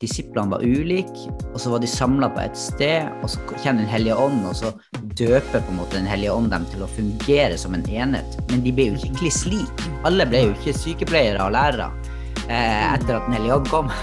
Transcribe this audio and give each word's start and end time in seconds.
disiplene 0.00 0.52
var 0.52 0.60
ulike, 0.64 1.30
og 1.54 1.60
så 1.60 1.70
var 1.72 1.80
de 1.80 1.88
samla 1.88 2.28
på 2.34 2.42
et 2.42 2.58
sted, 2.60 3.08
og 3.22 3.30
så 3.32 3.40
kommer 3.48 3.80
Den 3.80 3.88
hellige 3.88 4.16
ånd, 4.16 4.44
og 4.44 4.56
så 4.56 4.72
døper 5.16 5.60
på 5.60 5.70
en 5.72 5.78
måte 5.80 5.96
Den 5.96 6.06
hellige 6.06 6.32
ånd 6.32 6.50
dem 6.52 6.66
til 6.72 6.82
å 6.84 6.90
fungere 6.90 7.56
som 7.58 7.74
en 7.74 7.86
enhet. 7.88 8.36
Men 8.50 8.64
de 8.64 8.72
ble 8.76 8.90
jo 8.90 8.98
ikke 9.00 9.18
kliss 9.22 9.46
like. 9.48 9.90
Alle 10.04 10.26
ble 10.28 10.42
jo 10.46 10.52
ikke 10.52 10.76
sykepleiere 10.76 11.40
og 11.44 11.52
lærere 11.56 11.88
eh, 12.48 12.92
etter 12.92 13.16
at 13.16 13.24
Den 13.24 13.38
hellige 13.38 13.56
ånd 13.56 13.68
kom. 13.72 13.88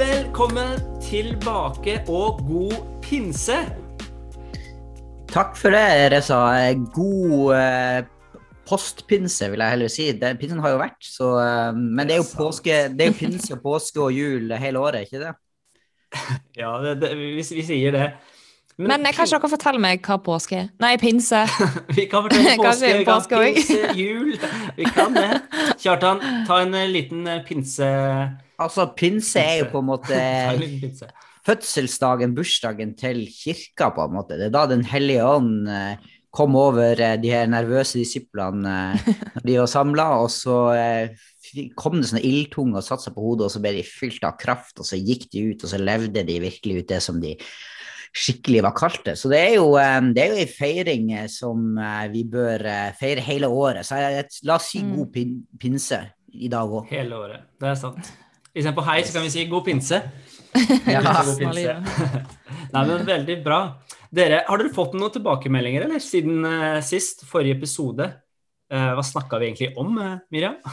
Velkommen 0.00 0.80
tilbake 1.04 2.02
og 2.08 2.40
god 2.48 2.76
pinse! 3.04 3.60
Takk 5.28 5.56
for 5.60 5.76
det, 5.76 6.12
Reza. 6.14 6.40
God 6.96 7.52
eh, 7.52 8.04
postpinse, 8.66 9.50
vil 9.52 9.62
jeg 9.62 9.74
heller 9.76 9.92
si. 9.92 10.06
Det, 10.18 10.32
pinsen 10.40 10.62
har 10.64 10.74
jo 10.74 10.80
vært, 10.82 11.00
så 11.04 11.32
eh, 11.42 11.74
Men 11.76 12.08
det 12.08 12.16
er 12.16 12.22
jo 12.22 12.30
påske, 12.36 12.78
det 12.92 13.04
er 13.04 13.12
jo 13.12 13.18
pinse 13.18 13.52
og 13.56 13.62
påske 13.64 14.02
og 14.02 14.14
jul 14.14 14.54
hele 14.60 14.82
året, 14.82 15.06
ikke 15.06 15.22
det? 15.24 15.34
Ja, 16.60 16.76
det, 16.82 16.96
det, 17.02 17.12
vi, 17.18 17.36
vi 17.42 17.66
sier 17.66 17.94
det. 17.94 18.08
Men 18.76 19.06
eh, 19.06 19.14
kanskje 19.16 19.38
dere 19.38 19.50
forteller 19.54 19.80
meg 19.82 20.02
hva 20.04 20.18
påske 20.20 20.58
er? 20.58 20.66
Nei, 20.82 20.94
pinse. 21.00 21.44
vi 21.96 22.08
kan 22.10 22.26
fortelle 22.26 22.56
påske, 22.64 22.90
påske 23.08 23.44
pinse, 23.44 23.78
jul. 23.96 24.34
Vi 24.76 24.88
kan 24.92 25.16
det. 25.16 25.30
Kjartan, 25.80 26.20
ta 26.48 26.60
en 26.64 26.76
eh, 26.76 26.90
liten 26.90 27.24
pinse... 27.48 27.86
Altså, 28.56 28.86
pinse 28.96 29.40
er 29.40 29.62
jo 29.62 29.70
på 29.72 29.82
en 29.82 29.88
måte 29.90 30.16
en 30.16 30.92
fødselsdagen, 31.44 32.32
bursdagen 32.34 32.94
til 32.96 33.26
kirka, 33.28 33.90
på 33.92 34.06
en 34.08 34.14
måte. 34.16 34.38
Det 34.40 34.48
er 34.48 34.54
da 34.54 34.64
Den 34.70 34.84
hellige 34.88 35.26
ånd 35.28 35.68
kom 36.36 36.56
over 36.60 37.00
eh, 37.00 37.14
de 37.22 37.30
her 37.32 37.48
nervøse 37.48 37.96
disiplene 37.98 38.74
eh, 38.92 39.06
når 39.38 39.46
de 39.48 39.54
var 39.62 39.70
samla, 39.72 40.08
og 40.20 40.28
så 40.34 40.56
eh, 40.76 41.70
kom 41.78 41.96
det 42.00 42.10
sånne 42.10 42.24
ildtunge 42.26 42.76
og 42.76 42.84
satte 42.84 43.06
seg 43.08 43.16
på 43.16 43.24
hodet, 43.24 43.46
og 43.48 43.54
så 43.54 43.62
ble 43.64 43.72
de 43.78 43.86
fylt 43.86 44.26
av 44.28 44.36
kraft, 44.40 44.76
og 44.82 44.88
så 44.88 44.98
gikk 45.00 45.28
de 45.32 45.46
ut, 45.52 45.64
og 45.64 45.72
så 45.72 45.80
levde 45.80 46.26
de 46.28 46.36
virkelig 46.44 46.82
ut 46.82 46.90
det 46.92 47.00
som 47.04 47.22
de 47.22 47.32
skikkelig 48.16 48.62
var 48.64 48.72
kalt 48.76 49.02
det. 49.04 49.16
Så 49.20 49.28
det 49.28 49.40
er 49.42 49.54
jo, 49.58 49.72
det 50.16 50.22
er 50.22 50.30
jo 50.32 50.38
en 50.40 50.52
feiring 50.56 51.08
som 51.28 51.74
vi 52.14 52.22
bør 52.32 52.62
feire 52.96 53.20
hele 53.20 53.50
året. 53.52 53.84
Så 53.84 53.98
jeg, 54.00 54.24
la 54.48 54.56
oss 54.56 54.70
si 54.72 54.80
Mm. 54.80 54.94
god 54.96 55.10
pin, 55.12 55.34
pinse 55.60 55.98
i 56.32 56.48
dag 56.48 56.64
òg. 56.78 56.86
Hele 56.88 57.18
året. 57.20 57.44
Det 57.60 57.68
er 57.68 57.76
sant. 57.76 58.08
Istedenfor 58.56 58.86
hei, 58.88 59.02
så 59.04 59.12
kan 59.18 59.26
vi 59.26 59.34
si 59.34 59.44
god 59.50 59.66
pinse. 59.66 60.00
Ja. 60.90 61.78
Nei, 62.74 62.82
men 62.88 63.06
veldig 63.06 63.36
bra. 63.44 63.60
Dere, 64.14 64.42
har 64.46 64.60
dere 64.60 64.74
fått 64.74 64.94
noen 64.98 65.12
tilbakemeldinger 65.14 65.86
eller, 65.86 66.02
siden 66.02 66.44
uh, 66.46 66.78
sist, 66.84 67.26
forrige 67.28 67.58
episode? 67.58 68.08
Uh, 68.72 68.92
hva 68.98 69.04
snakka 69.06 69.38
vi 69.40 69.50
egentlig 69.50 69.72
om, 69.78 69.98
uh, 70.00 70.16
Miriam? 70.34 70.58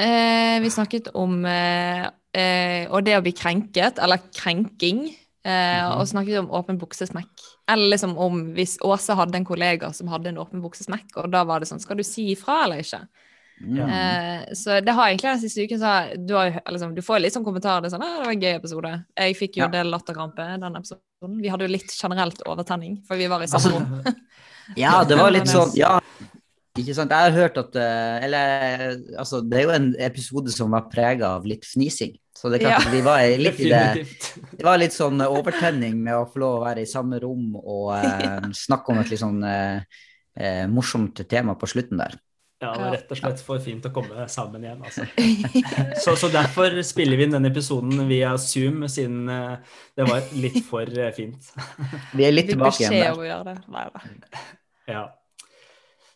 Vi 0.00 0.68
snakket 0.72 1.10
om 1.18 1.42
og 1.44 3.02
det 3.04 3.16
å 3.18 3.20
bli 3.20 3.34
krenket, 3.36 3.98
eller 4.00 4.22
krenking. 4.32 5.02
Eh, 5.44 5.84
Mhm. 5.84 6.00
Og 6.00 6.08
snakket 6.08 6.38
om 6.38 6.50
åpen 6.50 6.78
buksesmekk. 6.78 7.32
Eller 7.68 7.90
liksom 7.90 8.18
om 8.18 8.54
hvis 8.54 8.78
Åse 8.80 9.14
hadde 9.14 9.36
en 9.36 9.44
kollega 9.44 9.92
som 9.92 10.08
hadde 10.08 10.28
en 10.28 10.38
åpen 10.38 10.60
buksesmekk, 10.60 11.16
og 11.16 11.30
da 11.30 11.44
var 11.44 11.60
det 11.60 11.68
sånn 11.68 11.80
Skal 11.80 11.96
du 11.96 12.02
si 12.02 12.32
ifra 12.32 12.64
eller 12.64 12.76
ikke? 12.80 13.08
Eh, 13.60 14.54
så 14.56 14.80
det 14.80 14.92
har 14.96 15.10
egentlig 15.10 15.28
den 15.34 15.40
siste 15.42 15.64
uken 15.68 15.80
så 15.82 15.92
du, 16.16 16.34
har, 16.34 16.54
liksom, 16.72 16.94
du 16.96 17.02
får 17.04 17.20
litt 17.20 17.34
sånn 17.36 17.44
kommentarer. 17.44 17.84
Det 17.84 17.90
sånn, 17.92 18.02
«Ah, 18.04 18.16
det 18.20 18.24
var 18.26 18.32
en 18.32 18.44
gøy 18.46 18.54
episode. 18.56 18.92
Jeg 19.20 19.36
fikk 19.36 19.58
jo 19.60 19.64
Ja. 19.66 19.68
del 19.68 19.90
latterkrampe 19.92 20.46
den 20.60 20.76
episoden. 20.80 21.34
Vi 21.42 21.48
hadde 21.52 21.66
jo 21.68 21.72
litt 21.74 21.92
generelt 21.92 22.40
overtenning, 22.48 23.02
for 23.06 23.16
vi 23.20 23.26
var 23.28 23.40
i 23.44 23.48
Altså, 23.50 23.68
samme 23.68 24.02
rom. 24.04 24.14
Ja, 24.78 25.02
det 25.04 25.16
var 25.18 25.32
litt 25.34 25.48
sånn 25.50 25.72
Ja, 25.76 25.98
ikke 26.78 26.94
sant. 26.94 27.10
Jeg 27.10 27.26
har 27.26 27.34
hørt 27.34 27.56
at 27.58 27.74
eh, 27.76 28.24
Eller 28.24 28.96
altså, 29.18 29.40
det 29.42 29.58
er 29.58 29.64
jo 29.66 29.72
en 29.74 29.88
episode 29.98 30.52
som 30.54 30.70
var 30.70 30.86
prega 30.92 31.34
av 31.36 31.44
litt 31.44 31.66
fnising. 31.66 32.14
Så 32.38 32.48
det 32.48 32.60
er 32.60 32.64
klart 32.68 32.78
Ja. 32.78 32.86
at 32.86 32.94
vi 32.94 33.00
var 33.02 33.24
litt 33.36 33.58
i 33.60 33.68
det 33.68 34.06
Det 34.56 34.64
var 34.64 34.78
litt 34.78 34.94
sånn 34.96 35.20
overtenning 35.26 35.98
med 36.00 36.14
å 36.14 36.24
få 36.30 36.38
lov 36.40 36.60
å 36.60 36.64
være 36.64 36.86
i 36.86 36.88
samme 36.88 37.18
rom 37.20 37.56
og 37.60 37.92
eh, 37.98 38.48
snakke 38.64 38.88
om 38.94 39.02
et 39.02 39.10
litt 39.10 39.20
sånn 39.20 39.42
eh, 39.44 39.82
eh, 40.38 40.66
morsomt 40.70 41.20
tema 41.28 41.56
på 41.58 41.68
slutten 41.68 41.98
der. 42.00 42.16
Ja, 42.60 42.72
det 42.76 42.80
var 42.82 42.90
rett 42.92 43.12
og 43.14 43.16
slett 43.16 43.40
for 43.40 43.58
fint 43.64 43.86
å 43.88 43.90
komme 43.94 44.26
sammen 44.28 44.64
igjen, 44.66 44.82
altså. 44.84 45.06
Så, 46.04 46.12
så 46.20 46.28
derfor 46.28 46.74
spiller 46.84 47.16
vi 47.16 47.24
inn 47.24 47.32
denne 47.32 47.48
episoden 47.48 48.02
via 48.10 48.34
Zoom, 48.40 48.82
siden 48.92 49.22
eh, 49.32 49.78
det 49.96 50.04
var 50.10 50.26
litt 50.36 50.58
for 50.68 50.84
eh, 50.84 51.08
fint. 51.16 51.48
Vi 52.18 52.26
er 52.26 52.34
litt 52.34 52.50
tilbake 52.52 52.82
igjen 52.84 52.98
der. 52.98 53.14
om 53.14 53.22
å 53.22 53.24
gjøre 53.30 53.46
det. 53.48 53.56
Nei 53.72 53.86
da. 53.94 54.02
Ja. 54.92 55.02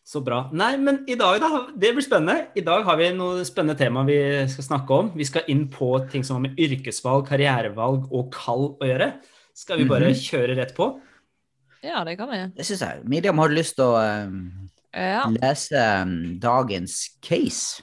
Så 0.04 0.20
bra. 0.20 0.42
Nei, 0.52 0.74
men 0.76 0.98
i 1.08 1.16
dag, 1.16 1.38
da. 1.40 1.62
Det 1.80 1.94
blir 1.96 2.04
spennende. 2.04 2.50
I 2.60 2.60
dag 2.66 2.84
har 2.84 2.98
vi 3.00 3.06
noe 3.16 3.40
spennende 3.48 3.78
tema 3.80 4.02
vi 4.04 4.18
skal 4.52 4.66
snakke 4.66 4.98
om. 5.00 5.08
Vi 5.16 5.24
skal 5.24 5.48
inn 5.48 5.64
på 5.72 5.88
ting 6.12 6.26
som 6.28 6.36
har 6.36 6.44
med 6.44 6.60
yrkesvalg, 6.60 7.24
karrierevalg 7.30 8.10
og 8.12 8.28
kall 8.36 8.66
å 8.76 8.90
gjøre. 8.90 9.14
Skal 9.56 9.80
vi 9.80 9.88
bare 9.88 10.10
Mhm. 10.12 10.20
kjøre 10.20 10.58
rett 10.60 10.76
på? 10.76 10.90
Ja, 11.84 12.04
det 12.04 12.18
kan 12.20 12.28
vi. 12.28 12.42
Det 12.56 12.66
syns 12.68 12.84
jeg. 12.84 13.00
Miriam, 13.08 13.38
har 13.40 13.48
du 13.48 13.54
lyst 13.56 13.76
til 13.80 13.84
å 13.88 13.96
eh, 13.96 14.28
Ja. 14.94 15.24
lese 15.34 15.80
eh, 15.80 16.14
dagens 16.42 17.18
case? 17.24 17.82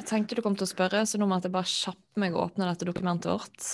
Jeg 0.00 0.08
tenkte 0.08 0.36
du 0.36 0.44
kom 0.44 0.56
til 0.56 0.64
å 0.68 0.70
spørre, 0.70 1.02
så 1.08 1.18
nå 1.20 1.28
må 1.28 1.40
jeg 1.40 1.52
bare 1.52 1.68
kjappe 1.68 2.20
meg 2.22 2.36
og 2.36 2.50
åpne 2.50 2.68
dette 2.70 2.88
dokumentet 2.88 3.32
vårt. 3.32 3.66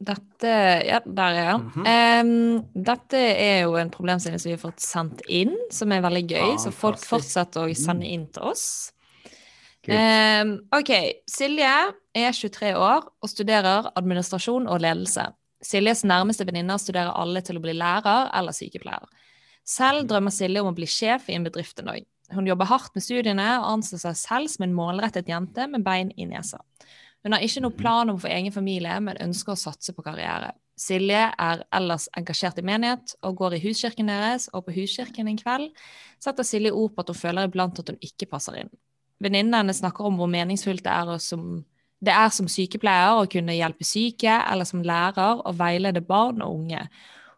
Dette 0.00 0.52
Ja, 0.86 1.00
der 1.04 1.34
er 1.36 1.50
den. 1.52 1.70
-hmm. 1.74 2.20
um, 2.24 2.82
dette 2.84 3.18
er 3.18 3.62
jo 3.62 3.76
en 3.76 3.90
problemstilling 3.90 4.38
som 4.40 4.48
vi 4.48 4.56
har 4.56 4.70
fått 4.70 4.80
sendt 4.80 5.20
inn, 5.28 5.56
som 5.70 5.92
er 5.92 6.00
veldig 6.00 6.26
gøy. 6.26 6.58
Så 6.58 6.70
folk 6.70 6.98
fortsetter 6.98 7.60
å 7.66 7.74
sende 7.74 8.06
inn 8.06 8.26
til 8.26 8.42
oss. 8.42 8.92
Um, 9.88 10.60
OK. 10.72 10.90
Silje 11.26 11.72
er 12.14 12.32
23 12.32 12.74
år 12.76 13.06
og 13.22 13.28
studerer 13.28 13.90
administrasjon 13.96 14.68
og 14.68 14.80
ledelse. 14.80 15.26
Siljes 15.62 16.04
nærmeste 16.04 16.46
venninner 16.46 16.76
studerer 16.80 17.12
alle 17.16 17.40
til 17.40 17.56
å 17.56 17.60
bli 17.64 17.72
lærer 17.72 18.30
eller 18.34 18.52
sykepleier. 18.52 19.08
Selv 19.70 20.08
drømmer 20.10 20.34
Silje 20.34 20.62
om 20.64 20.72
å 20.72 20.76
bli 20.76 20.88
sjef 20.90 21.28
i 21.30 21.36
en 21.36 21.46
bedrift 21.46 21.78
en 21.78 21.92
dag. 21.92 22.06
Hun 22.34 22.46
jobber 22.46 22.68
hardt 22.70 22.94
med 22.94 23.04
studiene 23.04 23.46
og 23.60 23.68
anser 23.76 24.00
seg 24.02 24.16
selv 24.18 24.50
som 24.50 24.64
en 24.66 24.74
målrettet 24.74 25.30
jente 25.30 25.66
med 25.70 25.84
bein 25.86 26.10
i 26.18 26.26
nesa. 26.30 26.58
Hun 27.22 27.34
har 27.36 27.44
ikke 27.44 27.62
noen 27.62 27.76
plan 27.76 28.10
om 28.10 28.16
å 28.16 28.22
få 28.22 28.30
egen 28.32 28.54
familie, 28.54 28.96
men 29.04 29.18
ønsker 29.20 29.52
å 29.52 29.60
satse 29.60 29.92
på 29.94 30.04
karriere. 30.06 30.54
Silje 30.80 31.26
er 31.28 31.64
ellers 31.76 32.06
engasjert 32.16 32.58
i 32.62 32.64
menighet 32.64 33.12
og 33.26 33.36
går 33.42 33.58
i 33.58 33.64
huskirken 33.66 34.08
deres, 34.08 34.48
og 34.56 34.64
på 34.66 34.74
huskirken 34.78 35.28
en 35.28 35.38
kveld 35.38 35.82
setter 36.22 36.46
Silje 36.46 36.72
ord 36.72 36.94
på 36.94 37.04
at 37.04 37.12
hun 37.12 37.20
føler 37.20 37.50
iblant 37.50 37.82
at 37.82 37.92
hun 37.92 38.00
ikke 38.00 38.30
passer 38.30 38.56
inn. 38.62 38.72
Venninnen 39.20 39.58
hennes 39.58 39.82
snakker 39.82 40.08
om 40.08 40.16
hvor 40.16 40.30
meningsfullt 40.32 40.86
det 40.86 40.94
er, 40.94 41.12
som, 41.20 41.60
det 42.00 42.14
er 42.16 42.32
som 42.32 42.48
sykepleier 42.48 43.20
å 43.20 43.28
kunne 43.30 43.58
hjelpe 43.58 43.84
syke, 43.84 44.32
eller 44.40 44.68
som 44.68 44.80
lærer 44.86 45.44
å 45.44 45.52
veilede 45.52 46.00
barn 46.00 46.40
og 46.46 46.62
unge. 46.62 46.86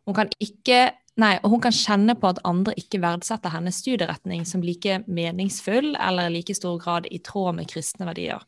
Hun 0.07 0.15
kan 0.15 0.31
ikke 0.43 0.93
Nei, 1.21 1.35
og 1.45 1.53
hun 1.53 1.61
kan 1.61 1.75
kjenne 1.77 2.15
på 2.17 2.31
at 2.31 2.41
andre 2.49 2.73
ikke 2.81 3.03
verdsetter 3.03 3.53
hennes 3.53 3.83
studieretning 3.83 4.47
som 4.49 4.63
like 4.65 5.03
meningsfull 5.05 5.93
eller 6.01 6.31
i 6.31 6.39
like 6.39 6.57
stor 6.57 6.79
grad 6.81 7.09
i 7.13 7.21
tråd 7.21 7.59
med 7.59 7.69
kristne 7.69 8.09
verdier. 8.09 8.41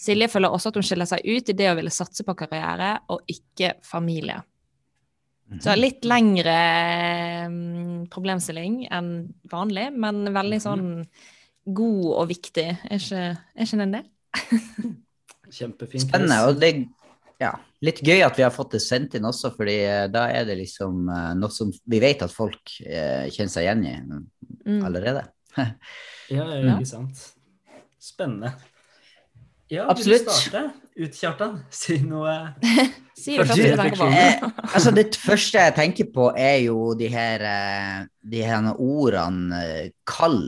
Silje 0.00 0.26
føler 0.30 0.50
også 0.50 0.72
at 0.72 0.80
hun 0.80 0.86
skiller 0.86 1.06
seg 1.06 1.22
ut 1.22 1.52
i 1.52 1.56
det 1.56 1.68
å 1.70 1.76
ville 1.78 1.92
satse 1.94 2.26
på 2.26 2.34
karriere 2.38 2.96
og 3.14 3.22
ikke 3.30 3.76
familie. 3.86 4.40
Så 5.62 5.74
litt 5.76 6.06
lengre 6.08 6.56
mm, 7.52 8.06
problemstilling 8.10 8.84
enn 8.94 9.10
vanlig, 9.52 9.90
men 9.92 10.24
veldig 10.34 10.60
sånn 10.64 10.86
god 11.64 12.06
og 12.10 12.28
viktig. 12.32 12.66
Er 12.88 12.98
ikke, 12.98 13.24
er 13.54 13.68
ikke 13.68 13.80
den 13.84 13.94
det? 13.94 14.02
Kjempefint. 15.58 16.08
Spennende. 16.08 16.40
Og 16.48 16.58
det 16.58 16.72
ja, 17.40 17.50
litt 17.84 17.98
gøy 18.04 18.20
at 18.24 18.36
vi 18.38 18.44
har 18.46 18.52
fått 18.54 18.76
det 18.76 18.82
sendt 18.84 19.14
inn 19.18 19.24
også, 19.28 19.50
fordi 19.56 19.78
eh, 19.84 20.04
da 20.12 20.26
er 20.30 20.44
det 20.48 20.54
liksom 20.60 21.08
eh, 21.10 21.32
noe 21.38 21.50
som 21.52 21.72
vi 21.90 21.98
vet 22.02 22.22
at 22.22 22.32
folk 22.32 22.76
eh, 22.86 23.26
kjenner 23.34 23.52
seg 23.56 23.66
igjen 23.68 23.84
i 23.90 23.96
Mm. 24.64 24.80
allerede. 24.86 25.26
Ja, 26.32 26.44
ja, 26.48 26.54
Ja. 26.64 26.74
ikke 26.78 26.86
sant. 26.88 27.18
Spennende. 28.00 28.54
Ja, 29.68 29.86
Absolutt. 29.92 30.22
Vil 30.22 30.28
du 30.28 30.30
starte 30.30 30.62
ut, 30.96 31.18
Kjartan? 31.18 31.58
Si 31.70 31.98
noe 32.00 32.54
Si 33.18 33.36
det 33.36 33.44
Første 33.46 33.66
du 33.68 33.76
tenker 33.76 34.00
på. 34.00 34.08
Eh, 34.08 34.46
altså 34.74 34.92
Det 34.96 35.04
første 35.20 35.58
jeg 35.66 35.74
tenker 35.76 36.08
på, 36.14 36.30
er 36.36 36.56
jo 36.64 36.94
de 36.98 37.08
her, 37.12 37.44
de 38.24 38.40
her 38.42 38.70
ordene 38.74 39.60
kall 40.08 40.40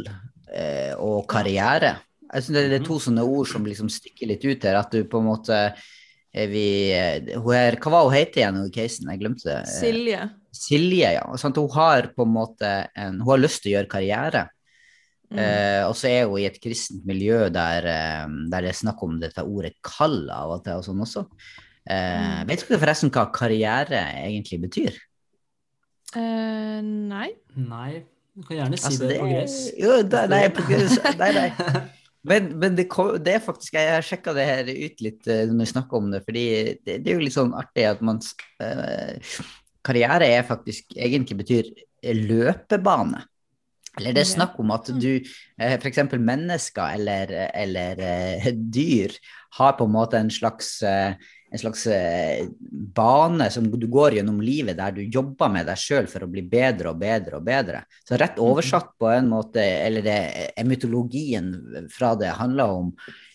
eh, 0.53 0.95
og 0.99 1.27
karriere. 1.31 1.93
Jeg 2.33 2.43
synes 2.43 2.57
det, 2.59 2.65
det 2.73 2.81
er 2.81 2.89
to 2.89 2.97
sånne 3.05 3.23
ord 3.23 3.47
som 3.53 3.65
liksom 3.69 3.89
stikker 3.93 4.33
litt 4.33 4.43
ut 4.49 4.65
her. 4.67 4.81
At 4.81 4.91
du 4.97 5.05
på 5.07 5.21
en 5.23 5.29
måte 5.29 5.61
vi, 6.51 6.65
eh, 6.93 7.39
hun 7.41 7.55
er, 7.57 7.77
Hva 7.81 7.91
var 7.95 8.05
hun 8.09 8.15
het 8.17 8.37
igjen 8.37 8.59
i 8.67 8.71
casen? 8.75 9.09
Jeg 9.13 9.21
glemte 9.23 9.47
det. 9.49 9.57
Eh, 9.63 9.73
Silje. 9.81 10.21
Silje, 10.57 11.13
ja. 11.17 11.25
Sånn, 11.41 11.55
Hun 11.57 11.71
har 11.73 12.11
på 12.17 12.27
en 12.27 12.35
måte 12.35 12.71
en, 12.95 13.21
Hun 13.23 13.31
har 13.31 13.41
lyst 13.43 13.63
til 13.65 13.73
å 13.73 13.77
gjøre 13.79 13.93
karriere. 13.95 14.43
Mm. 15.33 15.39
Eh, 15.43 15.83
og 15.89 15.95
så 15.99 16.07
er 16.13 16.29
hun 16.29 16.39
i 16.39 16.45
et 16.47 16.61
kristent 16.63 17.03
miljø 17.09 17.49
der, 17.51 17.87
eh, 17.91 18.27
der 18.53 18.63
det 18.63 18.71
er 18.71 18.79
snakk 18.79 19.01
om 19.03 19.17
dette 19.19 19.43
ordet 19.43 19.73
kall 19.83 20.29
av 20.31 20.53
og 20.59 20.65
til 20.65 20.79
og 20.79 20.85
sånn 20.87 21.03
også. 21.03 21.25
Eh, 21.89 22.21
Mm. 22.43 22.47
vet 22.49 22.63
dere 22.69 22.79
forresten 22.83 23.11
hva 23.11 23.25
karriere 23.33 24.05
egentlig 24.27 24.61
betyr? 24.69 24.95
Eh, 26.17 26.81
nei. 26.83 27.31
Nei, 27.57 28.05
du 28.37 28.43
kan 28.47 28.57
gjerne 28.61 28.79
si 28.79 28.87
Altså, 28.87 29.01
det 29.03 29.09
det 29.09 29.21
på 29.21 29.29
gress. 29.33 29.57
Jo, 29.79 30.03
da, 30.03 30.27
nei, 30.31 30.49
på 30.55 30.63
gress, 30.69 30.99
nei, 31.19 31.33
nei. 31.33 31.51
Men, 32.27 32.49
men 32.59 32.75
det, 32.79 32.89
det 33.23 33.37
er 33.37 33.45
faktisk 33.45 33.77
Jeg 33.79 33.93
har 33.93 34.05
sjekka 34.05 34.35
det 34.37 34.47
her 34.49 34.71
ut 34.71 35.05
litt 35.05 35.29
eh, 35.31 35.45
når 35.47 35.63
vi 35.63 35.71
snakker 35.71 36.01
om 36.01 36.11
det, 36.11 36.25
fordi 36.27 36.47
det, 36.83 36.99
det 37.05 37.13
er 37.13 37.15
jo 37.15 37.23
litt 37.23 37.37
sånn 37.37 37.55
artig 37.57 37.87
at 37.87 38.03
man 38.05 38.21
eh, 38.65 39.39
Karriere 39.87 40.29
er 40.35 40.47
faktisk 40.47 40.97
egentlig 40.99 41.39
betyr 41.45 41.71
løpebane. 42.27 43.23
Eller 43.97 44.13
det 44.13 44.25
er 44.25 44.29
snakk 44.29 44.59
om 44.61 44.73
at 44.75 44.91
du, 45.01 45.13
eh, 45.17 45.77
f.eks. 45.79 46.03
mennesker 46.13 46.99
eller, 46.99 47.33
eller 47.57 48.03
eh, 48.05 48.51
dyr, 48.53 49.15
har 49.57 49.77
på 49.79 49.87
en 49.87 49.95
måte 49.95 50.19
en 50.21 50.33
slags, 50.33 50.83
en 51.51 51.59
slags 51.59 51.87
eh, 51.87 52.47
bane 52.97 53.51
som 53.51 53.69
du 53.71 53.87
går 53.91 54.19
gjennom 54.19 54.41
livet, 54.43 54.77
der 54.79 54.97
du 54.97 55.03
jobber 55.03 55.53
med 55.53 55.69
deg 55.69 55.79
sjøl 55.79 56.09
for 56.11 56.27
å 56.27 56.31
bli 56.31 56.43
bedre 56.43 56.91
og 56.93 56.99
bedre 57.01 57.39
og 57.39 57.47
bedre. 57.47 57.85
Så 58.07 58.19
rett 58.19 58.41
oversatt 58.43 58.95
på 58.99 59.11
en 59.13 59.31
måte, 59.31 59.63
eller 59.63 60.05
det, 60.05 60.19
er 60.57 60.67
mytologien 60.69 61.53
fra 61.93 62.15
det 62.19 62.35
handler 62.39 62.75
om 62.81 62.91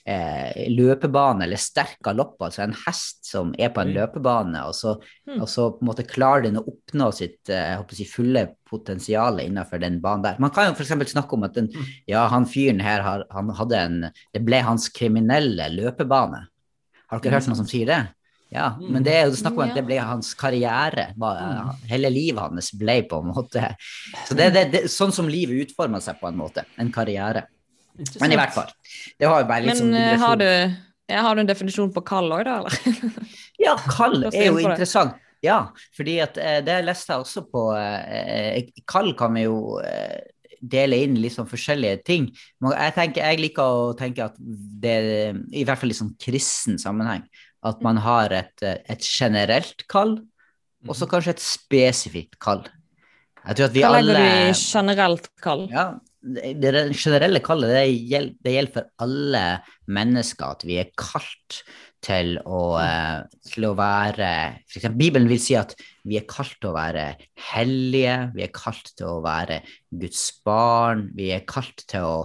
eh, 0.05 0.67
løpebane 0.73 1.45
eller 1.45 1.61
sterk 1.61 1.99
galopp, 2.03 2.35
altså 2.41 2.65
en 2.65 2.75
hest 2.83 3.23
som 3.31 3.55
er 3.57 3.71
på 3.73 3.83
en 3.83 3.93
løpebane, 3.95 4.65
og 4.67 4.75
så, 4.75 4.97
Mm. 5.27 5.41
og 5.41 5.47
så 5.47 5.69
på 5.71 5.85
en 5.85 5.87
måte 5.87 6.03
klarer 6.03 6.43
den 6.43 6.57
å 6.59 6.65
oppnå 6.67 7.11
sitt 7.13 7.49
eh, 7.49 7.77
jeg 7.95 8.07
fulle 8.09 8.55
potensial 8.67 9.39
innenfor 9.39 9.79
den 9.79 9.99
banen 10.01 10.23
der. 10.23 10.39
Man 10.39 10.51
kan 10.51 10.67
jo 10.67 10.73
f.eks. 10.75 11.11
snakke 11.13 11.35
om 11.35 11.43
at 11.43 11.53
den, 11.55 11.69
ja, 12.07 12.27
han 12.27 12.45
fyren 12.45 12.81
her 12.81 13.01
har, 13.01 13.25
han 13.31 13.49
hadde 13.49 13.77
en 13.77 13.99
Det 14.33 14.41
ble 14.43 14.61
hans 14.63 14.89
kriminelle 14.89 15.69
løpebane. 15.69 16.47
Har 17.11 17.21
dere 17.21 17.37
hørt 17.37 17.49
noen 17.51 17.59
som 17.59 17.69
sier 17.69 17.89
det? 17.89 18.01
Ja, 18.51 18.73
men 18.79 19.03
det 19.03 19.13
er 19.15 19.29
jo 19.29 19.35
snakk 19.39 19.55
om 19.55 19.63
at 19.63 19.77
det 19.77 19.83
ble 19.87 19.95
hans 20.03 20.33
karriere. 20.35 21.11
Bare. 21.19 21.71
Hele 21.87 22.09
livet 22.11 22.43
hans 22.43 22.73
ble 22.75 22.97
på 23.07 23.21
en 23.23 23.29
måte 23.31 23.69
Så 24.27 24.35
det 24.35 24.49
er 24.59 24.89
sånn 24.91 25.13
som 25.15 25.29
livet 25.31 25.69
utformer 25.69 26.03
seg 26.03 26.19
på 26.19 26.27
en 26.27 26.39
måte. 26.39 26.65
En 26.81 26.91
karriere. 26.91 27.45
Men 28.19 28.35
i 28.35 28.39
hvert 28.39 28.55
fall. 28.55 28.71
Det 29.19 29.29
har 29.29 29.43
jo 29.43 29.47
bare 29.47 29.63
litt 29.63 29.71
Men 29.71 29.79
sånn 29.79 29.95
eh, 29.95 30.17
har 30.19 30.39
du, 30.41 30.47
ja, 31.11 31.23
har 31.23 31.37
du 31.37 31.43
en 31.45 31.51
definisjon 31.51 31.93
på 31.95 32.03
kall 32.07 32.31
òg, 32.31 32.43
da? 32.47 32.59
eller? 32.59 33.19
Ja, 33.61 33.75
kall 33.87 34.25
er 34.31 34.47
jo 34.49 34.59
interessant. 34.59 35.15
Ja, 35.41 35.71
fordi 35.97 36.19
at 36.21 36.35
eh, 36.37 36.59
det 36.65 36.81
leste 36.85 37.15
jeg 37.15 37.23
også 37.23 37.45
på 37.49 37.63
eh, 37.73 38.67
Kall 38.89 39.15
kan 39.17 39.33
vi 39.33 39.47
jo 39.47 39.79
dele 40.61 40.99
inn 41.05 41.17
litt 41.19 41.35
sånn 41.35 41.49
forskjellige 41.49 42.01
ting. 42.07 42.27
Jeg, 42.61 42.95
tenker, 42.97 43.25
jeg 43.25 43.41
liker 43.41 43.63
å 43.63 43.93
tenke 43.97 44.27
at 44.29 44.37
det 44.39 44.97
i 45.57 45.65
hvert 45.65 45.81
fall 45.81 45.93
i 45.93 45.97
sånn 45.97 46.13
kristen 46.21 46.77
sammenheng, 46.81 47.25
at 47.65 47.81
man 47.85 47.99
har 48.01 48.33
et, 48.33 48.63
et 48.63 49.05
generelt 49.05 49.85
kall, 49.91 50.19
og 50.87 50.97
så 50.97 51.05
kanskje 51.09 51.35
et 51.35 51.43
spesifikt 51.43 52.39
kall. 52.41 52.63
Jeg 53.41 53.57
tror 53.57 53.67
at 53.67 53.75
vi 53.75 53.83
Hva 53.83 53.91
legger 53.97 54.17
alle 54.17 54.21
du 54.21 54.51
i 54.51 54.55
generelt 54.61 55.29
kall? 55.41 55.67
ja, 55.73 55.85
det, 56.21 56.71
generelle 56.93 57.41
kallet 57.43 57.71
det 57.73 57.85
gjelder, 57.89 58.35
det 58.45 58.53
gjelder 58.55 58.75
for 58.75 58.89
alle 59.05 59.45
mennesker 59.91 60.53
at 60.55 60.65
vi 60.67 60.77
er 60.81 60.91
kalt 60.99 61.61
til 62.01 62.35
å, 62.45 62.61
eh, 62.81 63.21
til 63.45 63.67
å 63.67 63.75
være 63.77 64.31
for 64.65 64.79
eksempel, 64.79 64.99
Bibelen 65.01 65.29
vil 65.29 65.41
si 65.41 65.55
at 65.57 65.75
vi 66.07 66.17
er 66.17 66.25
kalt 66.29 66.57
til 66.59 66.71
å 66.71 66.77
være 66.77 67.05
hellige, 67.51 68.15
vi 68.35 68.45
er 68.45 68.53
kalt 68.53 68.93
til 68.97 69.09
å 69.09 69.21
være 69.25 69.61
Guds 70.01 70.23
barn, 70.45 71.07
vi 71.17 71.31
er 71.35 71.45
kalt 71.49 71.85
til 71.89 72.07
å, 72.07 72.17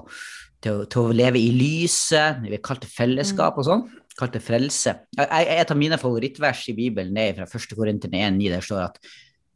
til 0.65 0.85
til 0.93 1.03
å 1.03 1.17
leve 1.17 1.41
i 1.41 1.53
lyset, 1.57 2.43
vi 2.45 2.57
er 2.57 2.65
kalt 2.65 2.85
til 2.85 2.93
fellesskap 2.93 3.61
og 3.61 3.69
sånn. 3.69 3.87
Kalt 4.17 4.33
til 4.33 4.41
frelse. 4.41 4.95
Et 5.21 5.71
av 5.71 5.77
mine 5.77 5.99
favorittvers 6.01 6.63
i 6.73 6.77
Bibelen 6.77 7.19
er 7.21 7.35
fra 7.37 7.45
1. 7.45 7.75
Korinter 7.77 8.09
1,9, 8.09 8.49
der 8.49 8.65
står 8.65 8.87
at 8.87 8.97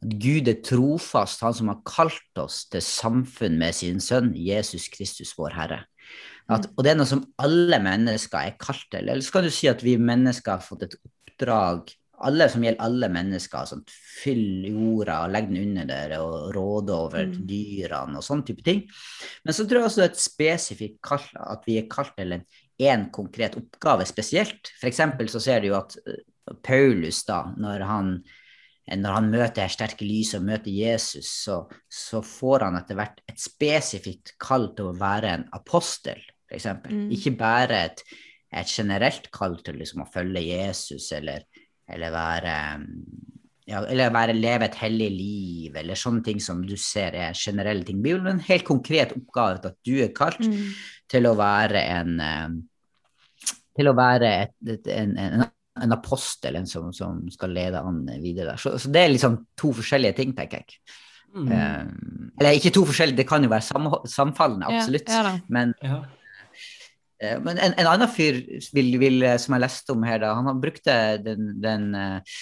at 0.01 0.17
Gud 0.21 0.49
er 0.49 0.59
trofast, 0.65 1.43
han 1.45 1.53
som 1.53 1.69
har 1.71 1.79
kalt 1.85 2.41
oss 2.41 2.63
til 2.71 2.81
samfunn 2.81 3.57
med 3.61 3.75
sin 3.77 4.01
sønn, 4.03 4.33
Jesus 4.35 4.89
Kristus, 4.93 5.35
vår 5.37 5.55
Herre. 5.57 5.79
At, 6.51 6.65
og 6.75 6.83
det 6.83 6.91
er 6.91 6.97
noe 6.99 7.07
som 7.07 7.23
alle 7.39 7.77
mennesker 7.79 8.41
er 8.41 8.57
kalt 8.59 8.87
til. 8.91 9.07
Eller 9.07 9.21
så 9.23 9.37
kan 9.37 9.45
du 9.45 9.53
si 9.53 9.69
at 9.71 9.83
vi 9.85 9.95
mennesker 10.01 10.57
har 10.57 10.65
fått 10.65 10.87
et 10.87 10.97
oppdrag, 10.99 11.93
alle 12.21 12.45
som 12.53 12.61
gjelder 12.61 12.83
alle 12.85 13.07
mennesker, 13.09 13.69
sånn, 13.69 13.85
fyll 14.21 14.67
jorda 14.67 15.23
og 15.23 15.31
legg 15.33 15.47
den 15.49 15.61
under 15.63 15.87
dere 15.89 16.19
og 16.21 16.51
råde 16.53 16.93
over 16.93 17.23
Mm. 17.25 17.47
dyrene 17.49 18.19
og 18.19 18.25
sånne 18.25 18.45
type 18.45 18.65
ting. 18.65 18.83
Men 19.45 19.53
så 19.57 19.65
tror 19.65 19.79
jeg 19.81 19.87
også 19.89 20.01
det 20.01 20.09
er 20.09 20.11
et 20.11 20.27
spesifikt 20.27 20.99
kall, 21.01 21.25
at 21.33 21.63
vi 21.65 21.77
er 21.79 21.89
kalt 21.89 22.13
til 22.17 22.33
en, 22.33 22.43
en 22.91 23.07
konkret 23.09 23.57
oppgave 23.57 24.05
spesielt. 24.05 24.73
Eksempel 24.83 25.29
så 25.29 25.41
ser 25.41 25.61
du 25.61 25.71
jo 25.71 25.79
at 25.79 25.97
eh, 26.05 26.21
Paulus 26.61 27.23
da, 27.25 27.53
når 27.57 27.87
han 27.89 28.13
når 28.99 29.15
han 29.17 29.29
møter 29.31 29.71
sterke 29.71 30.07
lyset 30.07 30.41
og 30.41 30.47
møter 30.49 30.71
Jesus, 30.73 31.29
så, 31.45 31.61
så 31.87 32.19
får 32.25 32.67
han 32.67 32.79
etter 32.79 32.97
hvert 32.99 33.21
et 33.31 33.39
spesifikt 33.39 34.33
kall 34.41 34.71
til 34.75 34.89
å 34.89 34.97
være 34.99 35.35
en 35.37 35.45
apostel, 35.55 36.19
f.eks. 36.49 36.67
Mm. 36.89 37.05
Ikke 37.15 37.35
bare 37.39 37.83
et, 37.87 38.03
et 38.51 38.67
generelt 38.67 39.29
kall 39.31 39.55
til 39.63 39.79
liksom 39.79 40.03
å 40.03 40.09
følge 40.11 40.43
Jesus 40.43 41.11
eller, 41.15 41.47
eller 41.87 42.11
være 42.15 42.55
ja, 43.69 43.83
eller 43.85 44.11
være, 44.11 44.35
leve 44.35 44.67
et 44.67 44.79
hellig 44.81 45.09
liv, 45.13 45.77
eller 45.79 45.99
sånne 45.99 46.25
ting 46.25 46.41
som 46.43 46.59
du 46.65 46.73
ser 46.79 47.15
er 47.15 47.37
generelle 47.37 47.85
ting. 47.87 48.01
Bibelen 48.03 48.27
er 48.27 48.35
en 48.35 48.49
helt 48.49 48.67
konkret 48.67 49.13
oppgave 49.15 49.61
at 49.61 49.79
du 49.87 49.95
er 50.03 50.11
kalt 50.15 50.41
Mm. 50.41 50.73
til 51.11 51.27
å 51.29 51.35
være 51.37 51.81
en 51.93 52.19
eh, 52.19 52.59
til 53.77 53.89
å 53.91 53.95
være 53.95 54.29
et, 54.43 54.53
et, 54.67 54.87
en, 54.91 55.13
en, 55.17 55.43
en 55.79 55.95
apostel, 55.95 56.57
en 56.59 56.67
som, 56.67 56.89
som 56.93 57.21
skal 57.31 57.53
lede 57.55 57.79
an 57.79 58.03
videre. 58.21 58.57
Så, 58.59 58.75
så 58.81 58.91
det 58.91 59.05
er 59.05 59.13
liksom 59.13 59.37
to 59.59 59.71
forskjellige 59.77 60.17
ting, 60.19 60.33
tenker 60.37 60.63
jeg. 60.63 60.81
Mm. 61.31 61.51
Eh, 61.55 61.83
eller 62.41 62.57
ikke 62.57 62.73
to 62.75 62.83
forskjellige, 62.89 63.21
det 63.21 63.27
kan 63.29 63.43
jo 63.45 63.51
være 63.51 63.67
sam, 63.69 63.87
samfallende, 64.09 64.67
absolutt. 64.67 65.11
Ja, 65.11 65.29
ja 65.29 65.37
Men, 65.47 65.75
Ja. 65.83 66.01
Uh, 67.21 67.37
men 67.45 67.59
en, 67.61 67.75
en 67.77 67.85
annen 67.85 68.09
fyr 68.09 68.39
vil, 68.73 68.95
vil, 68.97 69.21
som 69.37 69.53
jeg 69.53 69.61
leste 69.61 69.93
om 69.93 70.01
her, 70.07 70.17
da, 70.23 70.31
han 70.33 70.47
har 70.49 70.55
brukte 70.57 70.95
den, 71.21 71.51
den 71.61 71.91
uh, 71.93 72.39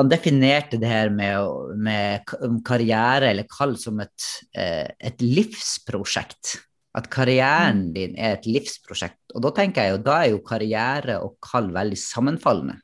han 0.00 0.08
definerte 0.08 0.78
det 0.80 0.88
her 0.88 1.10
med, 1.12 1.76
med 1.76 2.32
karriere 2.64 3.28
eller 3.28 3.44
kall 3.44 3.74
som 3.76 4.00
et, 4.00 4.24
et 4.56 5.20
livsprosjekt. 5.20 6.54
At 6.96 7.06
karrieren 7.12 7.92
din 7.94 8.16
er 8.18 8.34
et 8.34 8.46
livsprosjekt. 8.50 9.20
Og 9.36 9.44
da 9.44 9.52
tenker 9.54 9.86
jeg 9.86 9.94
jo, 9.94 9.98
da 10.02 10.16
er 10.24 10.32
jo 10.32 10.40
karriere 10.42 11.20
og 11.22 11.36
kall 11.44 11.70
veldig 11.74 11.98
sammenfallende. 11.98 12.80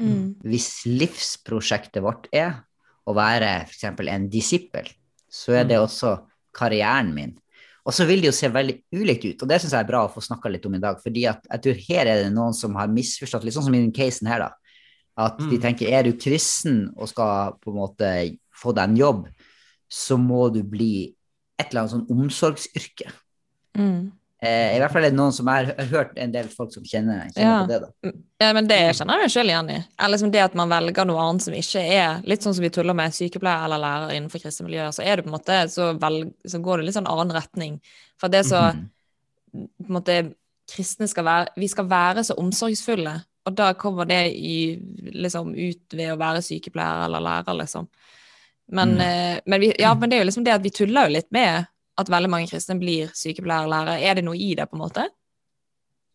Mm. 0.00 0.40
Hvis 0.42 0.86
livsprosjektet 0.88 2.02
vårt 2.02 2.30
er 2.32 2.62
å 3.04 3.14
være 3.16 3.66
f.eks. 3.66 3.84
en 4.08 4.28
disippel, 4.32 4.88
så 5.28 5.58
er 5.60 5.68
det 5.68 5.78
også 5.78 6.16
karrieren 6.56 7.12
min. 7.14 7.34
Og 7.84 7.92
så 7.92 8.06
vil 8.08 8.22
det 8.24 8.30
jo 8.30 8.36
se 8.36 8.48
veldig 8.48 8.78
ulikt 8.96 9.26
ut, 9.28 9.42
og 9.44 9.50
det 9.50 9.58
syns 9.60 9.74
jeg 9.76 9.84
er 9.84 9.88
bra 9.90 10.06
å 10.06 10.12
få 10.12 10.22
snakka 10.24 10.48
litt 10.48 10.64
om 10.64 10.76
i 10.78 10.80
dag. 10.80 10.96
fordi 11.02 11.26
at 11.28 11.44
jeg 11.50 11.60
tror 11.66 11.82
her 11.88 12.06
er 12.08 12.22
det 12.22 12.32
noen 12.32 12.54
som 12.56 12.74
har 12.80 12.88
misforstått, 12.88 13.44
litt 13.44 13.52
sånn 13.52 13.66
som 13.68 13.74
i 13.76 13.82
den 13.82 13.92
casen 13.92 14.30
her, 14.30 14.46
da. 14.46 14.50
At 15.20 15.36
de 15.38 15.58
Mm. 15.58 15.60
tenker 15.60 15.92
er 15.92 16.02
du 16.02 16.16
kristen 16.16 16.94
og 16.96 17.08
skal 17.08 17.52
på 17.60 17.70
en 17.70 17.76
måte 17.76 18.38
få 18.56 18.74
deg 18.74 18.88
en 18.88 18.96
jobb, 18.96 19.28
så 19.90 20.16
må 20.16 20.50
du 20.52 20.62
bli 20.62 21.14
et 21.58 21.68
eller 21.70 21.82
annet 21.82 21.92
sånn 21.92 22.10
omsorgsyrke. 22.10 23.12
Mm. 23.78 24.12
Eh, 24.44 24.76
I 24.76 24.78
hvert 24.78 24.92
fall 24.92 25.04
er 25.06 25.10
det 25.10 25.16
noen 25.16 25.32
som 25.32 25.46
har 25.48 25.70
hørt 25.90 26.18
en 26.20 26.32
del 26.34 26.48
folk 26.52 26.72
som 26.74 26.84
kjenner, 26.84 27.30
kjenner 27.32 27.46
Ja. 27.46 27.60
på 27.62 27.68
det. 27.68 27.80
da. 27.80 28.12
Ja, 28.44 28.52
men 28.52 28.66
det 28.68 28.76
kjenner 28.96 29.16
jeg 29.16 29.22
meg 29.24 29.32
sjøl 29.32 29.48
igjen 29.52 29.70
i. 29.72 29.78
Eller 29.98 30.12
liksom 30.16 30.32
det 30.34 30.42
at 30.44 30.54
man 30.54 30.68
velger 30.68 31.06
noe 31.08 31.22
annet 31.22 31.42
som 31.46 31.54
ikke 31.54 31.80
er 31.80 32.20
litt 32.28 32.42
sånn 32.44 32.54
som 32.54 32.62
vi 32.62 32.68
tuller 32.74 32.94
med 32.94 33.14
sykepleier 33.16 33.64
eller 33.64 33.80
lærer 33.80 34.12
innenfor 34.18 34.42
kristne 34.42 34.66
miljøer, 34.68 34.92
så 34.92 35.02
er 35.02 35.16
det 35.16 35.24
på 35.24 35.32
en 35.32 35.38
måte, 35.38 35.60
så, 35.72 35.98
velg, 35.98 36.34
så 36.46 36.60
går 36.60 36.78
det 36.78 36.86
litt 36.90 36.98
sånn 36.98 37.08
annen 37.08 37.32
retning. 37.34 37.80
For 38.20 38.28
det 38.28 38.44
så 38.44 38.50
så 38.50 38.72
-hmm. 38.74 38.88
på 39.54 39.88
en 39.88 39.94
måte 40.02 40.34
kristne 40.70 41.08
skal 41.08 41.24
være 41.24 41.48
Vi 41.56 41.68
skal 41.68 41.84
være 41.88 42.24
så 42.24 42.34
omsorgsfulle, 42.36 43.24
og 43.46 43.54
da 43.54 43.72
kommer 43.74 44.04
det 44.04 44.32
i, 44.36 44.78
liksom 45.12 45.54
ut 45.54 45.92
ved 45.92 46.12
å 46.12 46.18
være 46.18 46.42
sykepleier 46.42 47.04
eller 47.06 47.20
lærer, 47.20 47.54
liksom. 47.54 47.88
Men, 48.68 48.94
Mm. 48.94 49.40
men, 49.46 49.60
vi, 49.60 49.74
ja, 49.78 49.94
men 49.94 50.10
det 50.10 50.16
er 50.16 50.24
jo 50.24 50.30
liksom 50.30 50.44
det 50.44 50.54
at 50.54 50.62
vi 50.62 50.70
tuller 50.70 51.06
jo 51.06 51.12
litt 51.12 51.30
med 51.30 51.66
at 52.00 52.10
veldig 52.10 52.30
mange 52.30 52.50
kristne 52.50 52.76
blir 52.80 53.12
sykepleier 53.16 53.66
eller 53.66 53.86
lærer. 53.86 54.06
Er 54.10 54.18
det 54.18 54.24
noe 54.26 54.38
i 54.38 54.54
det, 54.58 54.66
på 54.70 54.78
en 54.78 54.84
måte? 54.84 55.06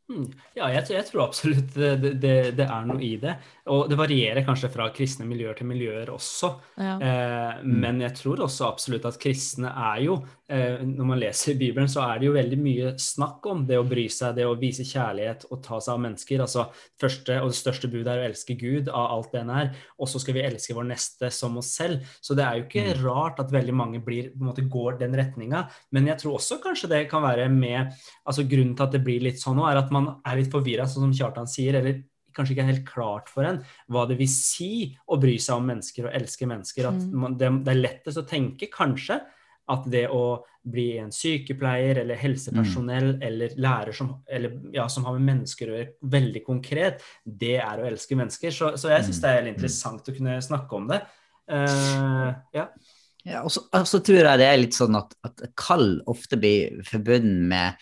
Mm. 0.09 0.25
Ja, 0.57 0.71
jeg, 0.73 0.87
jeg 0.89 1.05
tror 1.05 1.27
absolutt 1.27 1.75
det, 1.75 2.15
det, 2.17 2.35
det 2.57 2.65
er 2.65 2.85
noe 2.89 3.01
i 3.05 3.13
det. 3.21 3.35
Og 3.69 3.85
det 3.89 3.97
varierer 3.99 4.45
kanskje 4.47 4.71
fra 4.73 4.87
kristne 4.93 5.27
miljøer 5.29 5.57
til 5.57 5.69
miljøer 5.69 6.09
også. 6.09 6.49
Ja. 6.81 6.95
Eh, 6.97 7.61
men 7.69 8.01
jeg 8.01 8.15
tror 8.17 8.41
også 8.45 8.65
absolutt 8.65 9.05
at 9.05 9.19
kristne 9.21 9.69
er 9.69 10.01
jo 10.07 10.15
eh, 10.49 10.81
Når 10.81 11.09
man 11.11 11.21
leser 11.21 11.57
Bibelen, 11.59 11.89
så 11.91 12.01
er 12.07 12.19
det 12.19 12.29
jo 12.29 12.33
veldig 12.33 12.59
mye 12.61 12.93
snakk 12.99 13.45
om 13.51 13.61
det 13.69 13.77
å 13.77 13.85
bry 13.85 14.07
seg, 14.09 14.33
det 14.39 14.47
å 14.49 14.57
vise 14.57 14.87
kjærlighet 14.87 15.45
og 15.51 15.61
ta 15.65 15.77
seg 15.77 15.93
av 15.93 16.01
mennesker. 16.07 16.41
Altså, 16.45 16.65
første 17.01 17.37
og 17.43 17.53
det 17.53 17.59
største 17.59 17.91
budet 17.91 18.13
er 18.15 18.23
å 18.23 18.27
elske 18.31 18.57
Gud 18.59 18.89
av 18.89 19.13
alt 19.13 19.35
det 19.35 19.43
en 19.43 19.53
er, 19.53 19.71
og 19.99 20.09
så 20.09 20.21
skal 20.23 20.39
vi 20.39 20.45
elske 20.47 20.73
vår 20.77 20.89
neste 20.89 21.29
som 21.33 21.61
oss 21.61 21.69
selv. 21.77 22.01
Så 22.25 22.37
det 22.37 22.47
er 22.47 22.57
jo 22.57 22.65
ikke 22.65 22.97
rart 23.03 23.43
at 23.43 23.53
veldig 23.53 23.77
mange 23.77 24.01
blir, 24.03 24.31
måte, 24.41 24.65
går 24.65 24.97
den 25.03 25.13
retninga. 25.19 25.67
Men 25.93 26.09
jeg 26.09 26.23
tror 26.23 26.39
også 26.39 26.57
kanskje 26.63 26.89
det 26.95 27.05
kan 27.11 27.21
være 27.25 27.45
med 27.53 27.93
altså 28.25 28.47
Grunnen 28.49 28.75
til 28.77 28.85
at 28.87 28.93
det 28.95 29.03
blir 29.05 29.21
litt 29.21 29.37
sånn 29.41 29.57
nå, 29.59 29.65
er 29.69 29.77
at 29.77 29.91
man 29.93 29.98
er 30.25 30.37
litt 30.39 30.51
forvirra, 30.51 30.85
sånn 30.87 31.07
som 31.07 31.13
Kjartan 31.13 31.47
sier. 31.47 31.75
eller 31.75 32.03
kanskje 32.35 32.53
ikke 32.53 32.61
er 32.63 32.71
helt 32.73 32.85
klart 32.87 33.27
for 33.27 33.43
en 33.43 33.57
hva 33.89 34.03
det 34.07 34.17
vil 34.19 34.27
si 34.29 34.95
å 35.09 35.17
bry 35.19 35.37
seg 35.41 35.57
om 35.57 35.65
mennesker 35.65 36.05
og 36.05 36.13
elske 36.13 36.45
mennesker. 36.47 36.87
At 36.87 36.93
Mm. 37.01 37.13
man, 37.13 37.37
det, 37.37 37.49
det 37.65 37.71
er 37.73 37.81
lettest 37.81 38.17
å 38.21 38.27
tenke 38.27 38.69
kanskje 38.71 39.19
At 39.69 39.83
det 39.85 40.07
å 40.09 40.41
bli 40.65 40.97
en 40.97 41.11
sykepleier 41.11 41.99
eller 42.01 42.15
helsepersonell 42.17 43.11
Mm. 43.17 43.21
eller 43.21 43.49
lærer 43.55 43.93
som, 43.93 44.23
eller, 44.27 44.59
ja, 44.73 44.87
som 44.87 45.03
har 45.05 45.13
med 45.19 45.27
mennesker 45.37 45.67
å 45.69 45.75
gjøre, 45.77 45.93
veldig 46.09 46.43
konkret, 46.43 47.01
det 47.23 47.57
er 47.61 47.77
å 47.77 47.85
elske 47.85 48.15
mennesker. 48.17 48.49
Så, 48.49 48.71
så 48.77 48.89
jeg 48.89 49.03
syns 49.05 49.19
Mm. 49.19 49.21
det 49.21 49.29
er 49.29 49.47
interessant 49.53 50.09
å 50.09 50.15
kunne 50.17 50.41
snakke 50.41 50.73
om 50.75 50.87
det. 50.87 51.01
Uh, 51.47 52.33
ja. 52.53 52.67
Ja, 53.29 53.43
og 53.45 53.51
så 53.53 53.61
og 53.77 53.85
så 53.85 53.99
tror 54.01 54.23
jeg 54.25 54.39
det 54.41 54.47
er 54.49 54.57
litt 54.57 54.73
sånn 54.77 54.95
at, 54.97 55.11
at 55.27 55.43
kall 55.59 55.99
ofte 56.09 56.37
blir 56.41 56.79
forbundet 56.87 57.43
med 57.51 57.75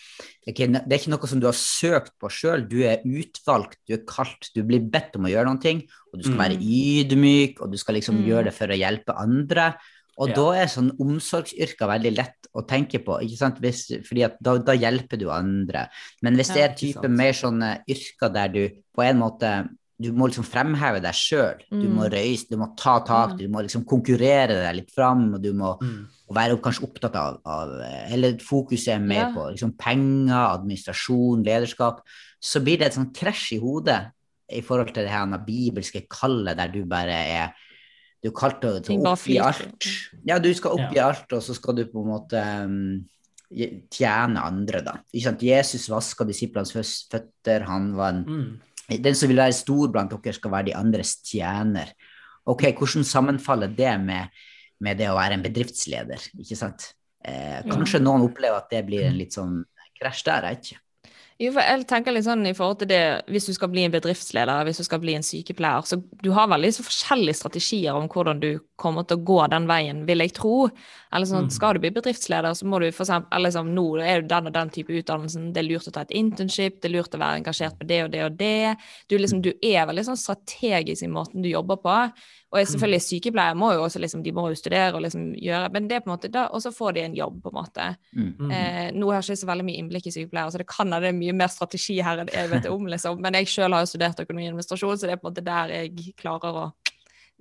det 0.43 0.53
ikke, 0.53 0.67
det 0.73 0.93
er 0.95 0.99
ikke 1.01 1.11
noe 1.13 1.27
som 1.27 1.39
du 1.43 1.47
har 1.47 1.57
søkt 1.59 2.13
på 2.19 2.29
sjøl, 2.31 2.65
du 2.67 2.77
er 2.87 3.01
utvalgt, 3.03 3.79
du 3.87 3.95
er 3.97 4.03
kalt, 4.07 4.49
du 4.55 4.61
blir 4.67 4.83
bedt 4.83 5.15
om 5.19 5.27
å 5.27 5.31
gjøre 5.31 5.49
noe, 5.49 5.73
og 6.11 6.19
du 6.19 6.23
skal 6.23 6.37
Mm. 6.37 6.43
være 6.45 6.59
ydmyk, 6.63 7.61
og 7.61 7.71
du 7.71 7.77
skal 7.77 7.95
liksom 7.95 8.15
Mm. 8.19 8.27
gjøre 8.27 8.43
det 8.45 8.53
for 8.55 8.67
å 8.67 8.77
hjelpe 8.79 9.15
andre. 9.19 9.75
Og 10.17 10.29
Ja. 10.29 10.35
da 10.35 10.51
er 10.63 10.65
sånn 10.67 10.91
omsorgsyrker 10.97 11.87
veldig 11.87 12.15
lett 12.15 12.47
å 12.55 12.65
tenke 12.65 13.03
på, 13.03 13.19
ikke 13.21 13.37
sant? 13.37 13.59
Hvis, 13.61 13.87
fordi 14.07 14.25
da, 14.41 14.57
da 14.57 14.73
hjelper 14.73 15.19
du 15.19 15.29
andre. 15.29 15.89
Men 16.23 16.35
hvis 16.35 16.53
det 16.53 16.63
er 16.63 16.75
type 16.75 17.07
mer 17.09 17.33
sånne 17.33 17.83
yrker 17.87 18.33
der 18.33 18.47
du 18.47 18.69
på 18.95 19.03
en 19.03 19.19
måte 19.19 19.69
du 19.99 20.11
må 20.13 20.27
liksom 20.29 20.45
fremheve 20.45 20.99
deg 21.01 21.13
sjøl. 21.17 21.61
Du 21.71 21.87
må 21.89 22.05
Mm. 22.05 22.11
røyse, 22.13 22.47
du 22.49 22.57
må 22.57 22.75
ta 22.77 22.99
tak, 22.99 23.31
Ja. 23.31 23.35
du 23.37 23.47
må 23.49 23.63
liksom 23.63 23.83
konkurrere 23.85 24.47
deg 24.61 24.75
litt 24.75 24.91
fram, 24.91 25.33
og 25.33 25.41
du 25.41 25.53
må 25.53 25.79
Mm. 25.81 26.07
og 26.29 26.35
være 26.35 26.57
kanskje 26.61 26.83
opptatt 26.87 27.15
av, 27.15 27.39
av 27.45 27.69
Eller 28.11 28.33
fokuset 28.37 28.93
er 28.95 28.99
mer 28.99 29.29
Ja. 29.29 29.33
på 29.33 29.51
liksom, 29.51 29.75
penger, 29.77 30.59
administrasjon, 30.59 31.43
lederskap. 31.43 32.01
Så 32.41 32.61
blir 32.63 32.77
det 32.77 32.87
et 32.87 32.93
sånn 32.93 33.11
krasj 33.13 33.53
i 33.57 33.59
hodet 33.59 34.11
i 34.51 34.61
forhold 34.61 34.93
til 34.93 35.03
det 35.03 35.09
her 35.11 35.25
bibelske 35.39 36.07
kallet 36.07 36.55
der 36.57 36.67
du 36.67 36.85
bare 36.85 37.09
er 37.11 37.53
Du 38.23 38.29
er 38.29 38.33
kalt 38.33 38.59
til, 38.61 38.71
å 38.71 39.13
oppgi 39.13 39.39
alt. 39.39 39.87
Ja, 40.25 40.39
du 40.39 40.51
skal 40.53 40.71
oppgi 40.71 40.95
Ja. 40.95 41.09
alt, 41.09 41.31
og 41.33 41.41
så 41.41 41.53
skal 41.53 41.75
du 41.75 41.85
på 41.85 42.01
en 42.03 42.07
måte 42.11 42.63
um, 42.65 43.05
tjene 43.91 44.41
andre, 44.43 44.81
da. 44.83 44.93
Ikke 45.13 45.23
sant? 45.23 45.39
Jesus 45.41 45.87
vaska 45.87 46.25
disiplenes 46.27 46.73
føtter, 46.73 47.63
han 47.67 47.93
var 47.95 48.09
en 48.09 48.25
Mm. 48.25 48.59
Den 48.87 49.17
som 49.17 49.31
vil 49.31 49.41
være 49.41 49.55
stor 49.55 49.91
blant 49.91 50.13
dere, 50.13 50.35
skal 50.35 50.53
være 50.53 50.69
de 50.69 50.77
andres 50.79 51.17
tjener. 51.27 51.91
Ok, 52.47 52.69
Hvordan 52.77 53.03
sammenfaller 53.03 53.73
det 53.75 53.93
med, 53.99 54.31
med 54.79 54.99
det 55.01 55.09
å 55.11 55.17
være 55.17 55.35
en 55.35 55.43
bedriftsleder? 55.43 56.29
ikke 56.39 56.59
sant? 56.59 56.93
Eh, 57.27 57.59
kanskje 57.67 57.99
noen 57.99 58.23
opplever 58.29 58.61
at 58.61 58.71
det 58.71 58.85
blir 58.87 59.09
en 59.09 59.17
litt 59.19 59.35
sånn 59.35 59.59
krasj 59.99 60.23
der, 60.27 60.47
jeg 60.47 60.55
vet 60.55 60.69
ikke. 60.69 60.83
Jeg 61.37 61.53
tenker 61.85 62.15
litt 62.15 62.25
sånn 62.25 62.47
i 62.49 62.53
forhold 62.57 62.79
til 62.81 62.89
det, 62.89 63.01
Hvis 63.29 63.45
du 63.45 63.53
skal 63.53 63.69
bli 63.69 63.83
en 63.85 63.93
bedriftsleder, 63.93 64.63
hvis 64.65 64.79
du 64.81 64.85
skal 64.87 65.01
bli 65.03 65.13
en 65.13 65.25
sykepleier, 65.25 65.85
så 65.85 65.99
du 66.23 66.31
har 66.33 66.49
veldig 66.49 66.71
så 66.73 66.85
forskjellige 66.85 67.37
strategier 67.37 67.93
om 67.93 68.07
hvordan 68.09 68.39
du 68.41 68.47
kommer 68.77 69.05
til 69.05 69.19
å 69.19 69.25
gå 69.25 69.37
den 69.53 69.67
veien, 69.69 69.99
vil 70.07 70.23
jeg 70.25 70.33
tro. 70.33 70.69
Eller 71.13 71.29
sånn, 71.29 71.45
Mm. 71.45 71.51
Skal 71.53 71.73
du 71.73 71.79
bli 71.79 71.91
bedriftsleder, 71.91 72.53
så 72.57 72.65
må 72.65 72.79
du 72.79 72.91
for 72.91 73.05
eksempel, 73.05 73.29
eller 73.37 73.49
liksom, 73.49 73.69
nå 73.73 74.01
er 74.01 74.21
du 74.21 74.27
den 74.27 74.47
og 74.47 74.53
den 74.53 74.69
type 74.69 74.89
utdannelsen, 74.89 75.53
det 75.53 75.61
er 75.61 75.69
lurt 75.69 75.87
å 75.87 75.93
ta 75.93 76.01
et 76.01 76.11
internship, 76.11 76.81
det 76.81 76.89
er 76.89 76.97
lurt 76.97 77.13
å 77.13 77.21
være 77.21 77.43
engasjert 77.43 77.77
på 77.77 77.87
det 77.87 78.03
og 78.03 78.11
det 78.11 78.23
og 78.25 78.37
det. 78.37 78.77
Du, 79.07 79.17
liksom, 79.17 79.41
du 79.41 79.53
er 79.61 79.85
veldig 79.85 80.05
sånn 80.05 80.17
strategisk 80.17 81.03
i 81.03 81.07
måten 81.07 81.41
du 81.41 81.49
jobber 81.49 81.77
på. 81.77 82.11
Og 82.51 82.59
jeg, 82.61 82.67
selvfølgelig 82.71 83.01
sykepleiere 83.03 83.55
må 83.59 83.73
jo 83.73 83.81
også 83.83 83.99
liksom, 83.99 84.21
de 84.23 84.31
må 84.31 84.45
jo 84.47 84.55
studere 84.55 84.95
og 84.95 85.01
liksom 85.03 85.33
gjøre, 85.35 85.69
men 85.73 85.87
det 85.89 85.95
er 85.97 85.99
på 85.99 86.07
en 86.07 86.13
måte 86.15 86.29
da, 86.31 86.45
og 86.47 86.61
så 86.63 86.71
får 86.71 86.93
de 86.95 87.01
en 87.01 87.15
jobb, 87.17 87.41
på 87.43 87.51
en 87.51 87.57
måte. 87.57 87.87
Mm. 88.15 88.29
Mm. 88.39 88.51
Eh, 88.51 88.91
nå 88.95 89.09
har 89.11 89.19
jeg 89.19 89.35
ikke 89.35 89.41
så 89.41 89.49
veldig 89.51 89.65
mye 89.67 89.81
innblikk 89.81 90.07
i 90.07 90.13
sykepleiere, 90.15 90.51
så 90.51 90.57
det 90.61 90.67
kan 90.67 90.85
hende 90.87 91.01
det 91.03 91.09
er 91.09 91.17
mye 91.19 91.33
mer 91.35 91.51
strategi 91.51 91.99
her 92.01 92.23
enn 92.23 92.31
jeg 92.31 92.49
vet 92.53 92.69
om, 92.71 92.87
liksom. 92.87 93.19
Men 93.19 93.33
jeg 93.33 93.51
sjøl 93.51 93.73
har 93.75 93.83
jo 93.83 93.91
studert 93.91 94.23
økonomi 94.23 94.47
og 94.47 94.53
administrasjon, 94.53 94.97
så 94.97 95.09
det 95.09 95.17
er 95.17 95.21
på 95.21 95.27
en 95.27 95.33
måte 95.33 95.43
der 95.43 95.75
jeg 95.75 96.15
klarer 96.23 96.61
å 96.63 96.73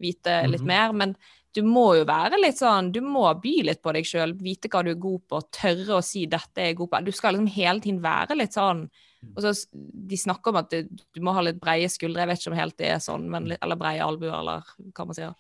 vite 0.01 0.41
litt 0.51 0.61
Mhm. 0.61 0.67
mer. 0.67 0.93
Men 0.93 1.17
du 1.55 1.63
må 1.63 1.97
jo 1.97 2.05
være 2.05 2.37
litt 2.43 2.59
sånn, 2.59 2.91
du 2.93 3.01
må 3.01 3.41
by 3.41 3.63
litt 3.63 3.83
på 3.83 3.93
deg 3.95 4.05
sjøl, 4.05 4.35
vite 4.35 4.69
hva 4.69 4.83
du 4.85 4.91
er 4.91 5.01
god 5.01 5.21
på, 5.29 5.41
tørre 5.53 5.97
å 5.97 6.05
si 6.05 6.27
'dette 6.27 6.59
er 6.59 6.67
jeg 6.75 6.77
god 6.77 6.91
på'. 6.91 7.05
Du 7.05 7.13
skal 7.13 7.33
liksom 7.35 7.49
hele 7.49 7.81
tiden 7.81 8.03
være 8.03 8.37
litt 8.37 8.53
sånn 8.53 8.91
og 9.35 9.43
så 9.43 9.53
De 9.73 10.17
snakker 10.21 10.53
om 10.53 10.61
at 10.61 10.71
du, 10.71 10.87
du 11.17 11.21
må 11.25 11.33
ha 11.35 11.43
litt 11.43 11.59
breie 11.61 11.89
skuldre, 11.91 12.23
jeg 12.23 12.31
vet 12.31 12.43
ikke 12.43 12.53
om 12.53 12.59
helt 12.61 12.77
det 12.79 12.91
er 12.95 13.03
sånn, 13.03 13.27
men 13.33 13.51
eller 13.57 13.81
breie 13.81 14.05
albuer, 14.05 14.37
eller 14.39 14.67
hva 14.95 15.07
man 15.09 15.17
sier. 15.19 15.35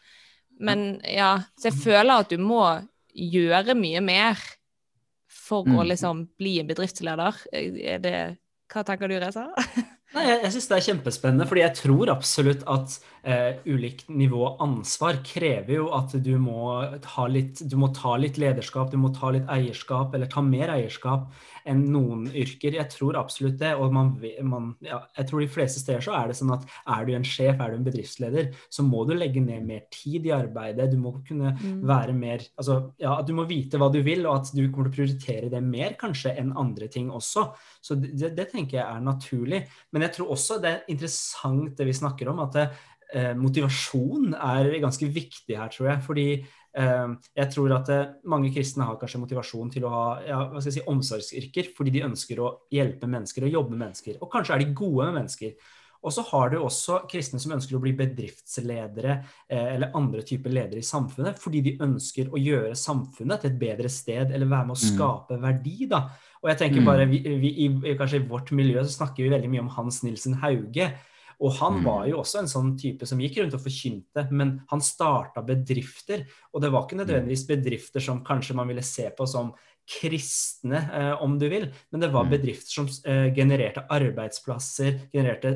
Men 0.59 0.87
ja, 1.05 1.35
så 1.61 1.69
jeg 1.71 1.79
føler 1.85 2.23
at 2.25 2.33
du 2.33 2.39
må 2.41 2.63
gjøre 3.13 3.77
mye 3.79 4.01
mer 4.05 4.41
for 5.29 5.65
å 5.69 5.83
Mm. 5.83 5.89
liksom 5.93 6.29
bli 6.39 6.59
en 6.61 6.67
bedriftsleder. 6.69 7.35
Er 7.53 7.99
det 8.03 8.39
Hva 8.67 8.83
tenker 8.83 9.07
du, 9.07 9.15
Reza? 9.23 9.45
Nei, 10.17 10.23
jeg, 10.27 10.41
jeg 10.43 10.53
syns 10.55 10.67
det 10.69 10.77
er 10.77 10.85
kjempespennende, 10.87 11.47
fordi 11.47 11.61
jeg 11.63 11.75
tror 11.79 12.11
absolutt 12.11 12.65
at 12.67 12.97
eh, 13.23 13.59
ulikt 13.67 14.09
nivå 14.11 14.57
ansvar 14.63 15.21
krever 15.27 15.77
jo 15.77 15.87
at 15.95 16.15
du 16.23 16.33
må, 16.39 16.73
litt, 17.31 17.63
du 17.63 17.77
må 17.79 17.93
ta 17.95 18.17
litt 18.19 18.39
lederskap, 18.39 18.91
du 18.91 18.99
må 18.99 19.13
ta 19.15 19.31
litt 19.35 19.47
eierskap, 19.47 20.15
eller 20.15 20.27
ta 20.31 20.43
mer 20.43 20.73
eierskap 20.75 21.29
enn 21.67 21.83
noen 21.93 22.27
yrker. 22.31 22.77
Jeg 22.79 22.91
tror 22.93 23.19
absolutt 23.21 23.59
det. 23.61 23.73
Og 23.77 23.93
man, 23.95 24.15
man, 24.47 24.71
ja, 24.85 25.01
jeg 25.19 25.29
tror 25.29 25.43
de 25.43 25.49
fleste 25.51 25.83
steder 25.83 26.05
så 26.05 26.15
er 26.19 26.31
det 26.31 26.39
sånn 26.39 26.55
at 26.55 26.67
er 26.97 27.07
du 27.09 27.13
en 27.17 27.27
sjef, 27.27 27.59
er 27.61 27.73
du 27.73 27.79
en 27.81 27.87
bedriftsleder, 27.87 28.51
så 28.73 28.85
må 28.87 29.05
du 29.09 29.15
legge 29.17 29.43
ned 29.45 29.67
mer 29.67 29.85
tid 29.95 30.27
i 30.29 30.35
arbeidet. 30.37 30.91
Du 30.93 30.99
må 31.03 31.17
kunne 31.27 31.55
Mm. 31.57 31.83
være 31.89 32.13
mer 32.13 32.43
Altså, 32.59 32.93
ja, 33.01 33.15
at 33.19 33.27
du 33.27 33.33
må 33.35 33.45
vite 33.49 33.79
hva 33.81 33.89
du 33.93 34.01
vil, 34.03 34.27
og 34.27 34.37
at 34.41 34.51
du 34.55 34.69
kommer 34.71 34.91
til 34.91 34.93
å 34.93 35.07
prioritere 35.07 35.51
det 35.51 35.63
mer 35.65 35.95
kanskje 35.99 36.35
enn 36.39 36.53
andre 36.57 36.89
ting 36.93 37.09
også. 37.11 37.47
Så 37.83 37.97
det, 38.01 38.35
det 38.37 38.51
tenker 38.53 38.79
jeg 38.79 38.85
er 38.87 39.01
naturlig. 39.05 39.63
Men 39.93 40.03
jeg 40.07 40.17
tror 40.17 40.35
også 40.35 40.61
det 40.63 40.71
er 40.71 40.93
interessant 40.93 41.77
det 41.79 41.87
vi 41.89 41.97
snakker 41.97 42.29
om, 42.33 42.41
at 42.45 42.53
det, 42.53 42.67
eh, 43.15 43.33
motivasjon 43.39 44.35
er 44.35 44.71
ganske 44.83 45.09
viktig 45.13 45.57
her, 45.57 45.69
tror 45.73 45.91
jeg. 45.91 46.03
Fordi 46.07 46.27
jeg 46.77 47.49
tror 47.55 47.73
at 47.79 47.89
eh, 47.89 48.11
mange 48.29 48.51
kristne 48.53 48.85
har 48.85 48.99
kanskje 49.01 49.23
motivasjon 49.23 49.71
til 49.73 49.87
å 49.89 49.93
ha 49.95 50.05
ja, 50.27 50.43
hva 50.51 50.61
skal 50.61 50.73
jeg 50.73 50.83
si, 50.83 50.89
omsorgsyrker 50.93 51.71
fordi 51.77 51.95
de 51.95 52.05
ønsker 52.05 52.43
å 52.45 52.51
hjelpe 52.71 53.09
mennesker 53.09 53.47
og 53.49 53.55
jobbe 53.55 53.71
med 53.73 53.87
mennesker. 53.87 54.19
Og 54.21 54.31
kanskje 54.33 54.55
er 54.55 54.59
de 54.65 54.75
gode 54.77 55.07
med 55.09 55.23
mennesker. 55.23 55.55
Og 56.07 56.13
så 56.13 56.23
har 56.29 56.51
du 56.53 56.59
også 56.61 57.01
kristne 57.11 57.41
som 57.43 57.55
ønsker 57.57 57.75
å 57.79 57.81
bli 57.83 57.95
bedriftsledere 57.97 59.17
eh, 59.49 59.75
eller 59.75 59.97
andre 59.97 60.23
typer 60.23 60.53
ledere 60.53 60.79
i 60.79 60.87
samfunnet, 60.87 61.41
fordi 61.43 61.63
de 61.65 61.73
ønsker 61.83 62.29
å 62.31 62.39
gjøre 62.39 62.77
samfunnet 62.79 63.43
til 63.43 63.51
et 63.51 63.59
bedre 63.59 63.91
sted, 63.91 64.31
eller 64.31 64.47
være 64.47 64.69
med 64.69 64.77
å 64.77 64.81
Mm. 64.85 64.93
skape 64.93 65.41
verdi. 65.43 65.87
da. 65.89 66.03
Og 66.45 66.51
jeg 66.53 66.59
tenker 66.59 66.81
Mm. 66.81 66.85
bare, 66.85 67.07
vi, 67.11 67.19
vi, 67.25 67.51
i, 67.65 67.97
Kanskje 67.97 68.21
i 68.21 68.29
vårt 68.29 68.53
miljø 68.53 68.85
så 68.85 69.03
snakker 69.03 69.25
vi 69.25 69.31
veldig 69.33 69.51
mye 69.51 69.61
om 69.65 69.69
Hans 69.69 70.03
Nilsen 70.05 70.35
Hauge. 70.35 70.93
Og 71.41 71.53
han 71.53 71.75
Mm. 71.81 71.85
var 71.85 72.07
jo 72.07 72.19
også 72.23 72.39
en 72.39 72.49
sånn 72.49 72.79
type 72.79 73.07
som 73.07 73.19
gikk 73.19 73.39
rundt 73.39 73.55
og 73.55 73.61
forkynte, 73.61 74.31
men 74.31 74.63
han 74.71 74.81
starta 74.81 75.43
bedrifter. 75.45 76.27
Og 76.55 76.63
det 76.63 76.71
var 76.73 76.87
ikke 76.87 76.97
nødvendigvis 77.05 77.47
bedrifter 77.47 78.01
som 78.01 78.25
kanskje 78.25 78.55
man 78.55 78.69
ville 78.69 78.83
se 78.83 79.11
på 79.11 79.27
som 79.29 79.53
kristne, 79.87 80.79
eh, 80.93 81.23
om 81.23 81.39
du 81.39 81.49
vil, 81.49 81.69
men 81.93 82.01
det 82.01 82.11
var 82.13 82.25
Mm. 82.25 82.31
bedrifter 82.31 82.71
som 82.73 82.87
eh, 83.05 83.33
genererte 83.35 83.87
arbeidsplasser, 83.89 85.01
genererte 85.13 85.53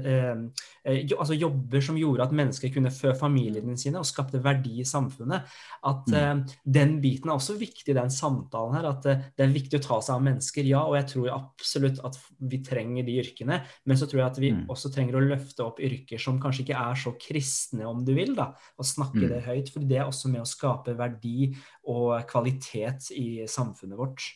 eh, 0.86 1.04
altså 1.18 1.34
jobber 1.38 1.80
som 1.82 1.96
gjorde 1.98 2.22
at 2.22 2.32
mennesker 2.32 2.72
kunne 2.72 2.90
fø 2.94 3.12
familiene 3.18 3.76
sine 3.78 3.98
og 3.98 4.06
skapte 4.06 4.40
verdi 4.42 4.80
i 4.80 4.84
samfunnet. 4.84 5.42
At 5.84 6.06
Mm. 6.10 6.46
Den 6.66 7.00
biten 7.00 7.28
er 7.30 7.34
også 7.36 7.56
viktig 7.58 7.88
i 7.90 7.92
den 7.94 8.10
samtalen 8.10 8.74
her. 8.74 8.86
At 8.88 9.02
det 9.02 9.22
er 9.38 9.52
viktig 9.52 9.78
å 9.78 9.82
ta 9.82 10.00
seg 10.00 10.14
av 10.16 10.22
mennesker, 10.22 10.64
ja. 10.66 10.80
Og 10.82 10.94
jeg 10.96 11.06
tror 11.06 11.28
absolutt 11.30 12.00
at 12.04 12.16
vi 12.40 12.58
trenger 12.58 13.04
de 13.04 13.18
yrkene. 13.22 13.62
Men 13.86 13.96
så 13.96 14.06
tror 14.06 14.18
jeg 14.20 14.26
at 14.30 14.38
vi 14.38 14.50
Mm. 14.52 14.66
også 14.68 14.92
trenger 14.92 15.14
å 15.14 15.28
løfte 15.28 15.64
opp 15.64 15.78
yrker 15.78 16.18
som 16.18 16.40
kanskje 16.40 16.64
ikke 16.64 16.90
er 16.90 16.94
så 16.94 17.12
kristne, 17.18 17.84
om 17.86 18.04
du 18.04 18.14
vil, 18.14 18.34
da. 18.34 18.54
Og 18.78 18.84
snakke 18.84 19.20
Mm. 19.22 19.28
det 19.28 19.44
høyt. 19.44 19.68
For 19.72 19.80
det 19.80 19.98
er 19.98 20.04
også 20.04 20.28
med 20.30 20.40
å 20.40 20.46
skape 20.46 20.96
verdi 20.96 21.54
og 21.90 22.28
kvalitet 22.30 23.10
i 23.16 23.42
samfunnet 23.50 23.98
vårt. 23.98 24.30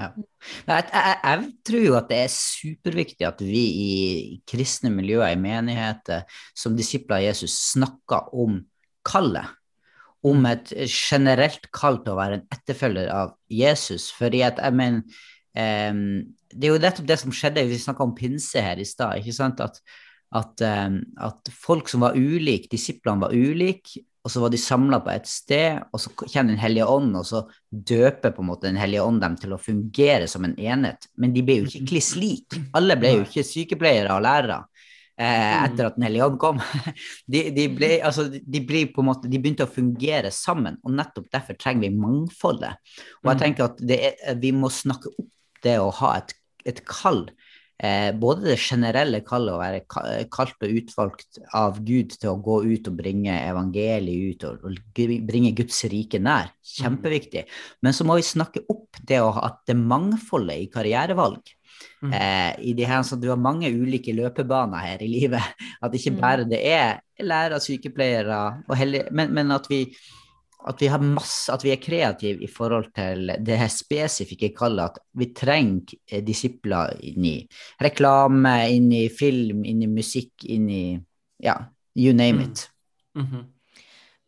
Ja. 0.00 0.08
Jeg, 0.66 0.84
jeg, 0.88 1.16
jeg 1.24 1.48
tror 1.68 1.82
jo 1.84 1.96
at 1.98 2.06
det 2.08 2.18
er 2.22 2.30
superviktig 2.32 3.26
at 3.28 3.42
vi 3.44 3.62
i 3.62 3.90
kristne 4.48 4.92
miljøer, 4.94 5.34
i 5.34 5.40
menigheter, 5.40 6.24
som 6.56 6.76
disipler 6.78 7.18
av 7.18 7.26
Jesus, 7.26 7.56
snakker 7.74 8.32
om 8.32 8.62
kallet. 9.06 9.58
Om 10.22 10.46
et 10.46 10.70
generelt 10.86 11.66
kall 11.74 11.98
til 12.04 12.14
å 12.14 12.20
være 12.20 12.38
en 12.38 12.46
etterfølger 12.54 13.10
av 13.10 13.34
Jesus. 13.50 14.06
Fordi 14.14 14.44
at 14.46 14.60
jeg 14.62 14.76
mener 14.78 15.02
um, 15.90 16.22
Det 16.52 16.68
er 16.68 16.76
jo 16.76 16.82
nettopp 16.84 17.08
det 17.08 17.16
som 17.18 17.34
skjedde, 17.34 17.64
vi 17.66 17.80
snakka 17.80 18.06
om 18.06 18.14
pinse 18.14 18.62
her 18.62 18.78
i 18.78 18.86
stad. 18.86 19.18
ikke 19.18 19.34
sant, 19.34 19.60
at, 19.60 19.80
at, 20.38 20.62
um, 20.62 21.00
at 21.26 21.50
folk 21.52 21.90
som 21.90 22.06
var 22.06 22.14
ulike, 22.14 22.70
disiplene 22.70 23.26
var 23.26 23.34
ulike, 23.34 24.04
og 24.22 24.30
så 24.30 24.40
var 24.40 24.52
de 24.54 24.58
samla 24.60 25.00
på 25.02 25.10
et 25.10 25.26
sted, 25.26 25.80
og 25.90 25.98
så 26.00 26.12
kommer 26.14 26.52
Den 26.52 26.58
hellige 26.62 26.86
ånd, 26.86 27.16
og 27.18 27.24
så 27.26 27.40
døper 27.70 28.30
på 28.30 28.42
en 28.44 28.48
måte 28.52 28.68
Den 28.68 28.76
hellige 28.78 29.02
ånd 29.02 29.20
dem 29.20 29.34
til 29.36 29.52
å 29.52 29.58
fungere 29.58 30.28
som 30.30 30.44
en 30.46 30.54
enhet. 30.58 31.08
Men 31.18 31.32
de 31.34 31.42
ble 31.42 31.56
jo 31.60 31.64
ikke 31.66 31.88
kliss 31.90 32.12
lik. 32.16 32.54
Alle 32.78 32.94
ble 33.00 33.16
jo 33.16 33.24
ikke 33.26 33.42
sykepleiere 33.42 34.14
og 34.14 34.22
lærere 34.22 34.60
eh, 35.18 35.64
etter 35.64 35.88
at 35.88 35.96
Den 35.98 36.06
hellige 36.06 36.28
ånd 36.30 36.38
kom. 36.38 36.62
De, 37.32 37.42
de, 37.50 37.66
ble, 37.74 37.90
altså, 38.06 38.28
de, 38.30 38.60
ble 38.66 38.84
på 38.94 39.02
en 39.02 39.10
måte, 39.10 39.28
de 39.30 39.40
begynte 39.42 39.66
å 39.66 39.74
fungere 39.74 40.30
sammen, 40.30 40.78
og 40.86 40.94
nettopp 41.00 41.26
derfor 41.34 41.58
trenger 41.58 41.88
vi 41.88 41.96
mangfoldet. 41.96 42.78
Og 43.24 43.32
jeg 43.32 43.40
Mm. 43.40 43.42
tenker 43.42 43.64
at 43.72 43.82
det 43.90 43.98
er, 44.12 44.34
vi 44.38 44.52
må 44.54 44.70
snakke 44.70 45.10
opp 45.18 45.30
det 45.66 45.80
å 45.82 45.90
ha 45.98 46.16
et, 46.20 46.34
et 46.64 46.84
kall 46.86 47.24
eh, 47.82 48.10
både 48.14 48.46
det 48.52 48.58
generelle 48.62 49.20
kallet 49.26 49.54
å 49.54 49.60
være 49.60 50.26
kalt 50.32 50.62
og 50.62 50.76
utvalgt 50.80 51.40
av 51.58 51.80
Gud 51.84 52.14
til 52.18 52.30
å 52.32 52.36
gå 52.42 52.60
ut 52.64 52.88
og 52.90 52.96
bringe 53.00 53.34
evangeliet 53.50 54.36
ut 54.36 54.46
og, 54.50 54.68
og 54.70 55.02
bringe 55.28 55.52
Guds 55.58 55.82
rike 55.92 56.20
nær, 56.22 56.52
kjempeviktig. 56.76 57.44
Men 57.82 57.92
så 57.96 58.06
må 58.08 58.16
vi 58.20 58.26
snakke 58.28 58.64
opp 58.72 59.02
det 59.08 59.18
å 59.22 59.32
ha- 59.36 59.50
det 59.66 59.76
mangfoldet 59.76 60.62
i 60.64 60.70
karrierevalg. 60.72 61.42
Mm. 62.02 62.12
Eh, 62.14 62.54
i 62.70 62.72
de 62.78 62.84
her, 62.86 63.02
så 63.02 63.16
Du 63.18 63.28
har 63.30 63.36
mange 63.38 63.70
ulike 63.70 64.14
løpebaner 64.14 64.78
her 64.86 65.02
i 65.02 65.08
livet. 65.10 65.42
At 65.82 65.92
ikke 65.94 66.12
Mm. 66.14 66.20
bare 66.20 66.44
det 66.48 66.60
er 66.66 67.00
lærere, 67.22 67.58
sykepleiere, 67.62 68.64
heldig, 68.76 69.04
men, 69.12 69.32
men 69.34 69.50
at 69.54 69.66
vi 69.70 69.84
at 70.68 70.82
vi 70.82 70.88
har 70.92 71.02
masse, 71.02 71.52
at 71.52 71.64
vi 71.64 71.72
er 71.74 71.80
kreative 71.82 72.44
i 72.44 72.50
forhold 72.50 72.90
til 72.96 73.32
det 73.42 73.58
her 73.58 73.70
spesifikke 73.72 74.52
kallet. 74.56 74.92
At 74.92 75.18
vi 75.18 75.30
trenger 75.36 75.96
eh, 76.10 76.22
disipler 76.24 76.96
inn 77.02 77.26
i 77.26 77.36
reklame, 77.82 78.54
inn 78.74 78.90
i 78.94 79.06
film, 79.12 79.64
inn 79.68 79.82
i 79.82 79.90
musikk, 79.90 80.44
inn 80.44 80.68
i 80.70 80.84
Ja, 81.42 81.56
you 81.98 82.12
name 82.14 82.38
Mm. 82.38 82.52
it. 82.52 82.70
-hmm. 83.16 83.44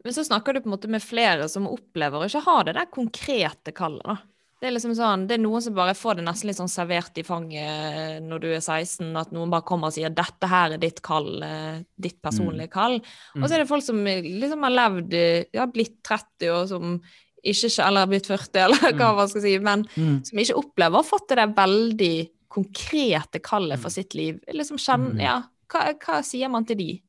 Men 0.05 0.15
så 0.15 0.25
snakker 0.25 0.53
du 0.53 0.61
på 0.61 0.69
en 0.69 0.71
måte 0.71 0.89
med 0.89 1.03
flere 1.03 1.49
som 1.49 1.67
opplever 1.67 2.21
å 2.21 2.27
ikke 2.29 2.45
ha 2.45 2.63
det 2.63 2.75
der 2.77 2.91
konkrete 2.93 3.73
kallet, 3.73 4.05
da. 4.05 4.17
Det 4.65 4.71
er 4.71 4.79
liksom 4.79 4.95
sånn, 4.97 5.27
det 5.29 5.35
er 5.37 5.43
noen 5.43 5.61
som 5.61 5.75
bare 5.77 5.93
får 5.93 6.15
det 6.17 6.23
nesten 6.25 6.49
litt 6.49 6.57
sånn 6.57 6.71
servert 6.73 7.19
i 7.21 7.25
fanget 7.27 8.23
når 8.25 8.41
du 8.41 8.47
er 8.49 8.63
16, 8.65 9.11
at 9.21 9.35
noen 9.37 9.51
bare 9.53 9.67
kommer 9.69 9.91
og 9.91 9.93
sier 9.93 10.09
'dette 10.09 10.49
her 10.49 10.73
er 10.73 10.81
ditt 10.81 11.03
kall', 11.05 11.43
eh, 11.45 11.83
ditt 12.01 12.17
personlige 12.25 12.71
kall. 12.73 12.95
Og 13.37 13.45
så 13.45 13.53
er 13.53 13.59
det 13.61 13.69
folk 13.69 13.85
som 13.85 14.01
liksom 14.01 14.63
har 14.65 14.73
levd, 14.73 15.13
eh, 15.13 15.45
ja, 15.53 15.67
blitt 15.67 16.01
30 16.03 16.49
og 16.49 16.69
som 16.71 17.03
ikke, 17.45 17.85
eller 17.87 18.07
blitt 18.09 18.25
40, 18.27 18.57
eller 18.65 18.93
hva 18.97 19.13
Mm. 19.13 19.17
man 19.17 19.29
skal 19.29 19.43
si, 19.43 19.59
men 19.59 19.85
Mm. 19.85 20.25
som 20.25 20.39
ikke 20.39 20.57
opplever 20.65 20.97
å 20.97 21.03
ha 21.05 21.11
fått 21.13 21.29
det 21.29 21.37
der 21.37 21.53
veldig 21.53 22.31
konkrete 22.49 23.43
kallet 23.43 23.79
for 23.79 23.91
sitt 23.91 24.15
liv. 24.15 24.41
Liksom 24.49 24.79
kjenn, 24.79 25.13
Mm. 25.13 25.21
ja, 25.21 25.43
hva, 25.69 25.93
hva 25.99 26.23
sier 26.25 26.49
man 26.49 26.65
til 26.65 26.77
de? 26.77 27.03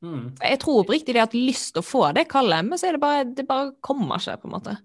Mm. 0.00 0.38
Jeg 0.38 0.60
tror 0.60 0.84
oppriktig 0.86 1.14
det 1.14 1.22
at 1.22 1.32
lyst 1.32 1.72
til 1.74 1.82
å 1.82 1.90
få 1.90 2.14
det 2.14 2.28
kallet, 2.28 2.64
men 2.64 2.78
så 2.78 2.86
er 2.86 2.92
det 2.92 3.00
bare, 3.00 3.24
det 3.34 3.48
bare 3.48 3.72
kommer 3.82 4.14
ikke, 4.18 4.38
på 4.40 4.44
en 4.44 4.60
måte. 4.60 4.78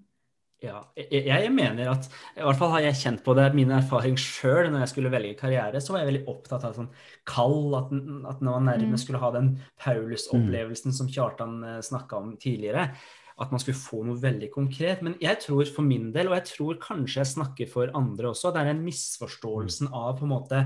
Ja, 0.59 0.81
jeg, 0.97 1.21
jeg 1.23 1.51
mener 1.55 1.87
at 1.93 2.09
I 2.35 2.43
hvert 2.43 2.57
fall 2.59 2.73
har 2.73 2.81
jeg 2.83 2.97
kjent 2.99 3.21
på 3.23 3.31
det, 3.37 3.45
min 3.55 3.69
erfaring 3.71 4.17
sjøl 4.19 4.67
når 4.67 4.81
jeg 4.83 4.91
skulle 4.91 5.11
velge 5.13 5.37
karriere, 5.39 5.79
så 5.79 5.93
var 5.95 6.01
jeg 6.03 6.09
veldig 6.09 6.25
opptatt 6.33 6.65
av 6.67 6.73
sånn 6.75 6.89
kall, 7.23 7.77
at, 7.77 7.93
at 8.33 8.41
når 8.43 8.57
man 8.57 8.67
Mm. 8.67 8.67
nærmest 8.73 9.07
skulle 9.07 9.21
ha 9.23 9.29
den 9.31 9.53
Paulus-opplevelsen 9.79 10.91
som 10.95 11.07
Kjartan 11.07 11.63
uh, 11.63 11.79
snakka 11.79 12.19
om 12.19 12.33
tidligere, 12.35 12.89
at 13.39 13.51
man 13.55 13.63
skulle 13.63 13.79
få 13.79 14.01
noe 14.03 14.19
veldig 14.19 14.49
konkret. 14.51 15.01
Men 15.01 15.15
jeg 15.23 15.39
tror 15.45 15.63
for 15.71 15.87
min 15.87 16.11
del, 16.11 16.27
og 16.27 16.35
jeg 16.41 16.49
tror 16.51 16.81
kanskje 16.83 17.21
jeg 17.21 17.31
snakker 17.37 17.71
for 17.71 17.95
andre 17.95 18.33
også, 18.33 18.51
det 18.51 18.59
er 18.65 18.73
den 18.73 18.83
misforståelsen 18.83 19.93
av 19.95 20.17
på 20.19 20.27
en 20.27 20.33
måte 20.33 20.59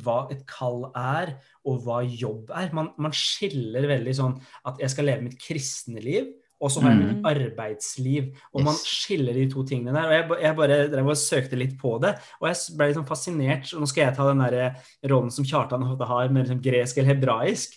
hva 0.00 0.26
et 0.32 0.46
kall 0.48 0.88
er, 0.96 1.36
og 1.68 1.84
hva 1.84 2.00
jobb 2.08 2.50
er. 2.56 2.72
Man, 2.72 2.90
man 2.96 3.12
skiller 3.12 3.84
veldig 3.88 4.16
sånn 4.16 4.40
at 4.64 4.80
jeg 4.80 4.92
skal 4.92 5.08
leve 5.08 5.28
mitt 5.28 5.38
kristne 5.40 6.00
liv, 6.00 6.32
og 6.60 6.70
så 6.72 6.80
har 6.80 6.94
jeg 6.94 7.00
mitt 7.02 7.16
Mm. 7.20 7.26
arbeidsliv. 7.28 8.28
Og 8.54 8.62
man 8.64 8.74
skiller 8.80 9.34
de 9.36 9.44
to 9.52 9.62
tingene 9.68 9.92
der. 9.92 10.06
Og 10.06 10.14
jeg, 10.16 10.42
jeg 10.42 10.56
bare 10.56 10.78
drev 10.92 11.10
og 11.12 11.16
søkte 11.20 11.58
litt 11.58 11.74
på 11.80 11.98
det, 12.02 12.14
og 12.40 12.48
jeg 12.48 12.76
ble 12.78 12.86
liksom 12.92 13.06
fascinert. 13.08 13.72
Og 13.74 13.82
nå 13.82 13.88
skal 13.90 14.06
jeg 14.06 14.16
ta 14.16 14.28
den 14.30 14.40
der 14.44 14.56
eh, 14.60 14.86
rollen 15.10 15.30
som 15.34 15.44
Kjartan 15.44 15.84
ofte 15.84 16.08
har, 16.08 16.28
med 16.32 16.46
liksom 16.46 16.62
gresk 16.64 16.96
eller 16.98 17.12
hebraisk. 17.14 17.76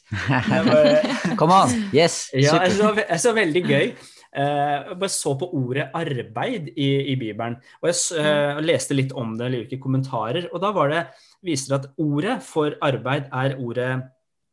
Kom 1.40 1.52
an! 1.60 1.76
Yes! 1.94 2.30
ja, 2.34 2.56
jeg 2.64 2.78
så, 2.78 2.94
jeg 3.02 3.20
så 3.20 3.34
veldig 3.36 3.64
gøy. 3.68 3.92
Eh, 4.30 4.76
jeg 4.86 5.00
bare 5.02 5.10
så 5.10 5.34
på 5.40 5.50
ordet 5.58 5.88
arbeid 5.98 6.70
i, 6.78 6.90
i 7.14 7.16
Bibelen, 7.18 7.56
og 7.82 7.90
jeg 7.90 8.22
eh, 8.22 8.60
leste 8.62 8.94
litt 8.94 9.12
om 9.18 9.36
det, 9.40 9.48
eller 9.50 9.74
i 9.74 9.80
kommentarer. 9.82 10.48
Og 10.54 10.62
da 10.62 10.70
var 10.76 10.94
det, 10.94 11.04
viser 11.46 11.74
det 11.74 11.80
at 11.82 11.92
ordet 12.06 12.40
for 12.46 12.78
arbeid 12.86 13.28
er 13.34 13.56
ordet 13.58 13.92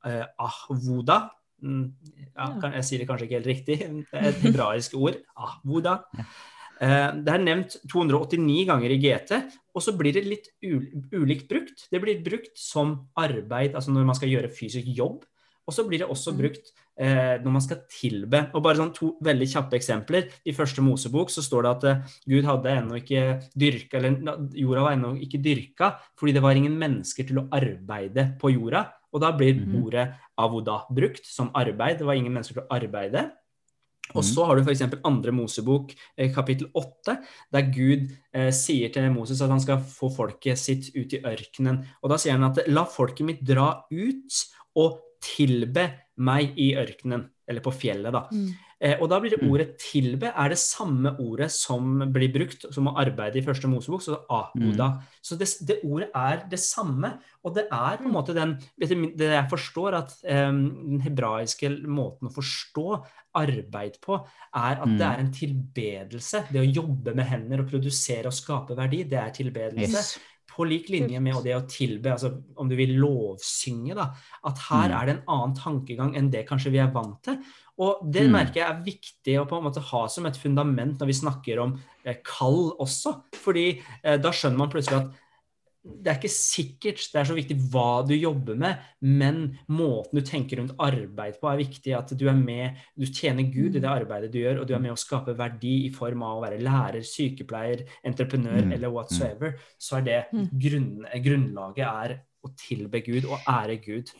uh, 0.06 0.25
ahvoda. 0.40 1.26
Mm, 1.63 1.93
Ja, 2.37 2.51
jeg 2.77 2.85
sier 2.85 2.99
det 3.01 3.09
kanskje 3.09 3.27
ikke 3.29 3.39
helt 3.41 3.47
riktig. 3.53 3.79
Det 3.81 4.19
er 4.21 4.29
et 4.29 4.43
hebraisk 4.45 4.95
ord. 4.99 5.17
Ahvoda. 5.37 6.01
Eh, 6.81 7.13
Det 7.25 7.33
er 7.33 7.39
nevnt 7.45 7.77
289 7.89 8.67
ganger 8.69 8.91
i 8.93 8.99
GT, 9.01 9.39
og 9.75 9.83
så 9.83 9.97
blir 9.97 10.13
det 10.13 10.27
litt 10.29 10.49
ulikt 11.13 11.49
brukt. 11.49 11.87
Det 11.91 12.01
blir 12.03 12.23
brukt 12.25 12.57
som 12.61 13.09
arbeid, 13.17 13.75
altså 13.75 13.91
når 13.93 14.05
man 14.05 14.15
skal 14.19 14.29
gjøre 14.29 14.53
fysisk 14.53 14.87
jobb. 14.87 15.25
Og 15.67 15.75
så 15.75 15.83
blir 15.89 15.99
det 15.99 16.07
også 16.09 16.31
Mm. 16.33 16.37
brukt 16.39 16.69
eh, 16.99 17.39
når 17.43 17.51
man 17.53 17.61
skal 17.61 17.81
tilbe. 17.91 18.51
Og 18.55 18.63
bare 18.63 18.77
sånn 18.77 18.95
to 18.95 19.19
veldig 19.21 19.47
kjappe 19.51 19.75
eksempler. 19.77 20.30
I 20.47 20.52
første 20.52 20.80
Mosebok 20.80 21.28
så 21.28 21.43
står 21.43 21.63
det 21.63 21.71
at 21.76 21.85
eh, 21.85 22.02
Gud 22.28 22.45
hadde 22.45 22.71
ennå 22.71 22.97
ikke 23.02 23.43
dyrka, 23.57 23.99
eller 23.99 24.49
jorda 24.54 24.80
var 24.83 24.93
ennå 24.97 25.11
ikke 25.21 25.43
dyrka, 25.43 25.99
fordi 26.17 26.33
det 26.35 26.43
var 26.43 26.52
ingen 26.54 26.78
mennesker 26.78 27.26
til 27.26 27.37
å 27.43 27.49
arbeide 27.50 28.39
på 28.39 28.52
jorda. 28.54 28.93
Og 29.17 29.23
da 29.25 29.33
blir 29.33 29.57
Mhm. 29.57 29.81
ordet 29.83 30.07
avoda 30.39 30.83
brukt 30.93 31.25
som 31.25 31.49
arbeid. 31.57 31.99
Det 31.99 32.07
var 32.07 32.15
ingen 32.21 32.35
mennesker 32.35 32.61
til 32.61 32.67
å 32.69 32.76
arbeide. 32.76 33.33
Og 34.15 34.23
Mhm. 34.23 34.29
så 34.35 34.47
har 34.47 34.57
du 34.57 34.63
f.eks. 34.63 34.83
andre 35.05 35.33
Mosebok, 35.33 35.95
eh, 36.17 36.33
kapittel 36.33 36.69
8, 36.76 37.17
der 37.50 37.63
Gud 37.73 38.13
eh, 38.33 38.50
sier 38.50 38.93
til 38.93 39.11
Moses 39.11 39.41
at 39.41 39.50
han 39.50 39.59
skal 39.61 39.79
få 39.79 40.15
folket 40.15 40.59
sitt 40.59 40.95
ut 40.95 41.13
i 41.13 41.23
ørkenen. 41.23 41.85
Og 42.05 42.11
da 42.11 42.17
sier 42.17 42.33
han 42.33 42.45
at 42.45 42.69
la 42.69 42.85
folket 42.85 43.25
mitt 43.26 43.43
dra 43.45 43.83
ut 43.91 44.47
og 44.76 45.00
tilbe 45.21 45.91
meg 46.19 46.55
i 46.57 46.75
ørkenen, 46.76 47.29
eller 47.49 47.61
på 47.61 47.73
fjellet, 47.73 48.13
da. 48.13 48.29
Mm. 48.31 48.55
Eh, 48.78 48.99
og 49.00 49.08
da 49.08 49.19
blir 49.21 49.30
det 49.30 49.41
Mm. 49.41 49.50
ordet 49.50 49.78
'tilbe' 49.78 50.32
er 50.36 50.49
det 50.50 50.58
samme 50.58 51.17
ordet 51.19 51.50
som 51.50 52.12
blir 52.12 52.30
brukt 52.32 52.67
som 52.75 52.86
å 52.89 52.95
arbeide 52.97 53.36
i 53.36 53.41
første 53.43 53.67
Mosebok, 53.67 54.02
så 54.02 54.19
mm. 54.54 55.00
Så 55.23 55.39
det, 55.39 55.49
det 55.67 55.80
ordet 55.84 56.10
er 56.15 56.45
det 56.50 56.58
samme. 56.58 57.19
Og 57.45 57.54
det 57.54 57.65
er 57.73 57.97
på 57.97 58.04
en 58.04 58.12
måte 58.12 58.34
den 58.34 58.58
Det 58.78 58.91
jeg 59.19 59.49
forstår, 59.50 59.95
at 59.95 60.12
eh, 60.25 60.47
den 60.52 61.00
hebraiske 61.00 61.86
måten 61.86 62.28
å 62.28 62.34
forstå 62.34 63.06
arbeid 63.34 63.99
på, 64.00 64.26
er 64.54 64.76
at 64.82 64.89
Mm. 64.89 64.99
det 64.99 65.06
er 65.06 65.19
en 65.19 65.32
tilbedelse. 65.32 66.45
Det 66.52 66.60
å 66.60 66.75
jobbe 66.75 67.15
med 67.15 67.26
hender 67.26 67.60
og 67.60 67.71
produsere 67.71 68.26
og 68.26 68.32
skape 68.32 68.76
verdi, 68.76 69.04
det 69.08 69.19
er 69.19 69.30
tilbedelse 69.30 69.78
Yes. 69.97 70.19
på 70.50 70.65
lik 70.67 70.89
linje 70.89 71.21
med 71.21 71.43
det 71.45 71.54
å 71.54 71.67
tilbe, 71.69 72.12
altså 72.12 72.43
om 72.56 72.69
du 72.69 72.76
vil 72.76 72.97
lovsynge, 72.99 73.95
da, 73.95 74.15
at 74.45 74.58
her 74.58 74.89
Mm. 74.89 75.02
er 75.02 75.06
det 75.06 75.17
en 75.17 75.25
annen 75.28 75.54
tankegang 75.56 76.17
enn 76.17 76.30
det 76.30 76.47
kanskje 76.49 76.71
vi 76.73 76.78
er 76.78 76.91
vant 76.93 77.23
til. 77.23 77.39
Og 77.78 78.10
det 78.10 78.23
Mm. 78.25 78.32
merker 78.32 78.54
jeg 78.62 78.71
er 78.71 78.82
viktig 78.84 79.34
å 79.41 79.47
på 79.49 79.58
en 79.58 79.65
måte 79.65 79.82
ha 79.82 80.06
som 80.08 80.25
et 80.26 80.36
fundament 80.36 80.99
når 80.99 81.06
vi 81.06 81.12
snakker 81.12 81.58
om 81.60 81.78
eh, 82.04 82.17
kall 82.25 82.73
også. 82.80 83.23
Fordi 83.34 83.82
eh, 84.02 84.17
da 84.17 84.30
skjønner 84.30 84.56
man 84.58 84.71
plutselig 84.71 85.02
at 85.04 85.15
det 85.86 86.10
er 86.10 86.17
ikke 86.19 86.32
sikkert 86.34 87.12
det 87.12 87.21
er 87.21 87.26
så 87.28 87.34
viktig 87.36 87.56
hva 87.71 88.02
du 88.04 88.12
jobber 88.17 88.56
med, 88.58 88.80
men 89.02 89.58
måten 89.71 90.19
du 90.19 90.21
tenker 90.26 90.58
rundt 90.58 90.75
arbeid 90.82 91.36
på 91.39 91.47
er 91.52 91.60
viktig. 91.60 91.93
At 91.97 92.10
du 92.19 92.25
er 92.28 92.34
med, 92.34 92.75
du 92.99 93.06
tjener 93.06 93.47
Gud 93.52 93.76
i 93.76 93.78
det 93.78 93.84
arbeidet 93.93 94.32
du 94.32 94.41
gjør, 94.41 94.60
og 94.62 94.67
du 94.67 94.75
er 94.75 94.80
med 94.82 94.91
å 94.91 94.99
skape 94.99 95.36
verdi 95.39 95.86
i 95.86 95.93
form 95.95 96.25
av 96.26 96.41
å 96.41 96.43
være 96.43 96.58
lærer, 96.60 97.04
sykepleier, 97.06 97.86
entreprenør 98.04 98.65
Mm. 98.67 98.73
eller 98.75 98.89
whatsoever. 98.91 99.54
Så 99.78 99.99
er 99.99 100.02
det 100.02 100.26
Mm. 100.32 100.49
grunn, 100.58 101.06
grunnlaget 101.23 101.86
er 101.86 102.21
å 102.45 102.50
tilbe 102.56 103.04
Gud 103.04 103.25
og 103.26 103.39
ære 103.47 103.76
Gud. 103.84 104.10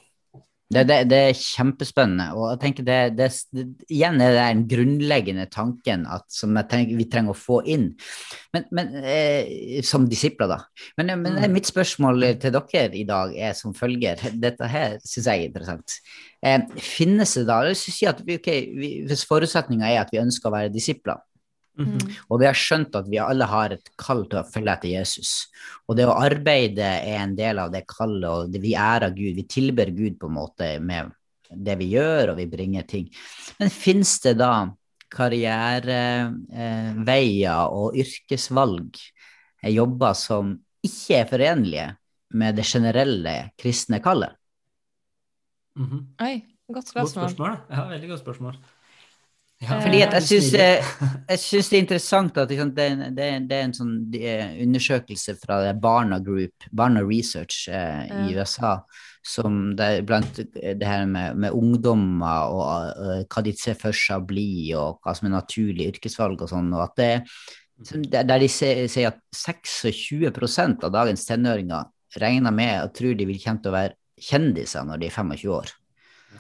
Det, 0.67 0.83
det, 0.89 0.97
det 1.07 1.19
er 1.29 1.37
kjempespennende. 1.39 2.25
Og 2.35 2.49
jeg 2.51 2.61
tenker 2.65 2.87
det, 2.87 2.99
det, 3.15 3.29
det 3.55 3.67
Igjen 3.93 4.19
er 4.19 4.33
det 4.35 4.41
den 4.43 4.65
grunnleggende 4.73 5.45
tanken 5.53 6.07
at, 6.11 6.25
som 6.33 6.59
tenker 6.67 6.99
vi 6.99 7.07
trenger 7.11 7.37
å 7.37 7.39
få 7.39 7.61
inn. 7.71 7.93
Men, 8.57 8.67
men 8.75 8.91
eh, 9.05 9.79
Som 9.87 10.09
disipler, 10.11 10.51
da. 10.51 10.59
Men, 10.99 11.15
men 11.23 11.37
Mm. 11.37 11.53
mitt 11.53 11.69
spørsmål 11.69 12.25
til 12.43 12.55
dere 12.57 12.89
i 12.97 13.05
dag 13.07 13.35
er 13.37 13.53
som 13.55 13.75
følger. 13.77 14.19
Dette 14.43 14.67
her 14.73 14.97
syns 15.05 15.29
jeg 15.29 15.45
er 15.45 15.51
interessant. 15.51 15.99
Eh, 16.43 16.61
finnes 16.83 17.35
det 17.37 17.47
da 17.47 17.61
Hvis 17.69 17.87
synes 17.87 18.03
jeg 18.03 18.11
at 18.15 18.27
vi, 18.27 18.39
okay, 18.41 18.67
vi, 18.75 18.91
hvis 19.07 19.27
forutsetninga 19.29 19.87
er 19.93 20.03
at 20.03 20.11
vi 20.13 20.23
ønsker 20.23 20.51
å 20.51 20.57
være 20.57 20.73
disipler, 20.75 21.23
Mhm. 21.77 21.93
Mm. 21.93 22.01
og 22.31 22.41
vi 22.41 22.47
har 22.47 22.55
skjønt 22.57 22.95
at 22.97 23.09
vi 23.11 23.19
alle 23.21 23.45
har 23.45 23.71
et 23.75 23.91
kall 24.01 24.23
til 24.31 24.39
å 24.41 24.47
følge 24.49 24.73
etter 24.73 24.89
Jesus. 24.89 25.49
Og 25.89 25.97
det 25.99 26.07
å 26.09 26.15
arbeide 26.17 26.87
er 27.05 27.19
en 27.21 27.35
del 27.37 27.59
av 27.59 27.71
det 27.73 27.85
kallet, 27.87 28.31
og 28.31 28.51
det, 28.53 28.61
vi 28.63 28.73
ærer 28.75 29.11
Gud. 29.13 29.35
Vi 29.37 29.43
tilber 29.45 29.91
Gud 29.93 30.17
på 30.19 30.27
en 30.31 30.35
måte 30.39 30.81
med 30.81 31.11
det 31.51 31.77
vi 31.79 31.85
gjør, 31.93 32.31
og 32.33 32.37
vi 32.41 32.47
bringer 32.47 32.83
ting. 32.89 33.11
Men 33.61 33.71
fins 33.71 34.17
det 34.25 34.39
da 34.41 34.71
karriereveier 35.13 37.69
og 37.71 37.95
yrkesvalg, 37.97 38.97
eh, 39.63 39.71
jobber 39.77 40.15
som 40.19 40.57
ikke 40.83 41.15
er 41.21 41.27
forenlige 41.31 41.97
med 42.35 42.57
det 42.57 42.65
generelle 42.67 43.51
kristne 43.59 44.01
kallet? 44.03 44.33
Mhm. 45.77 46.07
Oi, 46.21 46.43
godt 46.73 46.75
Godt 46.75 46.89
spørsmål. 46.89 47.31
spørsmål. 47.31 47.59
Ja, 47.71 47.89
veldig 47.89 48.09
godt 48.09 48.21
spørsmål. 48.25 48.57
Ja, 49.65 49.79
Fordi 49.81 50.03
at 50.05 50.13
jeg 50.19 50.25
syns, 50.27 50.51
eh, 50.61 50.89
det 51.33 51.61
er 51.73 51.79
interessant 51.79 52.37
at 52.37 52.51
liksom, 52.53 52.75
det, 52.77 52.87
det, 53.17 53.29
det 53.49 53.57
er 53.57 53.65
en 53.65 53.75
sånn 53.77 53.95
eh, 54.13 54.51
undersøkelse 54.67 55.33
fra 55.41 55.63
Barna 55.81 56.19
Group, 56.21 56.67
Barna 56.77 57.01
Research 57.07 57.65
eh, 57.73 58.03
i 58.05 58.35
Ja. 58.35 58.43
USA, 58.45 58.73
som 59.25 59.73
det 59.79 60.05
blant 60.07 60.37
det 60.37 60.85
her 60.87 61.07
med, 61.09 61.41
med 61.41 61.57
ungdommer 61.57 62.53
og 62.53 62.67
og, 62.67 63.25
hva 63.33 63.43
de 63.43 63.55
ser 63.57 63.79
for 63.81 63.97
seg 63.97 64.21
å 64.21 64.27
bli, 64.29 64.75
og 64.77 65.01
hva 65.01 65.17
som 65.17 65.31
er 65.31 65.39
naturlig 65.39 65.89
yrkesvalg 65.95 66.45
og 66.45 66.53
sånn, 66.53 66.69
og 66.77 66.85
at 66.85 67.01
det 67.01 67.15
der 68.13 68.39
de 68.41 68.49
sier 68.49 69.09
at 69.09 69.19
26% 69.37 70.85
av 70.85 70.93
dagens 70.93 71.27
tenåringer 71.29 71.89
regner 72.21 72.55
med 72.55 72.85
og 72.85 72.95
tror 72.97 73.17
de 73.17 73.27
vil 73.29 73.41
komme 73.43 73.61
til 73.65 73.73
å 73.73 73.77
være 73.77 73.97
kjendiser 74.29 74.87
når 74.89 75.03
de 75.03 75.11
er 75.11 75.17
25 75.17 75.53
år. 75.53 75.73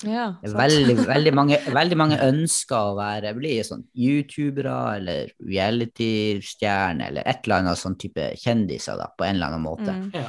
Ja, 0.04 0.26
veldig, 0.42 0.96
veldig, 1.14 1.32
mange, 1.34 1.58
veldig 1.72 1.96
mange 1.98 2.18
ønsker 2.26 2.76
å 2.90 2.96
være 2.98 3.32
bli 3.36 3.54
sånn 3.64 3.84
youtubere 3.96 4.74
eller 4.98 5.30
reality-stjerne 5.40 7.08
eller 7.10 7.26
et 7.26 7.46
eller 7.46 7.62
annet 7.62 7.80
sånn 7.80 7.96
type 8.00 8.32
kjendiser 8.42 8.98
da, 9.00 9.08
på 9.16 9.24
en 9.26 9.36
eller 9.38 9.52
annen 9.52 9.64
måte. 9.64 9.92
Mm. 9.92 10.10
Ja. 10.14 10.28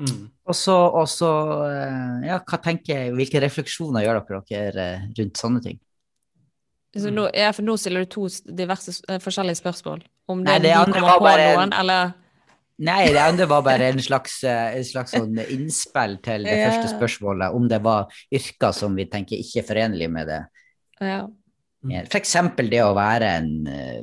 Mm. 0.00 0.30
Og 0.48 0.56
så, 0.56 0.74
og 0.96 1.06
så 1.12 1.30
eh, 1.68 2.28
ja, 2.30 2.38
hva 2.40 2.58
tenker, 2.64 3.10
hvilke 3.12 3.42
refleksjoner 3.44 4.06
gjør 4.06 4.22
dere, 4.24 4.42
dere 4.48 4.86
eh, 4.94 5.06
rundt 5.18 5.40
sånne 5.42 5.60
ting? 5.66 5.78
Så 6.96 7.12
nå, 7.14 7.28
ja, 7.36 7.52
for 7.54 7.62
nå 7.62 7.76
stiller 7.78 8.02
du 8.02 8.10
to 8.10 8.24
diverse 8.56 8.96
eh, 9.06 9.20
forskjellige 9.22 9.60
spørsmål. 9.60 10.00
Om 10.30 10.40
det, 10.42 10.50
Nei, 10.50 10.62
det 10.64 10.72
andre 10.74 10.98
kommer 10.98 11.12
var 11.12 11.20
på 11.20 11.28
bare- 11.28 11.52
noen, 11.54 11.74
eller 11.82 12.14
Nei, 12.80 13.10
det 13.36 13.44
var 13.48 13.60
bare 13.62 13.90
en 13.92 14.00
slags, 14.00 14.38
eh, 14.48 14.76
en 14.78 14.84
slags 14.88 15.12
sånn 15.12 15.36
innspill 15.52 16.16
til 16.24 16.46
det 16.48 16.56
Ja. 16.56 16.70
første 16.70 16.94
spørsmålet, 16.94 17.54
om 17.54 17.68
det 17.68 17.82
var 17.84 18.08
yrker 18.32 18.72
som 18.72 18.94
vi 18.96 19.04
tenker 19.04 19.36
ikke 19.36 19.60
er 19.60 19.68
forenlige 19.68 20.10
med 20.10 20.26
det. 20.26 20.46
ja. 21.00 21.26
Eksempel 22.12 22.68
det 22.68 22.82
å 22.84 22.92
være 22.92 23.28
en 23.38 23.66
eh, 23.66 24.02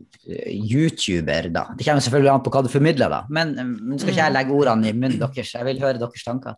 YouTuber, 0.49 1.49
da. 1.53 1.67
Det 1.77 1.85
kommer 1.85 2.01
selvfølgelig 2.01 2.31
an 2.33 2.41
på 2.41 2.49
hva 2.49 2.63
du 2.65 2.69
formidler, 2.69 3.09
da. 3.09 3.19
Men 3.29 3.51
eh, 3.57 3.97
skal 3.99 4.09
ikke 4.13 4.23
jeg 4.23 4.33
legge 4.33 4.55
ordene 4.57 4.89
i 4.89 4.93
munnen 4.93 5.19
deres, 5.19 5.53
jeg 5.53 5.65
vil 5.65 5.79
høre 5.79 5.99
deres 6.01 6.23
tanker. 6.25 6.55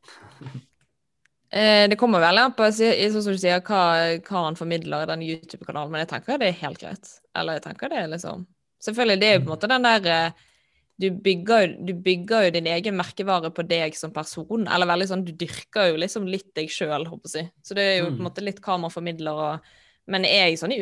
Det 1.52 1.98
kommer 1.98 2.22
veldig 2.22 2.44
an 2.46 2.54
på 2.54 2.68
sånn 2.72 3.24
som 3.24 3.34
du 3.34 3.40
sier, 3.42 3.60
hva, 3.66 4.20
hva 4.22 4.44
han 4.46 4.56
formidler 4.56 5.04
i 5.04 5.10
den 5.10 5.24
YouTube-kanalen, 5.26 5.92
men 5.92 6.04
jeg 6.06 6.12
tenker 6.12 6.38
det 6.38 6.48
er 6.54 6.60
helt 6.62 6.80
greit. 6.80 7.10
Eller 7.36 7.58
jeg 7.58 7.64
tenker 7.64 7.90
det 7.90 7.98
er 8.04 8.08
liksom 8.16 8.46
Selvfølgelig, 8.80 9.20
det 9.20 9.28
er 9.28 9.34
jo 9.34 9.40
på 9.42 9.50
en 9.50 9.56
måte 9.58 9.68
den 9.68 9.84
der 9.84 10.32
du 11.00 11.10
bygger, 11.12 11.62
jo- 11.68 11.86
du 11.86 11.94
bygger 11.94 12.46
jo 12.46 12.52
din 12.52 12.68
egen 12.68 12.98
merkevare 12.98 13.50
på 13.56 13.66
deg 13.68 13.96
som 13.96 14.12
person, 14.12 14.68
eller 14.68 14.86
veldig 14.86 15.08
sånn, 15.08 15.24
du 15.26 15.32
dyrker 15.32 15.92
jo 15.94 15.98
liksom 15.98 16.28
litt 16.28 16.54
deg 16.54 16.68
sjøl, 16.68 17.06
håper 17.08 17.30
jeg. 17.38 17.52
Så 17.64 17.74
det 17.76 17.86
er 17.86 17.98
jo 18.00 18.10
på 18.10 18.12
en 18.12 18.18
Mm. 18.20 18.28
måte 18.28 18.44
litt 18.44 18.60
hva 18.62 18.80
man 18.80 18.92
formidler 18.92 19.32
og 19.34 19.62
Men 20.10 20.24
jeg 20.24 20.58
sånn 20.58 20.72
i 20.74 20.80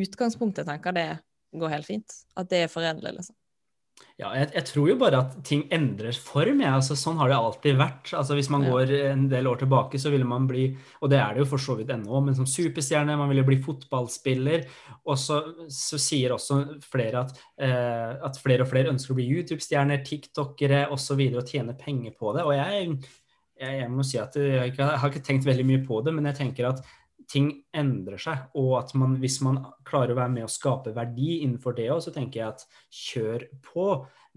utgangspunktet 0.00 0.64
tenker 0.64 0.94
det 0.94 1.20
går 1.54 1.68
helt 1.68 1.84
fint. 1.86 2.10
At 2.36 2.48
det 2.48 2.62
er 2.64 2.68
forenlig, 2.68 3.12
liksom. 3.18 3.34
Ja, 4.20 4.34
jeg, 4.36 4.50
jeg 4.52 4.66
tror 4.68 4.88
jo 4.90 4.96
bare 5.00 5.20
at 5.22 5.36
ting 5.48 5.62
endrer 5.72 6.12
form. 6.20 6.58
Ja. 6.60 6.74
Altså, 6.76 6.92
sånn 6.98 7.16
har 7.20 7.30
det 7.30 7.38
alltid 7.38 7.78
vært. 7.80 8.10
Altså, 8.18 8.34
hvis 8.36 8.50
man 8.52 8.66
Ja. 8.66 8.74
går 8.74 8.92
en 9.14 9.22
del 9.32 9.48
år 9.48 9.62
tilbake, 9.62 9.96
så 10.02 10.10
ville 10.12 10.28
man 10.28 10.46
bli 10.46 10.66
Og 11.00 11.08
det 11.08 11.18
er 11.18 11.34
det 11.34 11.40
jo 11.44 11.48
for 11.54 11.58
så 11.62 11.76
vidt 11.78 11.88
ennå, 11.94 12.20
men 12.24 12.34
som 12.36 12.44
superstjerne, 12.44 13.16
man 13.16 13.30
ville 13.32 13.46
bli 13.46 13.56
fotballspiller. 13.64 14.66
Og 15.06 15.16
så, 15.16 15.40
så 15.72 15.96
sier 15.96 16.34
også 16.36 16.80
flere 16.84 17.24
at, 17.24 17.40
eh, 17.58 18.12
at 18.28 18.36
flere 18.42 18.66
og 18.66 18.68
flere 18.68 18.92
ønsker 18.92 19.14
å 19.14 19.16
bli 19.16 19.30
YouTube-stjerner, 19.30 20.04
TikTokere 20.04 20.90
osv. 20.92 21.16
Og, 21.30 21.40
og 21.40 21.48
tjene 21.48 21.76
penger 21.78 22.12
på 22.20 22.34
det. 22.36 22.44
Og 22.44 22.52
jeg, 22.58 22.92
jeg, 23.60 23.80
jeg 23.80 23.90
må 23.90 24.04
si 24.04 24.20
at 24.20 24.36
jeg, 24.36 24.72
ikke, 24.74 24.84
jeg 24.84 25.00
har 25.00 25.10
ikke 25.14 25.24
tenkt 25.26 25.48
veldig 25.48 25.66
mye 25.68 25.84
på 25.86 26.04
det, 26.04 26.12
men 26.16 26.28
jeg 26.28 26.42
tenker 26.44 26.68
at 26.74 26.84
ting 27.30 27.50
endrer 27.76 28.18
seg, 28.20 28.48
og 28.58 28.72
at 28.80 28.94
man, 28.98 29.18
hvis 29.22 29.38
man 29.46 29.60
klarer 29.86 30.14
å 30.14 30.18
være 30.18 30.34
med 30.34 30.48
og 30.48 30.52
skape 30.52 30.94
verdi 30.96 31.40
innenfor 31.44 31.76
det 31.76 31.90
òg, 31.92 32.02
så 32.02 32.14
tenker 32.14 32.42
jeg 32.42 32.48
at 32.48 32.64
kjør 32.90 33.46
på. 33.70 33.86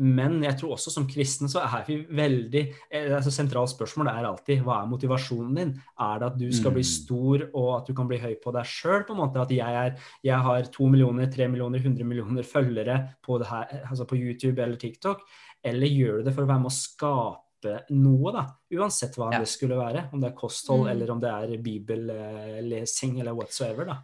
Men 0.02 0.40
jeg 0.42 0.58
tror 0.58 0.72
også 0.74 0.90
som 0.90 1.06
kristen 1.06 1.50
så 1.52 1.62
er 1.62 1.84
vi 1.86 2.00
veldig 2.18 2.62
eh, 2.90 3.12
altså 3.14 3.30
Sentralt 3.34 3.70
spørsmål 3.76 4.10
er 4.10 4.26
alltid 4.26 4.64
hva 4.66 4.80
er 4.80 4.90
motivasjonen 4.90 5.60
din? 5.60 5.74
Er 6.02 6.22
det 6.22 6.30
at 6.32 6.40
du 6.40 6.48
skal 6.50 6.74
bli 6.74 6.82
Mm. 6.82 6.90
stor 6.90 7.44
og 7.54 7.70
at 7.76 7.88
du 7.88 7.94
kan 7.94 8.10
bli 8.10 8.18
høy 8.18 8.34
på 8.42 8.52
deg 8.56 8.66
sjøl? 8.66 9.06
At 9.06 9.52
jeg, 9.54 9.62
er, 9.62 9.94
jeg 10.26 10.40
har 10.48 10.70
to 10.74 10.90
millioner, 10.90 11.30
tre 11.30 11.48
millioner, 11.48 11.80
hundre 11.80 12.04
millioner 12.04 12.44
følgere 12.44 12.98
på, 13.22 13.38
det 13.38 13.48
her, 13.48 13.86
altså 13.90 14.06
på 14.10 14.18
YouTube 14.18 14.62
eller 14.62 14.78
TikTok? 14.82 15.22
Eller 15.64 15.88
gjør 15.88 16.18
du 16.20 16.24
det 16.28 16.34
for 16.34 16.44
å 16.44 16.50
være 16.50 16.66
med 16.66 16.74
å 16.74 16.76
skape 16.76 17.43
noe, 17.90 18.32
da? 18.36 18.46
Uansett 18.74 19.16
hva 19.18 19.32
Ja. 19.34 19.40
det 19.40 19.48
skulle 19.48 19.76
være. 19.78 20.10
Om 20.14 20.22
det 20.22 20.32
er 20.32 20.36
kosthold 20.38 20.86
Mm. 20.88 20.92
eller 20.92 21.12
om 21.12 21.20
det 21.20 21.30
er 21.30 21.58
bibellesing 21.64 23.20
eller 23.20 23.34
whatsoever, 23.36 23.86
da. 23.86 23.98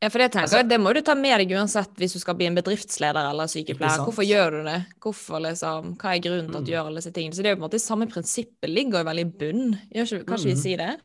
Ja, 0.00 0.08
for 0.10 0.18
det 0.18 0.30
tenker 0.30 0.46
Altså- 0.46 0.56
jeg, 0.62 0.68
det 0.68 0.78
må 0.80 0.94
du 0.94 1.00
ta 1.02 1.14
med 1.14 1.40
deg 1.40 1.50
uansett 1.58 1.92
hvis 1.96 2.12
du 2.12 2.18
skal 2.20 2.34
bli 2.36 2.46
en 2.46 2.54
bedriftsleder 2.54 3.30
eller 3.30 3.46
sykepleier. 3.50 3.98
Hvorfor 4.06 4.24
gjør 4.24 4.50
du 4.50 4.64
det? 4.64 4.86
Hvorfor 5.00 5.40
liksom, 5.42 5.96
Hva 5.98 6.14
er 6.14 6.20
grunnen 6.20 6.46
til 6.52 6.56
at 6.58 6.64
du 6.64 6.70
Mm. 6.70 6.74
gjør 6.76 6.86
alle 6.86 6.94
disse 7.00 7.12
tingene? 7.12 7.32
Så 7.34 7.42
det 7.42 7.46
er 7.46 7.56
jo 7.56 7.56
på 7.56 7.64
en 7.64 7.70
måte 7.70 7.80
samme 7.80 8.06
prinsippet 8.08 8.70
ligger 8.70 8.98
jo 8.98 9.04
veldig 9.10 9.26
i 9.26 9.38
bunn. 9.38 9.78
Kanskje 9.92 10.24
ikke 10.24 10.44
vi 10.44 10.52
Mm. 10.54 10.56
si 10.62 10.76
det? 10.76 11.00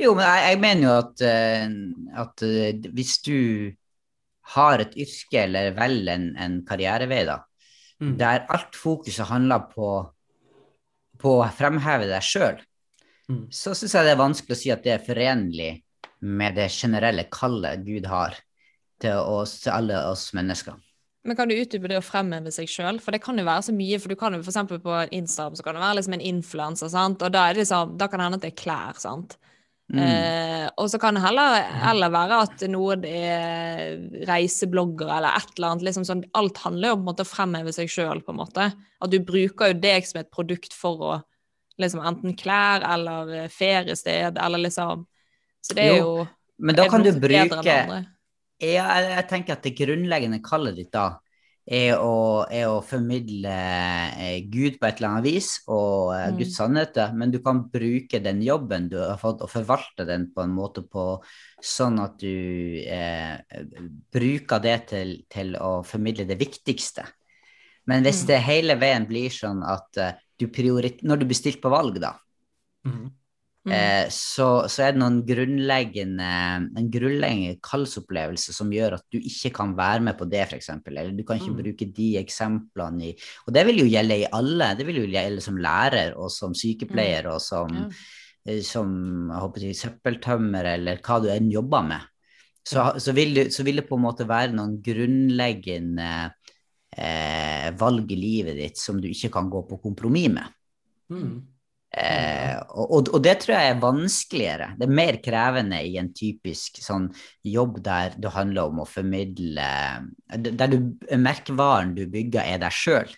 Jo, 0.00 0.14
men 0.14 0.24
jeg, 0.24 0.50
jeg 0.52 0.60
mener 0.60 0.82
jo 0.82 0.98
at, 0.98 1.20
eh, 1.20 1.68
at 2.16 2.42
eh, 2.42 2.72
hvis 2.94 3.22
du 3.22 3.72
har 4.54 4.78
et 4.80 4.94
yrke 4.96 5.42
eller 5.44 5.70
vel 5.74 6.08
en, 6.08 6.36
en 6.38 6.62
karrierevei, 6.64 7.26
da, 7.26 7.40
Mm. 8.00 8.16
der 8.16 8.46
alt 8.48 8.72
fokuset 8.72 9.26
handler 9.26 9.68
på, 9.74 10.10
på 11.18 11.38
å 11.42 11.48
fremheve 11.54 12.08
deg 12.10 12.24
sjøl, 12.24 12.64
Mm. 13.28 13.42
så 13.52 13.74
syns 13.76 13.92
jeg 13.92 14.06
det 14.06 14.12
er 14.14 14.20
vanskelig 14.22 14.54
å 14.54 14.56
si 14.56 14.70
at 14.72 14.82
det 14.86 14.92
er 14.94 15.02
forenlig 15.04 15.82
med 16.24 16.54
det 16.56 16.70
generelle 16.72 17.26
kallet 17.28 17.82
Gud 17.84 18.06
har 18.08 18.38
til, 18.98 19.18
oss, 19.20 19.58
til 19.60 19.74
alle 19.74 19.98
oss 20.08 20.30
mennesker. 20.32 20.78
Men 21.28 21.36
kan 21.36 21.50
du 21.50 21.52
utdype 21.58 21.90
det 21.92 21.98
å 22.00 22.06
fremheve 22.06 22.48
seg 22.54 22.70
sjøl? 22.72 23.02
For 23.04 23.12
det 23.12 23.20
kan 23.20 23.36
jo 23.36 23.44
være 23.44 23.66
så 23.66 23.74
mye. 23.76 23.98
For 24.00 24.08
du 24.08 24.16
kan 24.16 24.32
jo 24.32 24.40
f.eks. 24.40 24.56
på 24.80 24.96
Instagram 25.12 25.58
så 25.58 25.66
kan 25.66 25.76
det 25.76 25.82
være 25.84 25.98
liksom 25.98 26.16
en 26.16 26.24
influenser, 26.24 26.88
sant? 26.88 27.20
og 27.20 27.34
da, 27.34 27.42
er 27.50 27.58
det 27.58 27.66
liksom, 27.66 27.98
da 28.00 28.08
kan 28.08 28.22
det 28.22 28.28
hende 28.30 28.40
at 28.40 28.46
det 28.46 28.52
er 28.54 28.62
klær. 28.62 28.96
sant? 29.02 29.36
Mm. 29.88 30.00
Eh, 30.04 30.66
og 30.76 30.90
så 30.92 30.98
kan 31.00 31.16
det 31.16 31.22
heller, 31.24 31.62
heller 31.80 32.12
være 32.12 32.38
at 32.44 32.64
noe 32.68 32.98
er 33.08 33.94
reiseblogger 34.28 35.08
eller 35.08 35.38
et 35.38 35.54
eller 35.56 35.70
annet. 35.70 35.86
liksom 35.88 36.04
sånn, 36.04 36.24
Alt 36.36 36.60
handler 36.64 36.90
jo 36.90 36.98
om 36.98 37.00
på 37.00 37.06
en 37.06 37.10
måte 37.12 37.24
å 37.24 37.30
fremheve 37.30 37.72
seg 37.72 37.92
sjøl. 37.92 38.20
At 38.20 39.12
du 39.12 39.18
bruker 39.24 39.72
jo 39.72 39.80
deg 39.80 40.08
som 40.08 40.20
et 40.20 40.30
produkt 40.34 40.76
for 40.76 41.06
å 41.08 41.14
liksom 41.78 42.02
enten 42.04 42.36
klær 42.36 42.84
eller 42.84 43.32
eh, 43.44 43.48
feriested 43.52 44.38
eller 44.42 44.66
liksom 44.66 45.06
Så 45.62 45.74
det 45.74 45.84
er 45.84 45.96
Jo, 45.98 46.04
jo 46.04 46.26
Men 46.58 46.76
da 46.76 46.88
kan 46.90 47.04
du 47.06 47.12
bruke. 47.14 47.62
Ja, 47.64 48.02
jeg, 48.58 49.10
jeg 49.14 49.26
tenker 49.30 49.54
at 49.54 49.62
det 49.62 49.76
grunnleggende 49.78 50.40
kallet 50.42 50.74
ditt 50.74 50.90
da 50.92 51.20
er 51.68 51.98
å, 52.00 52.46
er 52.48 52.70
å 52.72 52.78
formidle 52.80 53.52
eh, 53.52 54.38
Gud 54.48 54.78
på 54.80 54.86
et 54.88 55.00
eller 55.02 55.08
annet 55.10 55.26
vis 55.28 55.48
og 55.68 56.14
eh, 56.16 56.30
Mm. 56.30 56.38
Guds 56.38 56.56
sannheter, 56.56 57.12
men 57.12 57.30
du 57.34 57.38
kan 57.44 57.60
bruke 57.68 58.20
den 58.24 58.40
jobben 58.42 58.88
du 58.88 58.96
har 59.02 59.18
fått, 59.20 59.42
og 59.44 59.50
forvalte 59.52 60.06
den 60.08 60.30
på 60.32 60.42
en 60.46 60.54
måte 60.56 60.80
på 60.88 61.04
sånn 61.60 62.00
at 62.00 62.16
du 62.22 62.80
eh, 62.88 63.36
bruker 64.14 64.64
det 64.64 64.78
til, 64.94 65.14
til 65.28 65.54
å 65.60 65.82
formidle 65.84 66.24
det 66.28 66.38
viktigste. 66.40 67.04
Men 67.88 68.02
hvis 68.04 68.22
Mm. 68.22 68.26
det 68.28 68.38
hele 68.44 68.74
veien 68.80 69.06
blir 69.08 69.30
sånn 69.32 69.62
at 69.64 69.96
eh, 69.96 70.16
du 70.38 70.48
prioriterer 70.48 71.08
når 71.08 71.20
du 71.20 71.24
blir 71.28 71.36
stilt 71.36 71.60
på 71.62 71.72
valg, 71.72 72.00
da, 72.00 72.14
Mm. 72.86 73.10
Mm. 73.66 73.72
eh, 73.74 74.06
så, 74.14 74.68
så 74.70 74.84
er 74.86 74.92
det 74.94 75.00
noen 75.02 75.16
grunnleggende, 75.26 76.28
en 76.78 76.90
grunnleggende 76.94 77.58
kallsopplevelse 77.60 78.54
som 78.54 78.70
gjør 78.72 78.94
at 78.96 79.04
du 79.12 79.18
ikke 79.18 79.50
kan 79.58 79.74
være 79.76 80.04
med 80.06 80.16
på 80.16 80.28
det, 80.30 80.44
f.eks. 80.46 80.70
Eller 80.86 81.10
du 81.12 81.24
kan 81.26 81.36
ikke 81.40 81.50
Mm. 81.52 81.58
bruke 81.62 81.88
de 81.96 82.06
eksemplene 82.20 83.10
i 83.10 83.16
Og 83.46 83.52
det 83.54 83.66
vil 83.66 83.82
jo 83.82 83.88
gjelde 83.90 84.20
i 84.22 84.28
alle. 84.32 84.70
Det 84.78 84.86
vil 84.86 85.02
jo 85.02 85.10
gjelde 85.10 85.42
som 85.44 85.56
lærer 85.58 86.14
og 86.16 86.30
som 86.30 86.54
sykepleier 86.54 87.26
og 87.26 87.40
som, 87.42 87.68
Ja. 87.74 87.88
eh, 88.46 88.62
som 88.62 89.30
jeg 89.58 89.74
søppeltømmer 89.76 90.64
eller 90.74 90.96
hva 91.02 91.20
du 91.20 91.28
enn 91.28 91.50
jobber 91.50 91.82
med. 91.82 92.00
Så, 92.64 92.98
så, 93.00 93.12
vil 93.12 93.34
det, 93.34 93.52
så 93.52 93.64
vil 93.64 93.76
det 93.76 93.88
på 93.88 93.96
en 93.96 94.02
måte 94.04 94.26
være 94.28 94.52
noen 94.52 94.80
grunnleggende 94.84 96.32
eh, 96.96 97.70
valg 97.78 98.10
i 98.12 98.16
livet 98.16 98.56
ditt 98.56 98.78
som 98.80 99.00
du 99.00 99.08
ikke 99.08 99.30
kan 99.32 99.48
gå 99.50 99.62
på 99.68 99.78
kompromiss 99.82 100.28
med. 100.34 100.46
Mm. 101.10 101.42
Eh, 101.88 102.58
og, 102.76 103.08
og, 103.08 103.20
det 103.24 103.38
tror 103.42 103.54
jeg 103.56 103.70
er 103.70 103.80
vanskeligere. 103.80 104.72
Det 104.76 104.88
er 104.88 104.98
mer 105.00 105.18
krevende 105.24 105.80
i 105.86 105.96
en 106.00 106.10
typisk 106.12 106.82
sånn 106.84 107.08
jobb 107.48 107.80
der 107.84 108.18
det 108.20 108.34
handler 108.34 108.68
om 108.68 108.82
å 108.82 108.88
formidle 108.88 109.68
Der 110.28 110.68
du, 110.68 110.78
merkevaren 111.16 111.94
du 111.96 112.04
bygger, 112.10 112.44
er 112.44 112.60
deg 112.62 112.76
sjøl. 112.76 113.14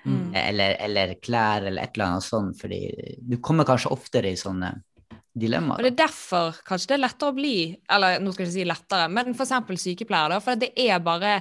Mm. 0.00 0.32
Eller, 0.32 0.78
eller 0.80 1.18
klær, 1.20 1.66
eller 1.68 1.84
et 1.84 1.96
eller 1.96 2.14
annet 2.14 2.24
sånt. 2.24 2.56
Fordi 2.60 2.86
du 3.20 3.36
kommer 3.44 3.68
kanskje 3.68 3.92
oftere 3.92 4.32
i 4.32 4.40
sånne 4.40 4.72
dilemmaer. 5.36 5.78
Og 5.78 5.86
det 5.86 5.92
er 5.92 6.04
derfor 6.06 6.56
kanskje 6.66 6.94
det 6.94 6.96
er 6.96 7.04
lettere 7.04 7.30
å 7.30 7.34
bli 7.36 7.56
Eller 7.94 8.16
nå 8.18 8.32
skal 8.34 8.42
jeg 8.42 8.50
ikke 8.50 8.56
si 8.56 8.66
lettere, 8.66 9.10
men 9.12 9.34
eksempel 9.34 9.78
sykepleier. 9.78 10.32
Da, 10.34 10.40
for 10.44 10.60
det 10.60 10.72
er 10.74 11.02
bare 11.04 11.40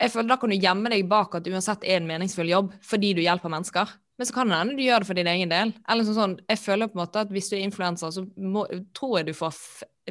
jeg 0.00 0.14
føler 0.14 0.32
Da 0.32 0.38
kan 0.40 0.52
du 0.52 0.56
gjemme 0.56 0.90
deg 0.92 1.08
bak 1.08 1.36
at 1.36 1.48
uansett 1.50 1.84
er 1.84 2.00
en 2.00 2.08
meningsfull 2.08 2.48
jobb 2.48 2.72
fordi 2.88 3.12
du 3.18 3.20
hjelper 3.20 3.52
mennesker. 3.52 3.92
Men 4.20 4.28
så 4.28 4.34
kan 4.36 4.50
det 4.52 4.58
hende 4.60 4.76
du 4.76 4.82
gjør 4.84 5.00
det 5.00 5.08
for 5.08 5.16
din 5.16 5.30
egen 5.32 5.48
del. 5.48 5.70
Eller 5.88 6.04
sånn, 6.04 6.16
sånn, 6.18 6.34
jeg 6.50 6.60
føler 6.60 6.90
på 6.92 6.98
en 6.98 7.00
måte 7.06 7.22
at 7.24 7.30
Hvis 7.32 7.48
du 7.48 7.54
er 7.56 7.64
influenser, 7.64 8.12
så 8.12 8.26
må, 8.36 8.66
tror 8.92 9.14
jeg 9.20 9.30
du 9.30 9.32
får 9.40 9.56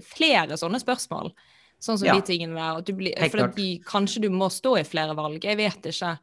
flere 0.01 0.57
sånne 0.57 0.79
spørsmål. 0.81 1.29
Sånn 1.79 1.99
som 2.01 2.07
Ja. 2.07 2.15
de 2.17 2.25
tingene 2.25 2.57
der. 2.57 2.93
Blir, 2.97 3.13
for 3.29 3.53
de, 3.53 3.67
kanskje 3.85 4.21
du 4.25 4.29
må 4.33 4.49
stå 4.49 4.79
i 4.79 4.83
flere 4.83 5.13
valg. 5.15 5.43
Jeg 5.45 5.57
vet 5.61 5.85
ikke. 5.93 6.17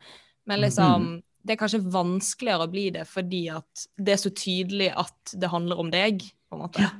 Men 0.46 0.58
Mm. 0.60 0.64
liksom 0.66 1.22
Det 1.46 1.52
er 1.60 1.62
kanskje 1.64 1.92
vanskeligere 1.92 2.66
å 2.66 2.70
bli 2.72 2.90
det 2.90 3.06
fordi 3.06 3.44
at 3.56 3.86
det 3.96 4.14
er 4.14 4.16
så 4.18 4.30
tydelig 4.34 4.92
at 4.96 5.38
det 5.38 5.48
handler 5.48 5.78
om 5.78 5.90
deg. 5.92 6.18
på 6.50 6.54
en 6.56 6.62
måte. 6.68 6.80
Ja. 6.80 6.90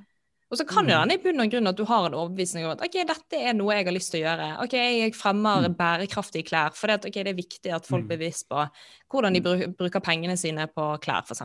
Og 0.46 0.58
så 0.60 0.64
kan 0.64 0.86
jo 0.86 0.94
Mm. 0.94 1.00
hende 1.00 1.14
i 1.14 1.22
bunn 1.24 1.40
og 1.42 1.50
grunn 1.50 1.66
at 1.66 1.76
du 1.76 1.84
har 1.84 2.04
en 2.06 2.14
overbevisning 2.14 2.64
om 2.64 2.70
at 2.70 2.82
ok, 2.86 2.92
dette 3.08 3.34
er 3.34 3.52
noe 3.52 3.74
jeg 3.74 3.84
har 3.88 3.92
lyst 3.96 4.12
til 4.12 4.20
å 4.20 4.26
gjøre. 4.28 4.62
Ok, 4.62 4.74
jeg 4.78 5.14
fremmer 5.18 5.66
Mm. 5.68 5.74
bærekraftige 5.74 6.44
klær, 6.46 6.72
for 6.72 6.86
det, 6.86 7.04
okay, 7.04 7.24
det 7.24 7.32
er 7.32 7.42
viktig 7.42 7.72
at 7.74 7.84
folk 7.84 8.04
Mm. 8.04 8.08
blir 8.08 8.18
bevisst 8.18 8.48
på 8.48 8.68
hvordan 9.10 9.34
de 9.34 9.40
bruker 9.74 10.00
pengene 10.00 10.36
sine 10.38 10.68
på 10.68 11.00
klær, 11.02 11.24
f.eks. 11.26 11.40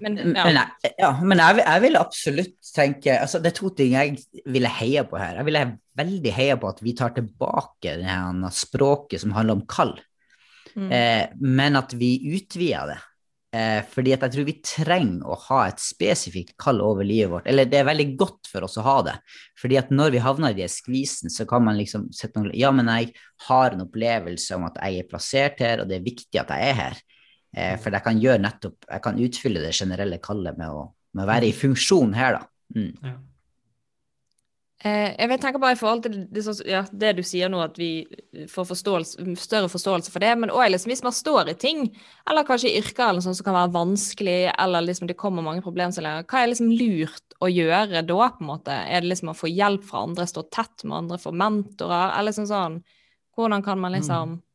Men 0.00 0.14
Men, 0.14 0.36
ja. 0.36 0.66
jeg, 0.84 0.92
ja, 0.98 1.20
men 1.20 1.38
jeg, 1.38 1.56
jeg 1.66 1.82
vil 1.82 1.96
absolutt 1.96 2.72
tenke 2.74 3.18
altså 3.20 3.42
Det 3.42 3.52
er 3.52 3.56
to 3.58 3.70
ting 3.70 3.90
jeg 3.92 4.18
ville 4.46 4.68
heie 4.68 5.02
på 5.02 5.18
her. 5.18 5.34
Jeg 5.34 5.44
ville 5.44 5.78
veldig 5.98 6.32
heie 6.32 6.56
på 6.56 6.68
at 6.68 6.80
vi 6.80 6.92
tar 6.92 7.10
tilbake 7.10 7.96
det 7.98 8.52
språket 8.52 9.20
som 9.20 9.32
handler 9.32 9.54
om 9.54 9.66
kall, 9.66 9.98
Mm. 10.76 10.92
eh, 10.92 11.26
men 11.40 11.74
at 11.74 11.92
vi 11.94 12.20
utvider 12.36 12.86
det. 12.94 12.98
Eh, 13.48 13.80
fordi 13.88 14.12
at 14.12 14.26
jeg 14.26 14.34
tror 14.34 14.44
vi 14.44 14.54
trenger 14.60 15.24
å 15.24 15.36
ha 15.46 15.62
et 15.70 15.80
spesifikt 15.80 16.52
kall 16.60 16.82
over 16.84 17.06
livet 17.06 17.30
vårt. 17.32 17.46
Eller 17.48 17.68
det 17.68 17.80
er 17.80 17.86
veldig 17.88 18.08
godt 18.20 18.50
for 18.52 18.66
oss 18.66 18.76
å 18.80 18.84
ha 18.84 18.96
det. 19.06 19.14
Fordi 19.60 19.78
at 19.80 19.92
når 19.94 20.12
vi 20.12 20.24
havner 20.24 20.52
i 20.52 20.58
de 20.58 20.68
skvisen, 20.68 21.32
så 21.32 21.46
kan 21.48 21.64
man 21.64 21.78
liksom 21.80 22.10
sette 22.12 22.42
noe 22.42 22.52
Ja, 22.56 22.72
men 22.74 22.90
jeg 22.92 23.14
har 23.48 23.72
en 23.72 23.86
opplevelse 23.86 24.58
om 24.58 24.68
at 24.68 24.76
jeg 24.82 25.00
er 25.00 25.08
plassert 25.08 25.64
her, 25.64 25.80
og 25.80 25.88
det 25.88 25.96
er 25.98 26.04
viktig 26.04 26.42
at 26.42 26.52
jeg 26.52 26.74
er 26.74 26.78
her. 26.82 27.00
Eh, 27.56 27.74
for 27.80 27.94
jeg 27.96 28.04
kan 28.04 28.18
gjøre 28.20 28.42
nettopp 28.44 28.84
Jeg 28.84 29.00
kan 29.00 29.20
utfylle 29.24 29.62
det 29.64 29.72
generelle 29.72 30.18
kallet 30.20 30.58
med 30.60 30.68
å, 30.68 30.82
med 31.16 31.24
å 31.24 31.30
være 31.30 31.48
i 31.48 31.56
funksjon 31.56 32.12
her, 32.18 32.36
da. 32.36 32.44
Mm. 32.76 32.92
Ja. 33.00 33.16
Eh, 34.86 35.10
jeg 35.18 35.26
vil 35.26 35.40
tenke 35.42 35.58
bare 35.58 35.74
i 35.74 35.78
forhold 35.78 36.04
til 36.04 36.12
det, 36.30 36.42
ja, 36.68 36.84
det 36.94 37.16
du 37.18 37.24
sier 37.26 37.50
nå, 37.50 37.58
at 37.64 37.78
vi 37.80 38.06
får 38.46 38.68
forståelse, 38.68 39.24
større 39.42 39.70
forståelse 39.72 40.12
for 40.14 40.22
det, 40.22 40.30
men 40.38 40.52
òg 40.54 40.68
liksom, 40.70 40.92
hvis 40.92 41.02
man 41.02 41.16
står 41.16 41.50
i 41.50 41.56
ting, 41.58 41.80
eller 42.30 42.46
kanskje 42.46 42.70
i 42.70 42.76
yrker 42.78 43.08
eller 43.08 43.24
sånn 43.24 43.34
som 43.34 43.48
kan 43.48 43.56
være 43.56 43.72
vanskelig, 43.74 44.36
eller 44.54 44.86
liksom 44.86 45.10
det 45.10 45.18
kommer 45.18 45.42
mange 45.42 45.64
problemstillinger, 45.66 46.28
hva 46.30 46.44
er 46.44 46.52
liksom 46.52 46.70
lurt 46.70 47.38
å 47.42 47.50
gjøre 47.50 48.04
da, 48.06 48.30
på 48.36 48.44
en 48.44 48.52
måte? 48.52 48.76
Er 48.86 49.02
det 49.02 49.10
liksom 49.10 49.32
å 49.32 49.38
få 49.40 49.50
hjelp 49.50 49.82
fra 49.88 50.04
andre, 50.06 50.28
stå 50.30 50.46
tett 50.54 50.86
med 50.86 51.00
andre, 51.02 51.18
få 51.26 51.34
mentorer, 51.34 52.14
eller 52.14 52.30
liksom 52.30 52.48
sånn 52.50 52.80
Hvordan 53.38 53.62
kan 53.62 53.78
man 53.78 53.94
liksom 53.94 54.30
ja, 54.34 54.47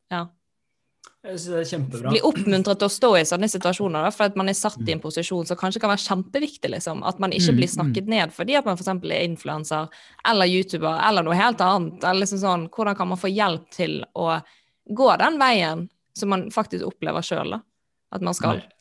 Jeg 1.24 1.38
synes 1.40 1.44
det 1.48 1.60
er 1.62 1.68
kjempebra. 1.70 2.10
bli 2.12 2.20
oppmuntret 2.28 2.80
til 2.82 2.84
å 2.84 2.92
stå 2.92 3.08
i 3.16 3.24
sånne 3.24 3.48
situasjoner, 3.48 4.04
da, 4.04 4.10
for 4.12 4.26
at 4.28 4.34
man 4.36 4.50
er 4.52 4.56
satt 4.58 4.82
i 4.84 4.92
en 4.92 5.00
posisjon 5.00 5.46
som 5.48 5.56
kanskje 5.56 5.80
kan 5.80 5.88
være 5.94 6.04
kjempeviktig, 6.04 6.68
liksom. 6.74 7.00
At 7.08 7.22
man 7.22 7.32
ikke 7.32 7.54
Mm, 7.54 7.56
blir 7.56 7.70
snakket 7.72 8.10
ned 8.12 8.34
fordi 8.36 8.58
at 8.58 8.66
man 8.68 8.76
f.eks. 8.76 8.88
er 8.88 9.24
influenser 9.24 9.88
eller 10.28 10.46
YouTuber 10.52 11.00
eller 11.08 11.24
noe 11.24 11.38
helt 11.38 11.64
annet. 11.64 12.04
Eller 12.04 12.20
liksom 12.26 12.42
sånn, 12.44 12.68
hvordan 12.68 12.96
kan 12.98 13.08
man 13.08 13.20
få 13.20 13.32
hjelp 13.32 13.70
til 13.72 14.04
å 14.14 14.40
gå 14.84 15.16
den 15.16 15.38
veien 15.40 15.88
som 16.14 16.28
man 16.28 16.50
faktisk 16.52 16.84
opplever 16.84 17.24
sjøl, 17.24 17.56
at 18.12 18.20
man 18.20 18.34
skal? 18.36 18.60
Jeg, 18.60 18.73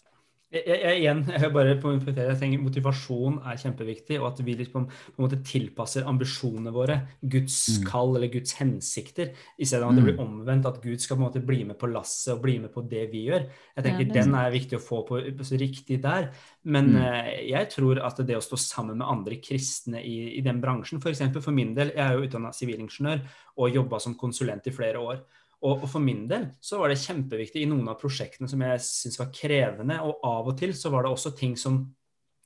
jeg, 0.53 0.63
jeg, 0.69 0.97
igjen, 1.01 1.21
jeg 1.33 1.49
bare 1.53 1.73
jeg 1.73 2.37
tenker 2.39 2.61
Motivasjon 2.61 3.39
er 3.49 3.57
kjempeviktig, 3.57 4.19
og 4.21 4.27
at 4.29 4.41
vi 4.45 4.55
liksom 4.59 4.85
på 4.87 5.17
en 5.17 5.25
måte 5.25 5.39
tilpasser 5.47 6.05
ambisjonene 6.09 6.73
våre, 6.73 6.99
Guds 7.21 7.61
Mm. 7.73 7.85
kall 7.87 8.15
eller 8.17 8.29
Guds 8.29 8.53
hensikter, 8.59 9.31
i 9.57 9.65
stedet 9.65 9.83
for 9.83 9.89
at 9.91 9.97
det 9.97 10.03
blir 10.05 10.19
omvendt, 10.21 10.65
at 10.69 10.81
Gud 10.83 11.01
skal 11.01 11.17
på 11.17 11.23
en 11.23 11.27
måte 11.29 11.45
bli 11.45 11.63
med 11.65 11.77
på 11.79 11.89
lasset 11.91 12.35
og 12.35 12.41
bli 12.43 12.59
med 12.59 12.73
på 12.73 12.83
det 12.89 13.07
vi 13.11 13.25
gjør. 13.29 13.47
Jeg 13.77 13.83
tenker 13.83 14.05
Ja, 14.05 14.09
er 14.09 14.13
Den 14.23 14.35
er 14.35 14.51
viktig 14.51 14.77
å 14.77 14.83
få 14.83 15.01
på, 15.07 15.19
på 15.37 15.43
så 15.47 15.57
riktig 15.59 16.01
der. 16.03 16.29
Men 16.63 16.93
Mm. 16.93 17.01
eh, 17.01 17.49
jeg 17.49 17.69
tror 17.69 17.99
at 18.05 18.17
det 18.25 18.35
å 18.37 18.41
stå 18.43 18.57
sammen 18.59 18.97
med 18.97 19.07
andre 19.07 19.35
kristne 19.41 20.03
i, 20.03 20.37
i 20.37 20.41
den 20.41 20.61
bransjen, 20.61 20.99
f.eks. 20.99 21.03
For, 21.03 21.09
eksempel 21.09 21.41
for 21.41 21.51
min 21.51 21.73
del, 21.73 21.91
jeg 21.95 22.03
er 22.05 22.13
jo 22.13 22.27
utdanna 22.27 22.53
sivilingeniør 22.53 23.21
og 23.57 23.73
jobba 23.73 23.99
som 23.99 24.15
konsulent 24.15 24.67
i 24.67 24.71
flere 24.71 24.99
år. 24.99 25.23
Og, 25.63 25.83
og 25.85 25.89
for 25.89 26.03
min 26.03 26.25
del 26.27 26.49
så 26.63 26.79
var 26.81 26.91
det 26.91 26.99
kjempeviktig 26.99 27.63
i 27.63 27.67
noen 27.69 27.87
av 27.91 27.99
prosjektene 28.01 28.49
som 28.51 28.63
jeg 28.65 28.83
syntes 28.83 29.19
var 29.21 29.31
krevende, 29.35 29.99
og 30.03 30.23
av 30.27 30.49
og 30.51 30.57
til 30.59 30.75
så 30.75 30.91
var 30.91 31.05
det 31.05 31.13
også 31.13 31.31
ting 31.39 31.55
som 31.59 31.85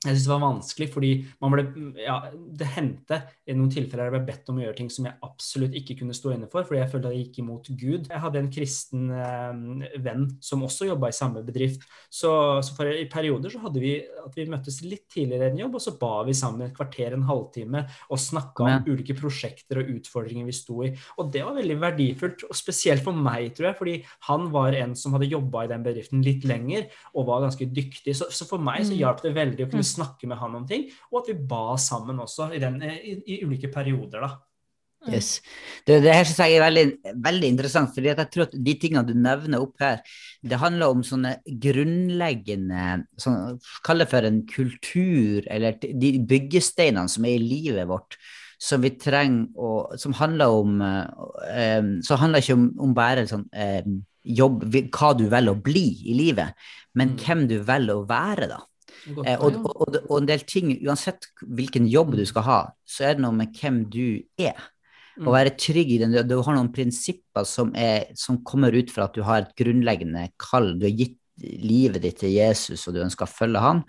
jeg 0.06 0.14
syntes 0.14 0.28
var 0.30 0.42
vanskelig, 0.44 0.88
fordi 0.94 1.10
man 1.42 1.54
ble, 1.56 1.64
ja, 2.04 2.20
det 2.30 2.68
hendte 2.76 3.18
i 3.50 3.56
noen 3.58 3.72
tilfeller 3.74 4.06
jeg 4.06 4.14
ble 4.14 4.20
bedt 4.28 4.50
om 4.52 4.60
å 4.60 4.62
gjøre 4.62 4.78
ting 4.78 4.92
som 4.94 5.08
jeg 5.08 5.18
absolutt 5.26 5.78
ikke 5.80 5.96
kunne 6.04 6.14
stå 6.14 6.36
inne 6.36 6.50
for, 6.52 6.68
fordi 6.68 6.84
jeg 6.84 6.92
følte 6.92 7.10
at 7.10 7.16
jeg 7.16 7.24
gikk 7.24 7.40
imot 7.42 7.70
Gud. 7.72 8.10
Jeg 8.12 8.22
hadde 8.22 8.42
en 8.44 8.50
kristen 8.54 9.08
eh, 9.10 9.88
venn 10.06 10.28
som 10.44 10.66
også 10.68 10.90
jobba 10.92 11.10
i 11.10 11.16
samme 11.18 11.42
bedrift, 11.48 11.88
så, 12.14 12.32
så 12.62 12.76
for, 12.78 12.92
i 12.94 13.08
perioder 13.10 13.56
så 13.56 13.64
hadde 13.64 13.82
vi 13.82 13.96
at 14.22 14.38
vi 14.38 14.46
møttes 14.52 14.78
litt 14.86 15.08
tidligere 15.14 15.50
enn 15.50 15.64
jobb, 15.64 15.80
og 15.80 15.86
så 15.88 15.96
ba 15.98 16.12
vi 16.28 16.38
sammen 16.38 16.68
et 16.68 16.78
kvarter, 16.78 17.18
en 17.18 17.26
halvtime, 17.32 17.84
og 18.12 18.22
snakka 18.22 18.68
om 18.68 18.92
ulike 18.92 19.18
prosjekter 19.18 19.82
og 19.82 19.92
utfordringer 19.96 20.46
vi 20.46 20.56
sto 20.60 20.84
i. 20.86 20.92
Og 21.18 21.34
det 21.34 21.42
var 21.48 21.58
veldig 21.58 21.80
verdifullt, 21.82 22.46
og 22.52 22.62
spesielt 22.62 23.02
for 23.08 23.18
meg, 23.18 23.50
tror 23.58 23.72
jeg, 23.72 23.80
fordi 23.82 23.98
han 24.30 24.48
var 24.54 24.78
en 24.78 24.94
som 25.00 25.18
hadde 25.18 25.32
jobba 25.34 25.66
i 25.66 25.74
den 25.74 25.90
bedriften 25.90 26.22
litt 26.26 26.46
lenger, 26.46 26.86
og 27.18 27.28
var 27.32 27.48
ganske 27.48 27.66
dyktig. 27.74 28.14
Så, 28.22 28.30
så 28.30 28.46
for 28.46 28.62
meg 28.62 28.86
så 28.86 28.94
Mm. 28.94 29.02
hjalp 29.02 29.22
det 29.24 29.34
veldig 29.36 29.66
å 29.66 29.70
kunne 29.72 29.87
snakke 29.88 30.30
med 30.30 30.40
han 30.42 30.60
om 30.60 30.68
ting, 30.68 30.90
og 31.12 31.22
at 31.24 31.32
vi 31.32 31.40
ba 31.50 31.78
sammen 31.82 32.20
også 32.24 32.52
i, 32.56 32.62
den, 32.64 32.82
i, 32.84 33.18
i 33.38 33.42
ulike 33.48 33.72
perioder, 33.74 34.28
da. 34.28 34.36
Yes. 35.08 35.38
Det, 35.86 36.00
det 36.04 36.12
her 36.12 36.26
synes 36.26 36.40
jeg 36.42 36.56
er 36.58 36.64
veldig, 36.66 37.14
veldig 37.24 37.50
interessant, 37.54 38.00
at 38.02 38.08
jeg 38.10 38.30
tror 38.34 38.48
at 38.48 38.56
de 38.66 38.74
tingene 38.82 39.06
du 39.06 39.14
nevner 39.16 39.62
opp 39.64 39.78
her, 39.80 40.02
det 40.44 40.58
handler 40.60 40.92
om 40.92 41.04
sånne 41.06 41.36
grunnleggende 41.64 42.88
sånn, 43.22 43.60
Kall 43.86 44.04
det 44.04 44.10
for 44.12 44.28
en 44.28 44.42
kultur, 44.50 45.46
eller 45.54 45.78
de 45.80 46.12
byggesteinene 46.28 47.14
som 47.14 47.30
er 47.30 47.38
i 47.38 47.46
livet 47.46 47.88
vårt, 47.88 48.18
som 48.58 48.82
vi 48.82 48.90
trenger 48.98 49.54
å 49.54 49.72
Som 50.02 50.16
handler 50.18 50.50
om 50.50 50.80
eh, 50.82 51.78
um, 51.78 51.92
Så 52.02 52.18
handler 52.18 52.42
ikke 52.42 52.56
om, 52.58 52.64
om 52.88 52.96
bare 52.98 53.28
sånn 53.30 53.44
eh, 53.54 53.86
jobb, 54.26 54.66
hva 54.90 55.12
du 55.14 55.28
velger 55.30 55.54
å 55.54 55.62
bli 55.62 55.86
i 56.10 56.18
livet, 56.18 56.58
men 56.98 57.14
Mm. 57.14 57.20
hvem 57.22 57.44
du 57.48 57.60
velger 57.64 58.02
å 58.02 58.08
være, 58.10 58.50
da. 58.50 58.58
Eh, 59.08 59.38
og, 59.40 59.60
og, 59.66 59.98
og, 60.10 60.16
en 60.20 60.28
del 60.28 60.44
ting, 60.48 60.74
uansett 60.84 61.30
hvilken 61.42 61.88
jobb 61.88 62.16
du 62.18 62.26
skal 62.28 62.44
ha, 62.48 62.58
så 62.88 63.08
er 63.08 63.16
det 63.18 63.24
noe 63.24 63.36
med 63.36 63.56
hvem 63.56 63.86
du 63.92 64.24
er. 64.40 64.58
Å 65.18 65.24
Mm. 65.26 65.32
være 65.34 65.56
trygg 65.58 65.92
i 65.92 65.98
den. 65.98 66.12
Du, 66.30 66.36
har 66.46 66.54
noen 66.54 66.70
prinsipper 66.70 67.46
som, 67.50 67.72
er, 67.74 68.12
som 68.14 68.38
kommer 68.46 68.76
ut 68.78 68.92
fra 68.94 69.08
at 69.08 69.16
du 69.18 69.24
har 69.26 69.42
et 69.48 69.56
grunnleggende 69.58 70.28
kall. 70.38 70.76
Du 70.78 70.86
har 70.86 70.94
gitt 70.94 71.18
livet 71.42 72.04
ditt 72.04 72.20
til 72.22 72.36
Jesus, 72.36 72.84
og 72.88 72.94
du 72.94 73.02
ønsker 73.02 73.26
å 73.26 73.32
følge 73.32 73.64
han. 73.64 73.84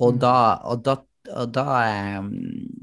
Og 0.00 0.14
Mm. 0.14 0.20
da, 0.20 0.36
og 0.64 0.82
da, 0.82 0.96
og 1.36 1.52
da, 1.52 1.66
eh, 1.84 2.22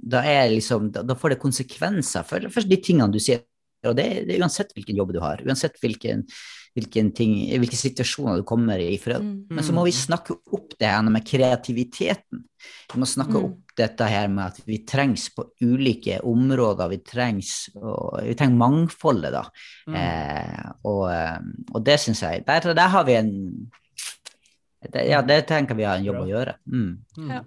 da, 0.05 0.21
liksom, 0.53 0.91
da 0.91 1.15
får 1.15 1.29
det 1.33 1.39
konsekvenser 1.41 2.23
for, 2.25 2.45
for 2.53 2.61
de 2.61 2.77
tingene 2.77 3.11
du 3.11 3.17
sier. 3.19 3.41
Og 3.83 3.95
det, 3.95 4.27
det 4.27 4.35
er 4.35 4.43
uansett 4.43 4.73
hvilken 4.75 4.95
jobb 4.95 5.13
du 5.15 5.19
har, 5.23 5.41
uansett 5.47 5.79
hvilken, 5.81 6.27
hvilken 6.79 7.11
ting, 7.15 7.33
hvilke 7.59 7.77
situasjoner 7.77 8.39
du 8.39 8.43
kommer 8.47 8.79
i. 8.79 8.97
For, 8.97 9.19
Mm. 9.19 9.47
Men 9.49 9.63
så 9.63 9.73
må 9.75 9.83
vi 9.85 9.91
snakke 9.91 10.35
opp 10.53 10.77
det 10.79 10.87
her 10.87 11.03
med 11.03 11.25
kreativiteten. 11.27 12.45
Vi 12.93 12.99
må 12.99 13.05
snakke 13.05 13.35
Mm. 13.37 13.43
opp 13.45 13.75
dette 13.75 14.07
her 14.09 14.27
med 14.27 14.45
at 14.45 14.61
vi 14.65 14.79
trengs 14.85 15.29
på 15.35 15.45
ulike 15.61 16.19
områder. 16.23 16.89
Vi 16.89 16.97
trengs, 16.97 17.69
og, 17.75 18.21
vi 18.23 18.33
trenger 18.35 18.57
mangfoldet, 18.57 19.31
da. 19.31 19.43
Mm. 19.87 19.95
Eh, 19.95 20.71
og, 20.85 21.11
eh, 21.11 21.39
og 21.73 21.83
det 21.83 21.99
syns 21.99 22.21
jeg 22.21 22.45
der, 22.45 22.73
der 22.73 22.87
har 22.89 23.03
vi 23.05 23.13
en 23.13 23.71
det, 24.91 25.09
Ja, 25.09 25.21
det 25.21 25.45
tenker 25.47 25.75
vi 25.75 25.83
har 25.83 25.97
en 25.97 26.05
jobb 26.05 26.21
å 26.23 26.27
gjøre. 26.29 26.55
Mm. 26.71 26.97
Mm. 27.17 27.29
Ja. 27.29 27.41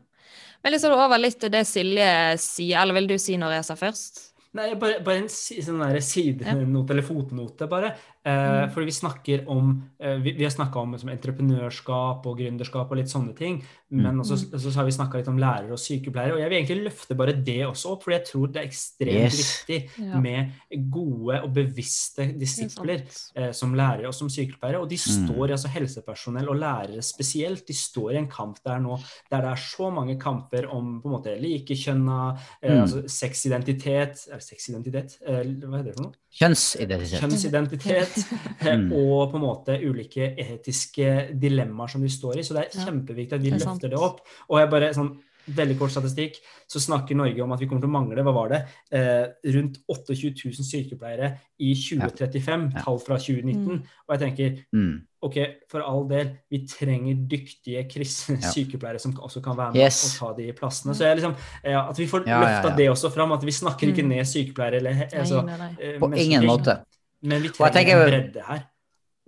Men 0.63 0.73
liksom 0.73 0.93
over 0.93 1.19
litt 1.19 1.41
til 1.41 1.51
det 1.51 1.65
Silje 1.67 2.39
sier, 2.39 2.83
eller 2.83 2.95
vil 2.95 3.09
du 3.09 3.19
si 3.19 3.37
når 3.37 3.57
jeg 3.57 3.65
sa 3.65 3.75
først? 3.75 4.29
Nei, 4.55 4.75
bare, 4.75 5.01
bare 5.01 5.23
en 5.23 5.29
sånn 5.33 5.81
sidenote 6.05 6.93
eller 6.93 7.03
fotnote, 7.07 7.67
bare. 7.71 7.95
Eh, 8.25 8.63
Mm. 8.63 8.71
fordi 8.71 8.85
vi 8.87 8.93
snakker 8.93 9.49
om 9.51 9.83
eh, 9.99 10.17
Vi, 10.23 10.33
vi 10.33 10.45
har 10.45 10.51
snakka 10.51 10.79
om 10.79 10.93
liksom, 10.93 11.09
entreprenørskap 11.11 12.27
og 12.27 12.39
gründerskap 12.39 12.91
og 12.91 12.97
litt 12.97 13.09
sånne 13.11 13.35
ting. 13.35 13.63
Men 13.93 14.15
Mm. 14.17 14.21
også, 14.23 14.59
så 14.59 14.71
har 14.75 14.85
vi 14.85 14.91
snakka 14.91 15.19
litt 15.19 15.29
om 15.29 15.37
lærere 15.37 15.71
og 15.73 15.79
sykepleiere. 15.79 16.33
Og 16.33 16.41
jeg 16.41 16.49
vil 16.49 16.59
egentlig 16.65 16.85
løfte 16.89 17.15
bare 17.15 17.33
det 17.45 17.59
også 17.67 17.91
opp, 17.93 18.03
for 18.05 18.11
jeg 18.13 18.25
tror 18.25 18.47
det 18.53 18.63
er 18.63 18.67
ekstremt 18.69 19.13
Yes. 19.13 19.65
viktig 19.67 19.91
Ja. 20.01 20.19
med 20.19 20.53
gode 20.91 21.43
og 21.43 21.53
bevisste 21.53 22.33
disipler 22.39 23.03
eh, 23.37 23.53
som 23.53 23.75
lærere 23.75 24.07
og 24.09 24.15
som 24.15 24.29
sykepleiere. 24.29 24.81
Og 24.81 24.89
de 24.89 24.97
Mm. 24.97 25.27
står, 25.29 25.51
altså 25.51 25.69
helsepersonell 25.69 26.49
og 26.49 26.57
lærere 26.57 27.03
spesielt, 27.03 27.67
de 27.67 27.73
står 27.75 28.13
i 28.13 28.17
en 28.17 28.29
kamp 28.29 28.59
der 28.65 28.79
nå 28.81 28.99
der 29.31 29.41
det 29.43 29.51
er 29.51 29.57
så 29.57 29.91
mange 29.93 30.19
kamper 30.19 30.67
om 30.73 31.03
på 31.03 31.07
en 31.09 31.13
måte 31.23 31.39
likekjønna, 31.41 32.39
eh, 32.63 32.71
Mm. 32.73 32.83
altså 32.83 33.03
sexidentitet 33.09 34.27
Er 34.33 34.39
det 34.39 34.43
sexidentitet? 34.43 35.17
Eh, 35.27 35.43
hva 35.45 35.77
heter 35.79 35.85
det 35.85 35.95
for 35.97 36.03
noe? 36.05 36.13
Kjønnsidentitet. 36.33 37.21
Kjønnsidentitet. 37.21 38.25
eh, 38.67 38.77
Mm. 38.79 38.93
Og 38.93 39.31
på 39.33 39.37
en 39.37 39.43
måte 39.43 39.75
ulike 39.85 40.35
etiske 40.39 41.39
dilemmaer 41.39 41.91
som 41.91 42.01
de 42.01 42.09
står 42.09 42.39
i. 42.39 42.43
Så 42.43 42.55
det 42.55 42.65
er 42.75 42.87
kjempeviktig 42.87 43.33
at 43.35 43.43
vi 43.43 43.51
er 43.51 43.59
løfter 43.59 43.82
det 43.91 43.99
opp. 43.99 44.21
Og 44.51 44.59
jeg 44.59 44.71
bare 44.71 44.93
sånn 44.95 45.19
Veldig 45.45 45.75
kort 45.77 45.91
statistikk, 45.91 46.37
så 46.71 46.79
snakker 46.79 47.17
Norge 47.17 47.43
om 47.43 47.51
at 47.51 47.59
vi 47.59 47.67
kommer 47.67 47.81
til 47.83 47.89
å 47.91 47.93
mangle 47.93 48.23
hva 48.23 48.33
var 48.33 48.49
det, 48.49 48.61
eh, 48.93 49.27
rundt 49.51 49.81
28 49.91 50.39
000 50.39 50.63
sykepleiere 50.63 51.37
i 51.59 51.75
2035, 51.75 52.71
Ja. 52.77 52.83
tall 52.85 52.99
fra 53.01 53.17
2019. 53.19 53.81
Mm. 53.81 53.83
Og 54.09 54.15
jeg 54.15 54.21
tenker 54.21 54.65
Mm. 54.73 55.03
ok, 55.21 55.37
for 55.69 55.81
all 55.83 56.07
del, 56.07 56.31
vi 56.49 56.65
trenger 56.65 57.17
dyktige 57.27 57.91
kristne 57.91 58.39
Ja. 58.41 58.51
sykepleiere 58.55 59.01
som 59.01 59.15
også 59.15 59.43
kan 59.43 59.57
være 59.57 59.73
med 59.75 59.83
Yes. 59.83 60.21
og 60.23 60.29
ta 60.37 60.37
de 60.41 60.53
plassene. 60.53 60.95
Så 60.95 61.01
jeg 61.01 61.17
liksom, 61.19 61.35
ja, 61.65 61.89
At 61.91 61.97
vi 61.99 62.07
får 62.07 62.25
Ja, 62.25 62.41
ja, 62.41 62.47
løfta 62.47 62.69
ja. 62.71 62.77
det 62.77 62.89
også 62.91 63.11
fram, 63.13 63.33
at 63.33 63.43
vi 63.43 63.51
snakker 63.51 63.89
ikke 63.93 64.05
Mm. 64.05 64.09
ned 64.09 64.25
sykepleiere. 64.25 64.75
Eller, 64.77 65.09
altså, 65.13 65.45
nei, 65.45 65.57
nei. 65.59 65.77
nei. 65.77 65.99
På 65.99 66.15
ingen 66.17 66.45
måte. 66.45 66.85
Men 67.21 67.43
vi 67.43 67.49
Og 67.49 67.55
jeg 67.59 67.73
trenger 67.73 67.97
tenker- 67.99 68.15
en 68.15 68.31
bredde 68.33 68.43
her. 68.47 68.65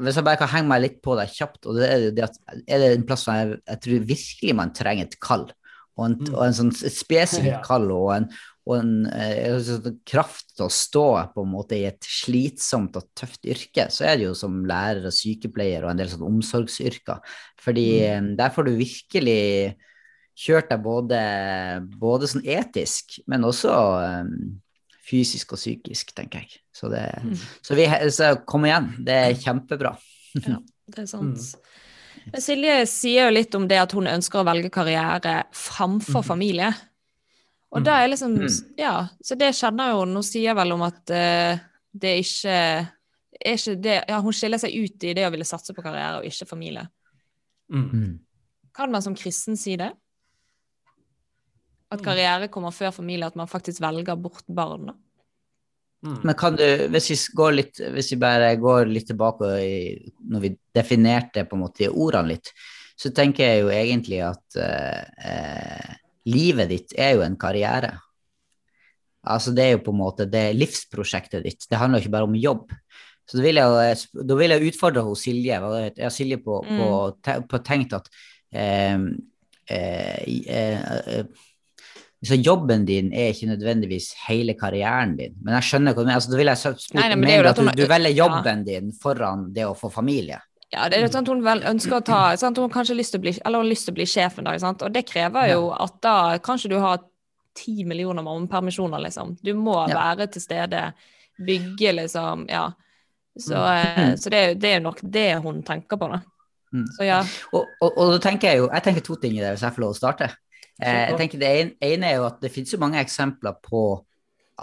Hvis 0.03 0.17
jeg 0.19 0.27
bare 0.27 0.41
kan 0.41 0.51
henge 0.51 0.71
meg 0.71 0.83
litt 0.83 0.97
på 1.05 1.15
deg 1.19 1.31
kjapt, 1.31 1.69
og 1.71 1.77
det 1.79 1.87
er, 1.87 2.01
jo 2.09 2.15
det 2.17 2.25
at, 2.27 2.41
er 2.67 2.83
det 2.83 2.89
en 2.97 3.05
plass 3.07 3.27
hvor 3.29 3.37
jeg, 3.39 3.61
jeg 3.63 3.83
tror 3.85 4.09
virkelig 4.09 4.57
man 4.59 4.73
trenger 4.75 5.07
et 5.07 5.21
kall, 5.23 5.47
og 5.95 6.09
en, 6.09 6.17
Mm. 6.19 6.33
og 6.35 6.43
en 6.43 6.57
sånn 6.59 6.73
et 6.75 6.97
spesifikt 6.97 7.63
kall 7.69 7.87
og 7.95 8.09
en, 8.17 8.25
og 8.67 8.75
en 8.81 8.93
en, 9.07 9.61
sånn 9.63 10.01
kraft 10.09 10.57
til 10.57 10.67
å 10.67 10.73
stå 10.73 11.07
på 11.35 11.45
en 11.45 11.53
måte 11.53 11.79
i 11.79 11.85
et 11.87 12.03
slitsomt 12.03 12.97
og 12.99 13.07
tøft 13.15 13.47
yrke, 13.47 13.87
så 13.95 14.09
er 14.09 14.19
det 14.19 14.27
jo 14.27 14.35
som 14.35 14.65
lærer 14.67 15.07
og 15.07 15.15
sykepleier 15.15 15.85
og 15.85 15.93
en 15.93 16.03
del 16.03 16.11
sånn 16.11 16.27
omsorgsyrker. 16.27 17.23
Fordi 17.63 17.89
mm. 18.11 18.31
der 18.41 18.55
får 18.57 18.67
du 18.67 18.73
virkelig 18.81 19.43
kjørt 20.35 20.73
deg 20.73 20.83
både, 20.83 21.21
både 22.01 22.31
sånn 22.31 22.47
etisk, 22.57 23.21
men 23.31 23.47
også 23.47 23.75
eh, 24.03 24.35
fysisk 25.05 25.53
og 25.53 25.59
psykisk, 25.61 26.15
tenker 26.17 26.41
jeg. 26.45 26.61
Så, 26.73 26.89
det, 26.91 27.05
Mm. 27.23 27.35
så, 27.63 27.75
vi, 27.77 27.87
så 28.11 28.31
kom 28.47 28.65
igjen, 28.65 28.91
det 29.05 29.15
er 29.15 29.35
kjempebra. 29.35 29.97
Det 30.35 30.99
er 30.99 31.07
sant. 31.07 31.37
Mm. 32.25 32.41
Silje 32.41 32.87
sier 32.89 33.27
jo 33.29 33.35
litt 33.35 33.55
om 33.55 33.67
det 33.69 33.79
at 33.83 33.93
hun 33.93 34.07
ønsker 34.09 34.41
å 34.41 34.47
velge 34.49 34.71
karriere 34.73 35.45
framfor 35.53 36.23
Mhm. 36.23 36.25
familie. 36.27 36.71
Og 37.73 37.81
Mm. 37.81 37.85
da 37.85 37.99
er 38.03 38.09
liksom 38.09 38.35
Mm. 38.39 38.75
Ja, 38.79 39.09
så 39.23 39.37
det 39.37 39.53
kjenner 39.55 39.91
jo 39.93 39.99
hun. 40.01 40.15
Hun 40.15 40.23
sier 40.23 40.55
vel 40.55 40.73
om 40.73 40.83
at 40.83 41.11
uh, 41.11 41.59
det 41.95 42.11
er 42.11 42.19
ikke 42.23 42.89
er 43.45 43.57
ikke 43.57 43.81
det, 43.83 44.05
ja, 44.09 44.21
Hun 44.23 44.33
skiller 44.33 44.59
seg 44.59 44.71
ut 44.73 45.05
i 45.05 45.13
det 45.13 45.27
å 45.27 45.31
ville 45.31 45.45
satse 45.45 45.75
på 45.75 45.83
karriere 45.83 46.19
og 46.21 46.25
ikke 46.25 46.47
familie. 46.49 46.89
Mm. 47.71 48.21
Kan 48.75 48.91
man 48.93 49.03
som 49.03 49.15
kristen 49.15 49.57
si 49.57 49.77
det? 49.77 49.93
At 51.95 52.03
Mm. 52.03 52.07
karriere 52.11 52.51
kommer 52.53 52.75
før 52.75 52.93
familie, 52.95 53.27
at 53.27 53.37
man 53.39 53.51
faktisk 53.51 53.81
velger 53.81 54.17
bort 54.21 54.45
barn? 54.49 54.87
da? 54.91 54.95
Mm. 56.05 56.21
Men 56.23 56.35
kan 56.37 56.57
du, 56.57 56.65
hvis 56.93 57.11
vi, 57.11 57.17
går 57.39 57.53
litt, 57.55 57.81
hvis 57.95 58.13
vi 58.13 58.21
bare 58.21 58.51
går 58.61 58.91
litt 58.93 59.07
tilbake 59.09 59.51
i, 59.65 59.77
når 60.29 60.43
vi 60.43 60.51
definerte 60.77 61.47
på 61.49 61.57
en 61.57 61.63
måte 61.65 61.89
ordene 61.89 62.35
litt, 62.35 62.51
så 62.95 63.11
tenker 63.15 63.47
jeg 63.47 63.63
jo 63.63 63.71
egentlig 63.73 64.21
at 64.23 64.59
eh, 64.61 65.31
eh, 65.31 65.95
livet 66.31 66.69
ditt 66.71 66.93
er 67.01 67.17
jo 67.17 67.25
en 67.25 67.39
karriere. 67.41 67.95
Altså 69.25 69.55
det 69.57 69.65
er 69.65 69.73
jo 69.79 69.85
på 69.87 69.95
en 69.95 70.03
måte 70.03 70.29
det 70.29 70.43
er 70.51 70.59
livsprosjektet 70.59 71.47
ditt. 71.47 71.65
Det 71.71 71.81
handler 71.81 71.99
jo 71.99 72.05
ikke 72.05 72.17
bare 72.19 72.29
om 72.29 72.37
jobb. 72.37 72.69
Så 73.25 73.39
da 73.39 73.47
vil 73.47 73.57
jeg, 73.57 73.97
da 74.29 74.37
vil 74.37 74.53
jeg 74.53 74.69
utfordre 74.69 75.07
hos 75.07 75.25
Silje. 75.25 75.57
Jeg 75.57 76.05
har 76.05 76.13
Silje 76.13 76.39
på, 76.45 76.61
på, 76.69 76.89
på 77.49 77.61
tenkt 77.65 77.97
at 77.97 78.11
eh, 78.53 79.01
eh, 79.73 80.21
eh, 80.45 80.85
eh, 81.17 81.25
så 82.25 82.35
jobben 82.41 82.85
din 82.89 83.13
er 83.13 83.33
ikke 83.33 83.47
nødvendigvis 83.51 84.13
hele 84.29 84.55
karrieren 84.55 85.17
din. 85.19 85.35
Men 85.43 85.55
jeg 85.59 85.63
skjønner 85.69 85.93
hva 85.95 86.01
du 86.03 86.07
mener. 86.07 86.17
Altså, 86.21 86.31
da 86.33 86.37
vil 86.41 86.47
jeg 86.53 86.57
spørre, 86.63 86.95
Nei, 86.95 87.09
nei, 87.09 87.17
men 87.17 87.29
det 87.29 87.35
jo 87.35 87.37
mener 87.37 87.43
du 87.43 87.49
at 87.51 87.57
du, 87.57 87.63
hun- 87.63 87.77
du 87.77 87.87
velger 87.95 88.15
ja. 88.15 88.25
jobben 88.25 88.65
din 88.65 88.93
foran 88.93 89.53
det 89.55 89.65
å 89.69 89.75
få 89.77 89.91
familie? 89.93 90.41
Ja, 90.73 90.89
det 90.89 90.99
er 90.99 91.07
sånn 91.09 91.23
at 91.23 91.29
hun 91.29 91.43
vel 91.45 91.61
ønsker 91.71 92.01
å 92.01 92.05
ta 92.05 92.21
sant? 92.37 92.57
Hun 92.59 92.69
har 92.71 92.75
kanskje 92.83 92.97
lyst 92.97 93.13
til 93.15 93.21
å 93.21 93.23
bli, 93.23 93.35
eller 93.45 93.59
hun 93.61 93.67
har 93.67 93.71
lyst 93.71 93.85
til 93.87 93.95
å 93.95 93.99
bli 94.01 94.07
sjef 94.11 94.39
en 94.39 94.45
dag, 94.49 94.59
sant? 94.61 94.83
og 94.83 94.93
det 94.93 95.05
krever 95.07 95.53
jo 95.53 95.69
at 95.71 96.01
da 96.03 96.39
kanskje 96.43 96.71
du 96.71 96.79
har 96.83 96.99
ti 97.55 97.85
millioner 97.85 98.23
mammapermisjoner, 98.27 98.99
liksom. 99.05 99.37
Du 99.45 99.53
må 99.55 99.77
Ja. 99.89 99.95
være 100.15 100.27
til 100.33 100.43
stede, 100.43 100.93
bygge, 101.39 101.93
liksom, 102.01 102.47
ja. 102.49 102.73
Så, 103.39 103.55
Mm. 103.55 103.99
eh, 103.99 104.15
så 104.17 104.31
det, 104.31 104.61
det 104.61 104.69
er 104.71 104.81
jo 104.81 104.89
nok 104.91 105.01
det 105.03 105.43
hun 105.43 105.63
tenker 105.63 105.97
på, 105.97 106.09
da. 106.11 106.21
Mm. 106.75 106.87
Så 106.99 107.05
ja. 107.07 107.21
Og, 107.53 107.67
og, 107.81 107.93
og 107.99 108.13
da 108.13 108.19
tenker 108.31 108.49
jeg 108.49 108.59
jo 108.59 108.69
jeg 108.73 108.83
tenker 108.83 109.01
to 109.07 109.15
ting 109.17 109.33
i 109.37 109.41
det, 109.41 109.53
hvis 109.55 109.63
jeg 109.63 109.75
får 109.77 109.81
lov 109.85 109.91
å 109.95 109.99
starte. 109.99 110.31
Eh, 110.83 111.05
jeg 111.11 111.19
tenker 111.21 111.39
Det 111.39 111.53
ene, 111.85 112.09
er 112.09 112.19
jo 112.19 112.27
at 112.27 112.41
det 112.43 112.51
finnes 112.53 112.73
jo 112.75 112.81
mange 112.83 112.99
eksempler 113.03 113.57
på 113.63 113.85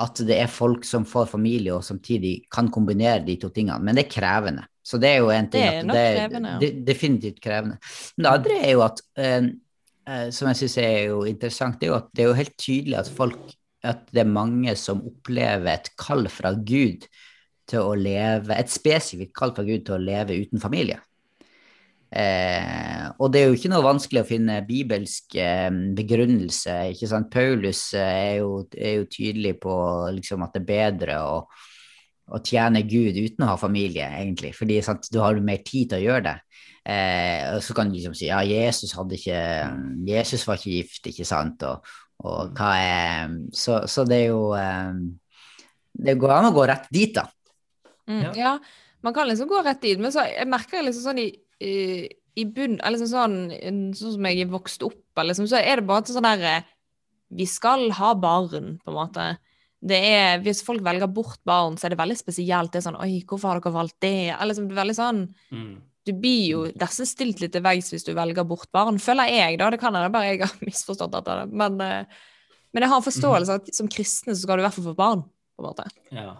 at 0.02 0.22
det 0.24 0.38
er 0.40 0.52
folk 0.52 0.86
som 0.88 1.04
får 1.08 1.28
familie 1.34 1.74
og 1.76 1.84
samtidig 1.84 2.46
kan 2.52 2.70
kombinere 2.72 3.26
de 3.26 3.36
to 3.40 3.50
tingene, 3.52 3.80
men 3.84 3.98
det 3.98 4.06
er 4.06 4.14
krevende. 4.14 4.64
Så 4.82 4.98
det 4.98 5.10
er 5.12 5.18
jo 5.20 5.32
en 5.34 5.50
ting 5.52 5.62
Det 5.62 5.74
er 5.78 5.90
det 5.90 6.06
krevende, 6.18 6.54
ja. 6.56 6.70
definitivt 6.88 7.42
krevende. 7.44 7.78
Men 8.16 8.26
det 8.26 8.32
andre 8.32 8.60
er 8.60 8.72
jo 8.72 8.86
at, 8.86 9.02
eh, 9.20 9.50
eh, 10.08 10.30
som 10.32 10.48
jeg 10.50 10.62
syns 10.62 10.78
er 10.82 11.10
jo 11.12 11.24
interessant, 11.28 11.80
det 11.80 11.90
er 11.90 11.92
jo 11.92 12.00
at 12.00 12.08
det 12.16 12.24
er 12.24 12.32
jo 12.32 12.40
helt 12.40 12.58
tydelig 12.58 12.98
at 13.02 13.12
folk 13.20 13.58
at 13.84 14.08
det 14.14 14.22
er 14.22 14.30
mange 14.30 14.74
som 14.78 15.02
opplever 15.10 15.72
et 15.74 15.90
kall 15.98 16.28
fra 16.30 16.54
Gud 16.54 17.08
til 17.70 17.82
å 17.82 17.96
leve, 17.98 18.54
et 18.54 18.70
spesifikt 18.70 19.34
kall 19.38 19.56
fra 19.56 19.66
Gud 19.66 19.88
til 19.88 19.98
å 19.98 20.02
leve 20.02 20.38
uten 20.38 20.62
familie. 20.62 21.00
Eh, 22.12 23.06
og 23.24 23.30
det 23.32 23.40
er 23.40 23.46
jo 23.48 23.56
ikke 23.56 23.70
noe 23.72 23.86
vanskelig 23.86 24.20
å 24.20 24.28
finne 24.28 24.58
bibelsk 24.68 25.36
eh, 25.40 25.70
begrunnelse. 25.96 26.74
ikke 26.92 27.08
sant? 27.08 27.30
Paulus 27.32 27.86
eh, 27.96 28.16
er, 28.32 28.34
jo, 28.42 28.66
er 28.76 28.98
jo 29.00 29.08
tydelig 29.12 29.56
på 29.64 29.76
liksom, 30.18 30.44
at 30.44 30.58
det 30.58 30.64
er 30.64 30.68
bedre 30.68 31.20
å, 31.24 31.38
å 32.36 32.42
tjene 32.44 32.84
Gud 32.84 33.16
uten 33.16 33.46
å 33.46 33.54
ha 33.54 33.60
familie, 33.60 34.10
egentlig. 34.20 34.52
Fordi 34.58 34.82
sant, 34.84 35.08
du 35.12 35.22
har 35.24 35.40
mer 35.40 35.64
tid 35.64 35.94
til 35.94 36.02
å 36.02 36.06
gjøre 36.10 36.26
det. 36.28 36.36
Eh, 36.84 37.46
og 37.56 37.64
så 37.64 37.76
kan 37.78 37.92
du 37.92 37.96
liksom 37.96 38.16
si 38.18 38.26
ja, 38.28 38.40
Jesus 38.42 38.96
hadde 38.98 39.14
ikke 39.14 39.42
Jesus 40.08 40.48
var 40.50 40.58
ikke 40.58 40.72
gift, 40.80 41.10
ikke 41.12 41.28
sant? 41.30 41.62
Og, 41.70 41.92
og 42.26 42.56
hva 42.58 42.72
er 42.82 43.36
Så, 43.54 43.84
så 43.86 44.02
det 44.10 44.18
er 44.24 44.32
jo 44.32 44.48
eh, 44.58 44.98
Det 45.94 46.16
går 46.18 46.34
an 46.40 46.48
å 46.50 46.56
gå 46.56 46.66
rett 46.66 46.90
dit, 46.90 47.14
da. 47.14 47.28
Mm, 48.10 48.24
Ja. 48.24 48.34
ja. 48.36 48.54
Man 49.06 49.14
kan 49.14 49.30
liksom 49.30 49.48
gå 49.50 49.62
rett 49.66 49.82
dit, 49.82 50.02
men 50.02 50.14
så 50.14 50.26
jeg 50.26 50.50
merker 50.50 50.84
liksom 50.86 51.06
sånn 51.06 51.22
i, 51.22 51.30
i, 51.62 51.76
i 52.42 52.46
bunn, 52.48 52.80
eller 52.80 52.98
liksom 52.98 53.12
sånn, 53.12 53.94
sånn 53.98 54.16
som 54.18 54.28
jeg 54.30 54.44
er 54.44 54.52
vokst 54.52 54.84
opp, 54.88 55.02
eller 55.18 55.34
liksom, 55.34 55.50
så 55.52 55.62
er 55.62 55.82
det 55.82 55.88
bare 55.90 56.08
sånn 56.10 56.28
der 56.28 56.46
eh, 56.48 56.68
Vi 57.32 57.48
skal 57.48 57.90
ha 57.96 58.12
barn, 58.20 58.76
på 58.82 58.92
en 58.92 58.98
måte. 58.98 59.28
Det 59.82 59.98
er, 59.98 60.42
hvis 60.44 60.62
folk 60.66 60.84
velger 60.86 61.10
bort 61.10 61.40
barn, 61.48 61.78
så 61.80 61.88
er 61.88 61.94
det 61.94 62.02
veldig 62.02 62.18
spesielt. 62.20 62.74
Det 62.74 62.82
er 62.82 62.86
sånn 62.90 63.00
Oi, 63.02 63.22
hvorfor 63.28 63.50
har 63.50 63.62
dere 63.62 63.74
valgt 63.74 63.98
det? 64.04 64.30
Eller 64.34 64.52
liksom, 64.52 64.68
det 64.70 64.76
er 64.78 64.84
veldig 64.84 65.00
sånn 65.00 65.24
Mm. 65.52 65.72
Du 66.02 66.16
blir 66.18 66.46
jo 66.50 66.62
disse 66.82 67.06
stilt 67.06 67.44
litt 67.44 67.52
til 67.54 67.62
veggs 67.62 67.92
hvis 67.94 68.06
du 68.08 68.16
velger 68.18 68.46
bort 68.50 68.72
barn, 68.74 68.98
føler 68.98 69.30
jeg, 69.30 69.60
da. 69.62 69.68
Det 69.70 69.78
kan 69.82 69.94
hende 69.94 70.10
bare 70.14 70.32
jeg 70.32 70.40
har 70.42 70.56
misforstått 70.66 71.14
dette, 71.14 71.36
men, 71.54 71.78
eh, 71.86 72.24
men 72.74 72.86
jeg 72.86 72.90
har 72.90 73.02
en 73.02 73.06
forståelse 73.06 73.54
av 73.54 73.62
at 73.62 73.76
som 73.78 73.90
kristne 73.92 74.34
så 74.34 74.42
skal 74.42 74.58
du 74.58 74.64
i 74.64 74.66
hvert 74.66 74.78
fall 74.80 74.88
få 74.90 74.96
barn, 74.98 75.22
på 75.54 75.62
en 75.62 75.70
måte. 75.70 75.86
Ja. 76.16 76.34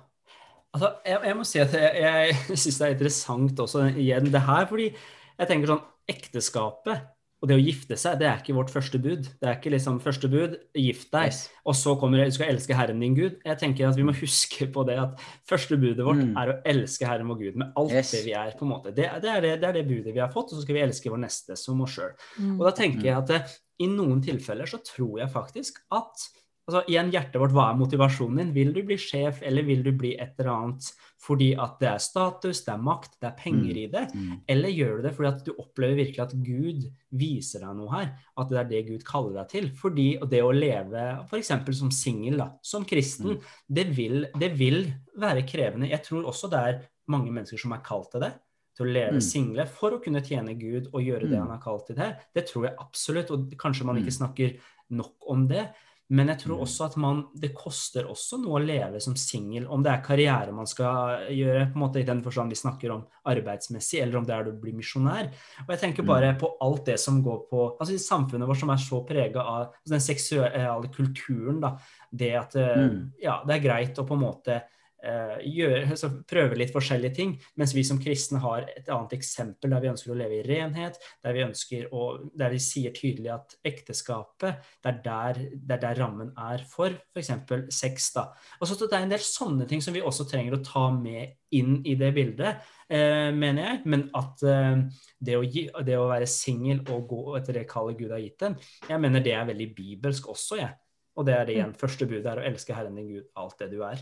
Altså, 0.74 0.90
jeg, 1.06 1.20
jeg 1.28 1.36
må 1.36 1.44
si 1.48 1.60
at 1.60 1.74
jeg, 1.76 2.04
jeg 2.04 2.58
syns 2.64 2.78
det 2.80 2.86
er 2.88 2.94
interessant 2.96 3.60
også 3.60 3.88
igjen 3.96 4.30
det 4.32 4.42
her, 4.48 4.68
fordi 4.70 4.92
jeg 4.94 5.50
tenker 5.50 5.74
sånn 5.74 5.88
Ekteskapet 6.12 7.10
og 7.42 7.50
det 7.50 7.56
å 7.58 7.62
gifte 7.64 7.96
seg, 7.98 8.20
det 8.22 8.28
er 8.30 8.38
ikke 8.38 8.54
vårt 8.54 8.70
første 8.70 9.00
bud. 9.02 9.26
Det 9.42 9.48
er 9.50 9.56
ikke 9.58 9.72
liksom 9.74 9.96
første 10.04 10.28
bud, 10.30 10.52
gift 10.78 11.08
deg, 11.16 11.32
Yes. 11.32 11.40
og 11.66 11.74
så 11.74 11.96
kommer 11.98 12.22
du 12.22 12.30
skal 12.36 12.52
elske 12.54 12.76
Herren 12.78 13.00
din 13.02 13.16
Gud. 13.18 13.40
Jeg 13.48 13.58
tenker 13.58 13.88
at 13.90 13.98
vi 13.98 14.06
må 14.06 14.14
huske 14.20 14.68
på 14.70 14.84
det 14.86 15.00
at 15.02 15.24
første 15.50 15.80
budet 15.82 16.06
vårt 16.06 16.22
Mm. 16.22 16.36
er 16.38 16.52
å 16.52 16.58
elske 16.70 17.08
Herren 17.10 17.32
vår 17.34 17.40
Gud 17.40 17.58
med 17.64 17.74
alt 17.82 17.96
Yes. 17.98 18.12
det 18.14 18.22
vi 18.28 18.36
er. 18.38 18.54
på 18.60 18.68
en 18.68 18.70
måte. 18.76 18.94
Det, 18.94 19.08
det, 19.24 19.32
er 19.34 19.42
det, 19.42 19.56
det 19.64 19.70
er 19.72 19.74
det 19.80 19.88
budet 19.90 20.14
vi 20.14 20.22
har 20.22 20.30
fått, 20.30 20.54
og 20.54 20.60
så 20.60 20.62
skal 20.68 20.78
vi 20.78 20.84
elske 20.86 21.10
vår 21.10 21.24
neste 21.24 21.58
som 21.58 21.82
oss 21.82 21.96
sjøl. 21.98 22.14
Mm. 22.38 22.60
Og 22.60 22.64
da 22.70 22.76
tenker 22.78 23.10
jeg 23.10 23.18
at 23.18 23.34
eh, 23.40 23.56
i 23.82 23.90
noen 23.90 24.22
tilfeller 24.22 24.70
så 24.70 24.78
tror 24.86 25.24
jeg 25.24 25.34
faktisk 25.34 25.82
at 25.98 26.28
altså 26.70 26.82
Igjen, 26.88 27.12
hjertet 27.12 27.40
vårt, 27.42 27.52
hva 27.56 27.70
er 27.72 27.78
motivasjonen 27.80 28.38
din? 28.38 28.52
Vil 28.54 28.74
du 28.74 28.82
bli 28.88 28.98
sjef, 28.98 29.42
eller 29.44 29.64
vil 29.68 29.82
du 29.84 29.92
bli 29.92 30.14
et 30.20 30.34
eller 30.40 30.52
annet 30.54 30.92
fordi 31.22 31.52
at 31.60 31.76
det 31.80 31.88
er 31.88 32.00
status, 32.02 32.64
det 32.66 32.72
er 32.74 32.82
makt, 32.82 33.20
det 33.22 33.28
er 33.30 33.36
penger 33.38 33.78
i 33.78 33.88
det? 33.94 34.08
Mm. 34.16 34.30
Eller 34.50 34.70
gjør 34.74 34.96
du 34.98 35.02
det 35.06 35.12
fordi 35.16 35.30
at 35.30 35.44
du 35.46 35.52
opplever 35.62 35.96
virkelig 36.00 36.20
at 36.24 36.34
Gud 36.44 36.88
viser 37.12 37.60
deg 37.62 37.76
noe 37.78 37.92
her? 37.94 38.08
At 38.42 38.50
det 38.50 38.58
er 38.58 38.70
det 38.72 38.80
Gud 38.88 39.04
kaller 39.06 39.36
deg 39.42 39.50
til? 39.50 39.68
Fordi 39.78 40.08
det 40.32 40.42
å 40.42 40.52
leve 40.56 41.04
f.eks. 41.28 41.52
som 41.78 41.92
singel, 41.92 42.42
som 42.66 42.86
kristen, 42.90 43.38
det, 43.70 43.86
vil, 43.96 44.26
det 44.40 44.50
vil 44.58 44.88
være 45.22 45.44
krevende. 45.46 45.90
Jeg 45.92 46.02
tror 46.08 46.26
også 46.32 46.50
det 46.50 46.64
er 46.72 46.82
mange 47.12 47.30
mennesker 47.32 47.60
som 47.60 47.72
er 47.78 47.84
kalt 47.86 48.10
til 48.16 48.22
det. 48.26 48.32
Til 48.78 48.88
å 48.88 48.92
leve 48.96 49.14
Mm. 49.20 49.22
single 49.22 49.66
for 49.68 49.92
å 49.92 50.02
kunne 50.02 50.22
tjene 50.24 50.58
Gud 50.58 50.88
og 50.94 51.02
gjøre 51.04 51.28
det 51.30 51.38
Mm. 51.38 51.42
han 51.42 51.50
har 51.50 51.62
kalt 51.62 51.86
til 51.88 51.96
det. 51.98 52.18
Det 52.34 52.48
tror 52.48 52.66
jeg 52.66 52.76
absolutt. 52.80 53.30
Og 53.32 53.52
kanskje 53.60 53.84
man 53.86 53.98
ikke 53.98 54.10
Mm. 54.10 54.20
snakker 54.20 54.60
nok 54.90 55.14
om 55.28 55.48
det. 55.48 55.68
Men 56.12 56.28
jeg 56.28 56.40
tror 56.42 56.58
Mm. 56.58 56.62
også 56.66 56.86
at 56.90 56.96
man, 57.00 57.22
det 57.40 57.54
koster 57.56 58.04
også 58.12 58.38
noe 58.42 58.60
å 58.60 58.66
leve 58.66 59.00
som 59.00 59.16
singel. 59.16 59.66
Om 59.72 59.82
det 59.86 59.92
er 59.94 60.02
karriere 60.04 60.52
man 60.52 60.68
skal 60.68 61.22
gjøre, 61.32 61.70
på 61.72 61.78
en 61.80 61.84
måte 61.86 62.02
i 62.02 62.04
den 62.08 62.22
forstand 62.22 62.52
vi 62.52 62.56
snakker 62.60 62.92
om 62.92 63.06
arbeidsmessig, 63.32 64.02
eller 64.04 64.18
om 64.20 64.26
det 64.28 64.36
er 64.36 64.50
å 64.52 64.56
bli 64.60 64.74
misjonær. 64.76 65.30
Og 65.64 65.72
jeg 65.72 65.80
tenker 65.86 66.04
bare 66.04 66.34
på 66.38 66.50
alt 66.62 66.84
det 66.86 67.00
som 67.00 67.22
går 67.24 67.46
på 67.50 67.78
altså 67.80 67.94
i 67.96 68.02
samfunnet 68.04 68.48
vårt 68.50 68.60
som 68.60 68.70
er 68.76 68.82
så 68.84 69.00
prega 69.08 69.40
av 69.40 69.62
altså 69.72 69.96
den 69.96 70.04
seksuelle 70.04 70.92
kulturen. 70.94 71.62
da, 71.62 71.78
Det 72.14 72.34
at 72.36 72.56
eh, 72.56 72.76
Mm. 72.82 73.12
ja, 73.22 73.42
det 73.48 73.56
er 73.56 73.68
greit 73.70 73.96
å 73.98 74.06
på 74.06 74.14
en 74.14 74.26
måte 74.28 74.62
gjøre, 75.02 75.88
altså 75.96 76.12
prøve 76.30 76.58
litt 76.60 76.74
forskjellige 76.74 77.16
ting, 77.18 77.32
mens 77.58 77.74
vi 77.74 77.82
som 77.88 77.98
kristne 78.02 78.42
har 78.44 78.68
et 78.70 78.90
annet 78.92 79.16
eksempel 79.18 79.74
der 79.74 79.82
vi 79.82 79.90
ønsker 79.90 80.14
å 80.14 80.18
leve 80.20 80.38
i 80.38 80.44
renhet, 80.46 81.00
der 81.26 81.34
vi 81.34 81.46
ønsker 81.46 81.88
å, 81.90 82.04
der 82.38 82.54
vi 82.54 82.60
sier 82.62 82.94
tydelig 82.94 83.32
at 83.34 83.56
ekteskapet, 83.66 84.62
det 84.84 84.92
er 84.92 85.00
der, 85.06 85.42
det 85.56 85.78
er 85.78 85.84
der 85.88 86.02
rammen 86.04 86.32
er 86.38 86.66
for 86.70 86.94
f.eks. 87.16 87.32
sex. 87.74 88.12
da. 88.16 88.28
Og 88.60 88.70
så 88.70 88.78
Det 88.82 88.98
er 88.98 89.06
en 89.06 89.14
del 89.14 89.24
sånne 89.26 89.68
ting 89.70 89.82
som 89.82 89.96
vi 89.96 90.04
også 90.06 90.28
trenger 90.30 90.58
å 90.58 90.64
ta 90.66 90.88
med 90.94 91.38
inn 91.56 91.82
i 91.88 91.96
det 92.00 92.12
bildet, 92.16 92.62
eh, 92.90 93.32
mener 93.36 93.68
jeg. 93.68 93.82
Men 93.92 94.08
at 94.18 94.44
eh, 94.48 94.86
det, 95.20 95.38
å 95.38 95.44
gi, 95.44 95.68
det 95.86 95.98
å 96.00 96.10
være 96.12 96.30
singel 96.30 96.84
og 96.92 97.10
gå 97.10 97.36
etter 97.40 97.60
det 97.60 97.68
kallet 97.70 98.00
Gud 98.00 98.14
har 98.16 98.24
gitt 98.24 98.40
dem, 98.44 98.58
jeg 98.88 99.04
mener 99.04 99.24
det 99.24 99.36
er 99.36 99.50
veldig 99.50 99.70
bibelsk 99.76 100.32
også, 100.32 100.62
jeg. 100.62 100.74
Og 101.20 101.28
det 101.28 101.36
er 101.36 101.48
det 101.48 101.58
igjen. 101.58 101.76
Første 101.76 102.08
budet 102.08 102.28
er 102.32 102.40
å 102.40 102.48
elske 102.48 102.76
Herren 102.76 102.96
din 102.96 103.10
Gud 103.12 103.32
alt 103.40 103.60
det 103.60 103.72
du 103.74 103.82
er. 103.84 104.00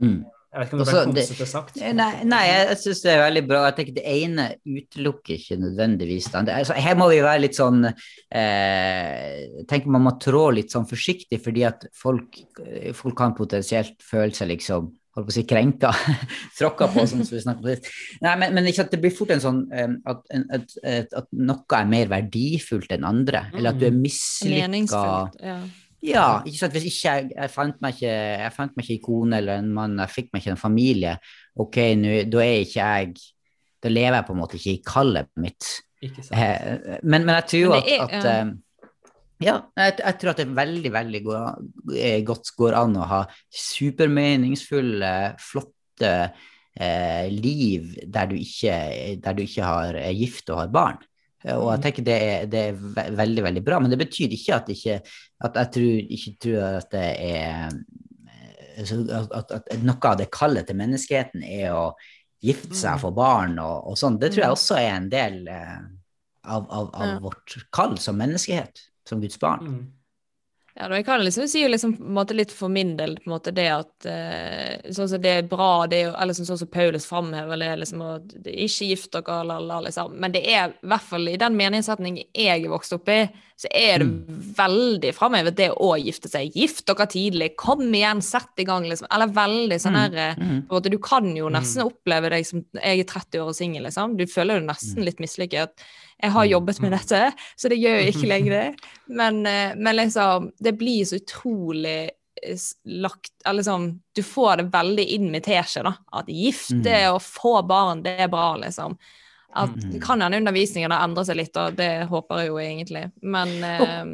Mm. 0.00 0.22
Jeg 0.52 0.60
vet 0.60 0.68
ikke 0.68 0.76
om 0.76 0.80
det 0.82 0.86
ble 0.86 0.92
Altså, 1.00 1.12
det- 1.16 1.22
konsete 1.24 1.46
sagt. 1.48 1.76
Nei, 1.96 2.24
nei, 2.28 2.40
jeg, 2.46 2.76
syns 2.82 3.00
det 3.00 3.12
er 3.12 3.22
veldig 3.22 3.42
bra. 3.48 3.60
Jeg 3.70 3.76
tenker 3.78 3.94
Det 3.96 4.04
ene 4.04 4.44
utelukker 4.68 5.34
ikke 5.38 5.56
nødvendigvis 5.62 6.26
det 6.28 6.34
andre. 6.42 6.56
Altså, 6.60 6.74
her 6.76 6.94
må 7.00 7.08
vi 7.08 7.20
være 7.24 7.40
litt 7.40 7.56
sånn 7.56 7.86
eh, 7.88 9.48
Jeg 9.48 9.66
tenker 9.70 9.88
man 9.94 10.04
må 10.04 10.18
trå 10.20 10.50
litt 10.52 10.70
sånn 10.74 10.84
forsiktig, 10.88 11.40
fordi 11.40 11.64
at 11.64 11.86
folk, 11.96 12.36
eh, 12.66 12.92
folk 12.92 13.16
kan 13.16 13.32
potensielt 13.38 13.96
føle 14.04 14.36
seg 14.36 14.52
liksom 14.52 14.92
holdt 15.12 15.28
på 15.28 15.32
å 15.32 15.36
si 15.36 15.42
krenka, 15.44 15.90
tråkka 16.58 16.88
på, 16.92 17.04
som 17.08 17.20
vi 17.20 17.40
snakket 17.40 17.64
om 17.64 17.72
sist. 17.72 17.88
Nei, 18.24 18.36
men, 18.40 18.54
men 18.56 18.68
ikke 18.68 18.86
at 18.86 18.94
det 18.94 19.00
blir 19.02 19.12
fort 19.12 19.32
en 19.34 19.42
sånn 19.44 19.62
eh, 19.72 19.88
at, 20.08 20.22
at, 20.56 20.76
at, 20.84 21.16
at 21.22 21.28
noe 21.32 21.78
er 21.78 21.88
mer 21.88 22.12
verdifullt 22.12 22.92
enn 22.96 23.04
andre, 23.08 23.46
eller 23.52 23.72
at 23.72 23.80
du 23.80 23.88
er 23.88 23.96
mislykka 23.96 24.68
Meningsfullt. 24.68 25.40
Ja. 25.44 25.58
Ja, 26.02 26.26
ikke 26.44 26.58
sant. 26.58 26.72
Hvis 26.74 26.88
ikke 26.90 27.12
jeg, 27.14 27.30
jeg, 27.36 27.50
fant 27.54 27.78
meg 27.84 27.94
ikke, 27.94 28.14
jeg 28.42 28.52
fant 28.56 28.74
meg 28.76 28.84
ikke 28.88 28.98
en 28.98 29.04
kone 29.06 29.38
eller 29.38 29.60
en 29.62 29.70
mann, 29.76 29.94
jeg 30.02 30.10
fikk 30.16 30.32
meg 30.32 30.42
ikke 30.42 30.54
en 30.56 30.60
familie, 30.64 31.14
ok, 31.62 31.78
nu, 32.00 32.10
da 32.32 32.42
er 32.44 32.58
ikke 32.66 32.80
jeg 32.82 33.14
Da 33.82 33.90
lever 33.90 34.14
jeg 34.20 34.26
på 34.28 34.34
en 34.34 34.38
måte 34.38 34.58
ikke 34.60 34.72
i 34.76 34.82
kallet 34.86 35.30
mitt. 35.42 35.68
Ikke 36.02 36.22
sant. 36.22 36.36
Eh, 36.38 36.98
Men, 37.02 37.24
men 37.26 37.34
jeg 37.40 37.46
tror 37.52 37.72
Men 37.76 37.88
er- 37.88 38.02
at 38.04 38.12
at 38.14 38.28
eh, 38.30 38.52
ja, 39.42 39.54
jeg, 39.76 39.94
jeg 39.98 40.18
tror 40.20 40.30
at 40.30 40.36
det 40.38 40.46
veldig, 40.54 40.92
veldig 40.94 41.20
går, 41.24 41.46
eh, 41.98 42.20
godt 42.22 42.52
går 42.56 42.76
an 42.78 42.94
å 42.94 43.06
ha 43.10 43.22
supermeningsfulle, 43.50 45.12
flotte 45.42 46.12
eh, 46.78 47.26
liv 47.34 47.96
der 48.06 48.30
du, 48.30 48.36
ikke, 48.38 48.76
der 49.22 49.34
du 49.36 49.42
ikke 49.42 49.66
har, 49.66 49.98
er 49.98 50.14
gift 50.14 50.50
og 50.50 50.60
har 50.62 50.70
barn. 50.74 51.02
Eh, 51.44 51.56
Og 51.56 51.68
jeg 51.74 51.82
tenker 51.86 52.06
det 52.06 52.16
er, 52.28 52.46
det 52.50 52.62
er 52.70 53.12
veldig, 53.22 53.44
veldig 53.48 53.64
bra, 53.66 53.80
men 53.82 53.92
det 53.92 54.00
betyr 54.00 54.34
ikke 54.36 54.56
at, 54.60 54.72
ikke, 54.72 54.98
at 55.48 55.60
jeg 55.60 55.72
tror, 55.76 56.00
ikke 56.18 56.34
tror 56.46 56.66
at 56.80 56.90
det 56.94 57.06
er 57.28 57.68
eh, 57.68 57.78
at, 58.82 59.32
at, 59.36 59.56
at 59.70 59.82
noe 59.84 60.08
av 60.08 60.18
det 60.18 60.30
kallet 60.32 60.66
til 60.66 60.78
menneskeheten 60.80 61.42
er 61.44 61.74
å 61.76 61.86
gifte 62.42 62.74
seg, 62.74 62.98
få 63.02 63.12
barn 63.14 63.58
og, 63.62 63.90
og 63.92 63.98
sånn. 64.00 64.16
Det 64.18 64.32
tror 64.32 64.46
jeg 64.46 64.54
også 64.56 64.78
er 64.80 64.94
en 64.96 65.10
del 65.12 65.42
eh, 65.52 65.82
av, 66.42 66.64
av, 66.66 66.88
av 66.90 67.18
vårt 67.22 67.58
kall 67.70 67.98
som 68.02 68.16
menneskehet, 68.18 68.80
som 69.06 69.20
Guds 69.22 69.38
barn. 69.38 69.68
Mm. 70.72 70.88
Ja, 70.90 70.96
jeg 70.96 71.04
kan 71.04 71.20
liksom 71.20 71.48
si 71.48 71.68
liksom 71.68 71.92
litt 72.32 72.52
for 72.52 72.68
min 72.72 72.94
del 72.96 73.16
på 73.20 73.26
en 73.28 73.32
måte 73.34 73.52
det 73.52 73.66
at 73.68 74.06
eh, 74.08 74.90
sånn 74.90 75.08
som 75.10 75.20
det 75.20 75.32
er 75.42 75.42
bra, 75.50 75.86
det 75.86 75.98
er 76.06 76.14
eller 76.16 76.32
sånn 76.32 76.48
som 76.58 76.68
Paulus 76.72 77.04
framhever 77.06 77.60
det, 77.60 77.68
liksom 77.82 78.00
at 78.06 78.32
det 78.42 78.54
er 78.54 78.64
ikke 78.64 78.88
gift 78.88 79.12
dere, 79.12 79.42
la, 79.60 79.80
liksom. 79.84 80.14
Men 80.16 80.32
det 80.32 80.42
er 80.48 80.72
i 80.72 80.88
hvert 80.88 81.04
fall 81.10 81.28
i 81.28 81.36
den 81.36 81.58
meningssetningen 81.60 82.24
jeg 82.32 82.64
er 82.64 82.72
vokst 82.72 82.96
opp 82.96 83.10
i, 83.12 83.26
så 83.62 83.68
er 83.76 84.00
det 84.02 84.08
veldig 84.56 85.12
framhevet 85.14 85.56
det 85.60 85.68
å 85.76 85.92
gifte 86.00 86.30
seg. 86.32 86.56
Gift 86.56 86.86
dere 86.88 87.06
tidlig, 87.06 87.52
kom 87.60 87.84
igjen, 87.94 88.22
sett 88.24 88.58
i 88.58 88.66
gang, 88.66 88.88
liksom. 88.88 89.06
Eller 89.12 89.30
veldig 89.36 89.78
sånn 89.84 89.98
her 90.00 90.16
eh, 90.16 90.38
Mm. 90.42 90.62
på 90.66 90.72
en 90.74 90.78
måte, 90.80 90.90
Du 90.90 90.98
kan 90.98 91.28
jo 91.36 91.48
nesten 91.52 91.84
oppleve 91.84 92.30
deg 92.32 92.46
som 92.46 92.64
Jeg 92.74 93.00
er 93.00 93.04
30 93.04 93.38
år 93.42 93.48
og 93.52 93.54
singel, 93.54 93.84
liksom. 93.84 94.16
Du 94.16 94.24
føler 94.26 94.58
jo 94.58 94.66
nesten 94.66 95.04
litt 95.04 95.20
mislykket. 95.20 95.84
Jeg 96.22 96.34
har 96.36 96.44
jobbet 96.46 96.80
med 96.84 96.92
dette, 96.94 97.20
så 97.58 97.70
det 97.70 97.80
gjør 97.82 97.96
jeg 97.98 98.12
ikke 98.14 98.30
lenger. 98.34 98.74
Men, 99.10 99.40
eh, 99.46 99.76
men 99.76 99.98
liksom, 99.98 100.52
det 100.62 100.76
blir 100.78 101.04
så 101.08 101.18
utrolig 101.18 101.96
eh, 102.08 102.68
lagt 103.02 103.32
eller 103.44 103.60
liksom, 103.60 103.88
Du 104.14 104.22
får 104.22 104.62
det 104.62 104.68
veldig 104.72 105.08
inn 105.16 105.30
med 105.34 105.44
teskje, 105.46 105.82
da. 105.88 105.96
At 106.14 106.30
gifte 106.30 106.96
og 107.10 107.20
få 107.26 107.58
barn, 107.66 108.04
det 108.06 108.16
er 108.22 108.30
bra, 108.32 108.54
liksom. 108.62 108.98
At, 109.52 109.74
Mm. 109.76 110.00
Kan 110.00 110.22
hende 110.24 110.38
undervisningen 110.40 110.90
har 110.94 111.04
endret 111.04 111.28
seg 111.28 111.36
litt, 111.36 111.56
og 111.60 111.74
det 111.76 112.06
håper 112.08 112.40
jeg 112.40 112.48
jo 112.48 112.60
egentlig. 112.62 113.02
Men 113.20 113.50
eh, 113.68 114.12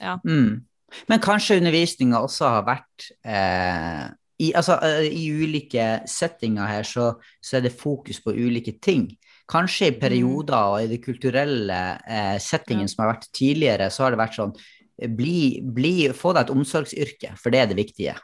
ja. 0.00 0.18
Mm. 0.24 0.62
Men 1.08 1.22
kanskje 1.24 1.58
undervisninga 1.60 2.20
også 2.20 2.48
har 2.54 2.64
vært 2.66 3.10
eh, 3.24 4.06
i, 4.42 4.50
altså, 4.58 4.78
eh, 4.82 5.06
I 5.12 5.28
ulike 5.30 6.02
settinger 6.08 6.68
her 6.68 6.86
så, 6.88 7.12
så 7.40 7.58
er 7.58 7.66
det 7.66 7.76
fokus 7.78 8.20
på 8.24 8.34
ulike 8.34 8.78
ting. 8.82 9.06
Kanskje 9.50 9.90
i 9.90 9.96
perioder 10.00 10.74
og 10.74 10.84
i 10.84 10.90
det 10.90 11.00
kulturelle 11.02 11.80
eh, 12.06 12.36
settingen 12.42 12.88
som 12.90 13.04
har 13.04 13.14
vært 13.14 13.28
tidligere, 13.34 13.90
så 13.90 14.06
har 14.06 14.14
det 14.14 14.20
vært 14.22 14.38
sånn 14.38 14.54
eh, 14.54 15.10
bli, 15.10 15.60
bli, 15.62 15.94
Få 16.16 16.34
deg 16.36 16.46
et 16.46 16.54
omsorgsyrke, 16.54 17.34
for 17.40 17.54
det 17.54 17.62
er 17.62 17.72
det 17.72 17.78
viktige. 17.80 18.16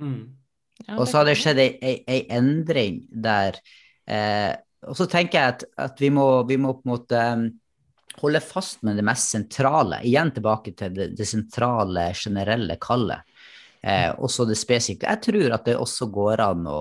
Mm. 0.00 0.22
ja 0.86 0.96
Og 0.96 1.06
så 1.10 1.20
har 1.20 1.28
det 1.28 1.36
skjedd 1.40 1.60
ei, 1.62 1.70
ei, 1.82 1.94
ei 2.06 2.20
endring 2.30 3.00
der 3.10 3.56
eh, 4.06 4.54
Og 4.86 4.94
så 4.98 5.08
tenker 5.10 5.40
jeg 5.40 5.54
at, 5.56 5.64
at 5.88 6.02
vi, 6.02 6.12
må, 6.14 6.28
vi 6.48 6.58
må 6.60 6.76
på 6.78 6.86
en 6.86 6.94
måte 6.94 7.22
um, 7.34 7.48
holde 8.22 8.40
fast 8.42 8.84
med 8.86 8.98
det 8.98 9.04
mest 9.06 9.30
sentrale. 9.34 10.00
Igjen 10.06 10.30
tilbake 10.34 10.74
til 10.78 10.94
det, 10.94 11.10
det 11.18 11.26
sentrale, 11.28 12.08
generelle 12.18 12.78
kallet. 12.82 13.26
Eh, 13.82 14.10
også 14.18 14.46
det 14.48 14.58
spesifikke. 14.58 15.06
Jeg 15.06 15.22
tror 15.28 15.54
at 15.54 15.66
det 15.68 15.76
også 15.78 16.08
går 16.14 16.42
an 16.42 16.66
å 16.66 16.78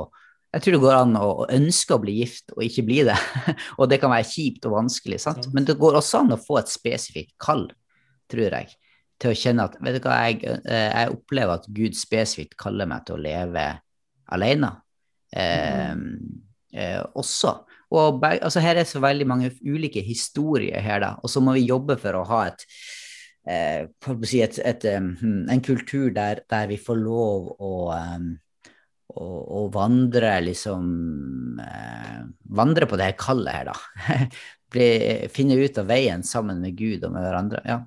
jeg 0.58 0.64
tror 0.66 0.74
det 0.74 0.82
går 0.82 0.96
an 0.98 1.16
å, 1.20 1.26
å 1.44 1.46
ønske 1.54 1.94
å 1.94 2.02
bli 2.02 2.16
gift 2.24 2.54
og 2.56 2.64
ikke 2.66 2.86
bli 2.88 3.04
det. 3.06 3.18
og 3.78 3.92
det 3.92 4.00
kan 4.02 4.10
være 4.14 4.26
kjipt 4.26 4.66
og 4.66 4.74
vanskelig, 4.74 5.20
sant? 5.22 5.50
Men 5.54 5.68
det 5.68 5.78
går 5.78 6.00
også 6.00 6.24
an 6.24 6.34
å 6.34 6.42
få 6.42 6.58
et 6.62 6.72
spesifikt 6.72 7.36
kall, 7.42 7.68
tror 8.32 8.58
jeg. 8.58 8.74
Til 9.22 9.34
å 9.34 9.38
kjenne 9.38 9.68
at 9.70 9.78
vet 9.82 9.98
du 9.98 10.08
hva, 10.08 10.18
jeg, 10.26 10.42
eh, 10.66 10.90
jeg 10.90 11.14
opplever 11.14 11.60
at 11.60 11.70
Gud 11.78 11.98
spesifikt 11.98 12.58
kaller 12.58 12.90
meg 12.90 13.06
til 13.06 13.18
å 13.18 13.22
leve 13.22 13.68
alene. 14.34 14.72
Eh, 15.30 15.94
eh, 16.74 17.04
også. 17.14 17.54
Og 17.94 18.26
altså, 18.26 18.64
her 18.66 18.82
er 18.82 18.90
så 18.90 19.02
veldig 19.04 19.30
mange 19.30 19.52
ulike 19.62 20.02
historier 20.04 20.82
her, 20.84 21.04
da. 21.06 21.14
Og 21.22 21.32
så 21.32 21.44
må 21.44 21.54
vi 21.58 21.68
jobbe 21.70 22.00
for 22.02 22.18
å 22.18 22.26
ha 22.34 22.42
et 22.50 22.66
eh, 23.48 23.86
et, 23.86 24.60
et, 24.60 24.90
um, 24.98 25.14
en 25.54 25.64
kultur 25.64 26.10
der, 26.12 26.42
der 26.50 26.68
vi 26.68 26.82
får 26.82 27.00
lov 27.00 27.54
å 27.62 27.72
um, 27.94 28.34
å, 29.18 29.30
å 29.60 29.62
vandre 29.74 30.38
liksom 30.46 31.60
eh, 31.64 32.24
Vandre 32.58 32.88
på 32.88 32.96
det 33.00 33.10
her 33.10 33.18
kallet 33.20 33.54
her, 33.54 33.70
da. 33.70 34.20
Bli, 34.72 34.88
finne 35.34 35.58
ut 35.60 35.78
av 35.80 35.90
veien 35.90 36.24
sammen 36.24 36.62
med 36.64 36.78
Gud 36.80 37.04
og 37.04 37.12
med 37.14 37.26
hverandre. 37.26 37.60
Ja. 37.68 37.82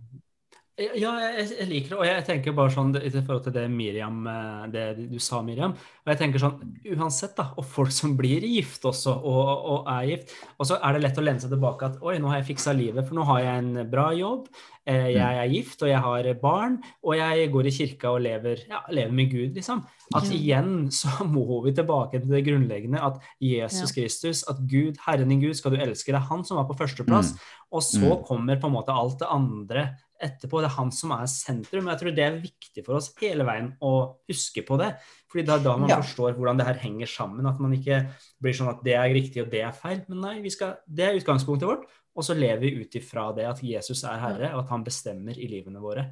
Ja, 0.81 1.11
jeg, 1.21 1.47
jeg 1.59 1.69
liker 1.69 1.91
det, 1.93 1.97
og 1.99 2.07
jeg 2.09 2.25
tenker 2.25 2.55
bare 2.57 2.73
sånn 2.73 2.95
i 2.97 3.11
forhold 3.13 3.43
til 3.45 3.53
det 3.53 3.67
Miriam, 3.69 4.23
eh, 4.31 4.63
det 4.73 4.85
du 5.11 5.19
sa, 5.21 5.43
Miriam. 5.45 5.75
Og 5.77 6.09
jeg 6.13 6.21
tenker 6.23 6.41
sånn, 6.41 6.57
uansett 6.95 7.35
da, 7.37 7.51
og 7.61 7.67
folk 7.69 7.93
som 7.93 8.15
blir 8.17 8.41
gift 8.49 8.87
også, 8.89 9.13
og, 9.13 9.51
og 9.75 9.91
er 9.93 10.09
gift, 10.15 10.33
og 10.57 10.71
så 10.71 10.79
er 10.81 10.97
det 10.97 11.03
lett 11.05 11.21
å 11.21 11.25
lene 11.27 11.43
seg 11.43 11.53
tilbake 11.53 11.91
at 11.91 12.01
oi, 12.01 12.17
nå 12.23 12.33
har 12.33 12.41
jeg 12.41 12.49
fiksa 12.55 12.73
livet, 12.79 13.05
for 13.05 13.19
nå 13.21 13.29
har 13.29 13.43
jeg 13.45 13.63
en 13.67 13.91
bra 13.93 14.07
jobb, 14.17 14.49
eh, 14.89 15.11
jeg 15.19 15.41
er 15.45 15.53
gift, 15.53 15.85
og 15.85 15.93
jeg 15.93 16.03
har 16.09 16.31
barn, 16.41 16.81
og 17.05 17.17
jeg 17.21 17.53
går 17.53 17.69
i 17.69 17.77
kirka 17.77 18.15
og 18.17 18.25
lever, 18.25 18.65
ja, 18.73 18.81
lever 18.89 19.17
med 19.21 19.31
Gud, 19.37 19.61
liksom. 19.61 19.85
At 20.17 20.33
igjen 20.33 20.89
så 20.97 21.13
må 21.29 21.61
vi 21.67 21.77
tilbake 21.77 22.23
til 22.23 22.33
det 22.33 22.45
grunnleggende, 22.49 23.05
at 23.05 23.21
Jesus 23.39 23.93
Kristus, 23.95 24.47
at 24.49 24.65
Gud, 24.71 24.97
Herren 25.05 25.29
din 25.29 25.45
Gud, 25.45 25.55
skal 25.61 25.77
du 25.77 25.83
elske, 25.85 26.11
det 26.15 26.23
er 26.23 26.31
han 26.33 26.47
som 26.49 26.57
var 26.63 26.71
på 26.73 26.81
førsteplass, 26.81 27.37
og 27.71 27.85
så 27.85 28.01
Mm. 28.17 28.23
kommer 28.27 28.57
på 28.59 28.67
en 28.67 28.75
måte 28.81 28.97
alt 28.97 29.21
det 29.21 29.29
andre 29.31 29.91
etterpå. 30.23 30.61
Det 30.61 30.69
er 30.71 30.77
han 30.77 30.91
som 30.95 31.15
er 31.17 31.29
sentrum. 31.31 31.89
Jeg 31.91 32.01
tror 32.01 32.15
det 32.17 32.25
er 32.27 32.41
viktig 32.43 32.85
for 32.87 32.99
oss 32.99 33.11
hele 33.21 33.47
veien 33.49 33.73
å 33.83 33.93
huske 34.31 34.65
på 34.67 34.79
det. 34.81 34.93
Fordi 35.31 35.47
det 35.47 35.55
er 35.55 35.65
da 35.65 35.77
man 35.77 35.89
Ja. 35.89 36.01
forstår 36.03 36.37
hvordan 36.37 36.59
det 36.59 36.67
her 36.67 36.81
henger 36.83 37.07
sammen. 37.07 37.47
At 37.47 37.61
man 37.61 37.73
ikke 37.73 38.03
blir 38.41 38.53
sånn 38.53 38.71
at 38.71 38.83
det 38.85 38.95
er 38.95 39.15
riktig 39.15 39.43
og 39.43 39.51
det 39.51 39.63
er 39.63 39.73
feil. 39.73 40.05
Men 40.09 40.21
nei, 40.21 40.41
vi 40.41 40.51
skal, 40.51 40.77
det 40.87 41.05
er 41.07 41.19
utgangspunktet 41.21 41.69
vårt. 41.69 41.87
Og 42.17 42.25
så 42.25 42.35
lever 42.35 42.61
vi 42.61 42.83
ut 42.83 42.95
ifra 42.99 43.31
det 43.33 43.47
at 43.47 43.63
Jesus 43.63 44.03
er 44.05 44.19
herre, 44.19 44.55
og 44.55 44.65
at 44.65 44.69
han 44.71 44.85
bestemmer 44.85 45.39
i 45.39 45.47
livene 45.47 45.81
våre. 45.81 46.11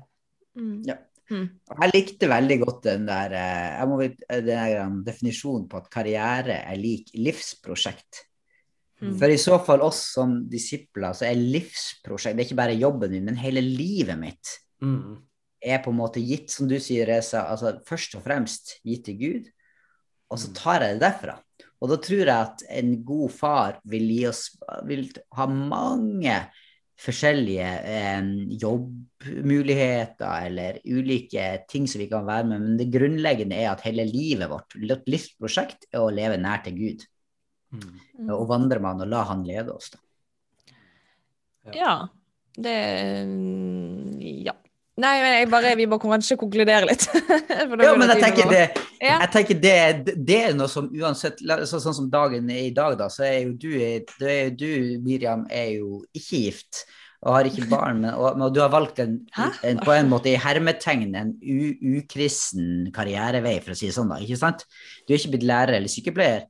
Mm. 0.56 0.82
Ja. 0.86 0.94
Mm. 1.28 1.48
Jeg 1.82 1.92
likte 1.92 2.28
veldig 2.30 2.56
godt 2.62 2.84
den 2.84 3.04
der, 3.04 3.34
eh, 3.36 3.78
jeg 3.78 3.88
må, 3.90 3.98
den 4.00 4.46
der 4.46 4.86
um, 4.86 5.04
definisjonen 5.04 5.68
på 5.68 5.76
at 5.76 5.90
karriere 5.92 6.62
er 6.64 6.80
lik 6.80 7.10
livsprosjekt. 7.14 8.27
Mm. 9.00 9.12
For 9.18 9.30
i 9.30 9.38
så 9.38 9.58
fall 9.62 9.82
oss 9.86 10.00
som 10.14 10.32
disipler, 10.50 11.12
så 11.14 11.28
er 11.28 11.38
livsprosjekt 11.38 12.34
Det 12.36 12.42
er 12.42 12.48
ikke 12.48 12.58
bare 12.58 12.78
jobben 12.80 13.12
min, 13.14 13.24
men 13.30 13.36
hele 13.38 13.62
livet 13.62 14.18
mitt 14.18 14.58
Mm. 14.82 15.16
er 15.62 15.78
på 15.82 15.90
en 15.90 15.96
måte 15.98 16.20
gitt, 16.22 16.50
som 16.50 16.68
du 16.68 16.76
sier, 16.78 17.06
Reza, 17.06 17.44
altså 17.50 17.80
først 17.86 18.14
og 18.14 18.22
fremst 18.22 18.76
gitt 18.86 19.04
til 19.06 19.16
Gud, 19.18 19.48
og 20.30 20.38
så 20.38 20.48
Mm. 20.48 20.54
tar 20.54 20.80
jeg 20.80 20.98
det 20.98 21.02
derfra. 21.02 21.38
Og 21.80 21.88
da 21.90 21.96
tror 21.96 22.26
jeg 22.26 22.28
at 22.28 22.62
en 22.70 23.04
god 23.04 23.30
far 23.30 23.80
vil 23.84 24.08
gi 24.08 24.26
oss 24.26 24.56
vil 24.84 25.10
ha 25.32 25.46
mange 25.46 26.48
forskjellige 26.98 27.68
eh, 27.84 28.22
jobbmuligheter 28.58 30.46
eller 30.46 30.80
ulike 30.84 31.64
ting 31.70 31.86
som 31.86 32.00
vi 32.02 32.08
kan 32.10 32.26
være 32.26 32.48
med, 32.50 32.60
men 32.64 32.76
det 32.80 32.90
grunnleggende 32.90 33.54
er 33.54 33.70
at 33.72 33.84
hele 33.86 34.04
livet 34.08 34.50
vårt, 34.50 34.74
vårt 34.74 35.06
livsprosjekt, 35.06 35.86
er 35.92 36.02
å 36.02 36.10
leve 36.14 36.38
nær 36.40 36.62
til 36.64 36.74
Gud. 36.78 37.06
Mm. 37.72 38.30
Og 38.34 38.46
vandre 38.48 38.80
med 38.80 38.94
han 38.94 39.04
og 39.04 39.10
la 39.12 39.24
han 39.28 39.42
lede 39.46 39.74
oss. 39.74 39.90
Da. 39.94 40.00
Ja. 41.74 41.96
Det 42.58 42.78
mm, 43.28 44.18
Ja. 44.46 44.54
Nei, 44.98 45.12
men 45.22 45.30
jeg 45.36 45.46
bare, 45.52 45.76
vi 45.78 45.84
må 45.86 45.94
kanskje 46.02 46.34
konkludere 46.40 46.88
litt. 46.88 47.04
For 47.70 47.82
Ja, 47.84 47.92
men 47.94 48.10
jeg 48.10 48.18
tenker 48.24 48.48
det, 48.50 48.62
jeg 48.98 49.28
tenker 49.30 49.60
det, 49.62 50.14
det 50.26 50.38
er 50.48 50.56
noe 50.58 50.66
som 50.72 50.88
uansett 50.90 51.38
så, 51.38 51.78
Sånn 51.78 51.94
som 51.94 52.08
dagen 52.10 52.50
er 52.50 52.64
i 52.66 52.72
dag, 52.74 52.96
da, 52.98 53.06
så 53.06 53.22
er 53.28 53.36
jo 53.44 53.52
du, 53.62 53.68
er 53.78 54.48
jo 54.48 54.56
du, 54.58 54.72
Miriam, 55.06 55.44
er 55.54 55.76
jo 55.76 56.00
ikke 56.10 56.40
gift. 56.48 56.82
og 57.22 57.36
har 57.36 57.46
ikke 57.46 57.68
barn, 57.70 58.02
men, 58.02 58.10
og, 58.14 58.42
og 58.42 58.52
du 58.54 58.58
har 58.62 58.74
valgt 58.74 58.98
en, 59.02 59.20
en, 59.66 59.78
på 59.82 59.94
en 59.94 60.10
måte 60.10 60.32
i 60.32 60.36
hermetegn 60.38 61.14
en 61.18 61.32
u- 61.42 61.78
ukristen 61.98 62.90
karrierevei, 62.94 63.56
for 63.62 63.74
å 63.74 63.78
si 63.78 63.86
det 63.88 63.94
sånn, 63.96 64.10
da, 64.10 64.18
ikke 64.22 64.38
sant? 64.38 64.66
Du 65.06 65.14
er 65.14 65.18
ikke 65.20 65.32
blitt 65.36 65.46
lærer 65.46 65.78
eller 65.78 65.90
sykepleier. 65.94 66.44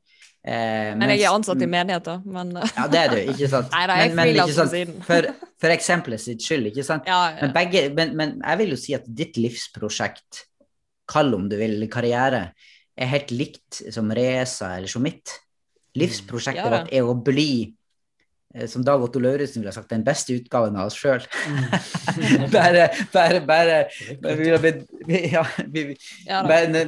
Eh, 0.49 0.95
Men 0.97 1.11
jeg 1.13 1.27
er 1.27 1.35
ansatt 1.35 1.61
i 1.61 1.69
menigheter. 1.69 2.23
Men 2.25 2.55
Ja, 2.57 2.87
det 2.89 3.01
er 3.03 3.13
du, 3.13 3.19
ikke 3.35 3.49
sant? 3.53 3.73
Nei 3.75 3.85
da, 3.91 3.97
jeg 4.01 4.15
Men- 4.15 4.17
men 4.33 4.41
ikke 4.47 4.57
sant. 4.57 5.03
For, 5.09 5.29
for 5.61 5.75
eksempelet 5.75 6.23
sitt 6.25 6.45
skyld, 6.45 6.71
ikke 6.71 6.85
sant? 6.87 7.09
ja, 7.11 7.19
Men, 7.43 7.53
begge, 7.57 7.83
men, 7.97 8.15
men 8.17 8.37
jeg 8.45 8.61
vil 8.63 8.73
jo 8.77 8.79
si 8.81 8.97
at 8.97 9.09
ditt 9.21 9.37
livsprosjekt, 9.41 10.45
kall 11.09 11.35
om 11.37 11.49
du 11.51 11.57
vil, 11.61 11.85
karriere, 11.93 12.53
er 12.99 13.13
helt 13.13 13.31
likt 13.35 13.83
som 13.95 14.09
Reza 14.15 14.73
eller 14.79 14.91
som 14.91 15.05
mitt. 15.05 15.37
Livsprosjektet 15.99 16.65
Ja 16.65 16.73
vårt 16.73 16.93
er 16.95 17.07
å 17.09 17.15
bli, 17.15 17.75
eh, 18.55 18.67
som 18.71 18.85
Dag 18.87 19.03
Otto 19.05 19.21
Lauritzen 19.21 19.61
ville 19.63 19.73
ha 19.73 19.77
sagt, 19.77 19.91
den 19.93 20.05
beste 20.07 20.35
utgaven 20.37 20.77
av 20.79 20.89
oss 20.91 20.99
sjøl. 20.99 21.25
bare, 22.55 22.89
bare, 23.13 23.41
bare 23.45 23.79
vi 24.39 24.75
vi, 25.07 25.23
ja, 25.33 25.45
vi, 25.67 25.85
vi, 25.93 25.97
ja 26.27 26.43
da. 26.43 26.49
bare 26.49 26.85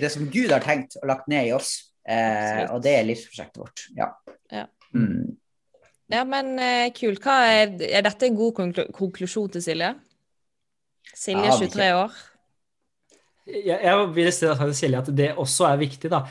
det 0.00 0.12
som 0.12 0.28
Gud 0.32 0.52
har 0.52 0.64
tenkt 0.64 0.96
og 1.02 1.08
lagt 1.12 1.28
ned 1.32 1.50
i 1.52 1.56
oss. 1.56 1.91
Eh, 2.02 2.64
og 2.72 2.82
det 2.82 2.96
er 2.98 3.06
livsprosjektet 3.06 3.62
vårt. 3.62 3.84
Ja. 3.96 4.10
Ja. 4.52 4.66
Mm. 4.94 5.36
Ja, 6.12 6.24
men 6.28 6.56
eh, 6.60 6.90
kult. 6.96 7.22
Hva 7.24 7.38
er, 7.48 7.76
er 7.88 8.04
dette 8.04 8.28
en 8.28 8.36
god 8.36 8.52
konklu 8.58 8.86
konklusjon 8.92 9.52
til 9.54 9.64
Silje? 9.64 9.94
Silje, 11.12 11.48
Ja, 11.48 11.56
23 11.56 11.88
år. 11.96 12.20
Jeg, 13.52 13.78
jeg 13.82 14.08
vil 14.16 14.32
si 14.32 14.46
til 14.46 14.74
Silje 14.76 15.02
at 15.02 15.10
det 15.16 15.32
også 15.40 15.70
er 15.70 15.80
viktig, 15.80 16.10
da. 16.12 16.24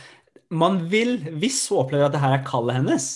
Man 0.52 0.84
vil, 0.92 1.18
hvis 1.40 1.64
hun 1.72 1.86
opplever 1.86 2.10
at 2.10 2.16
det 2.16 2.22
her 2.24 2.38
er 2.38 2.46
kallet 2.48 2.78
hennes, 2.82 3.08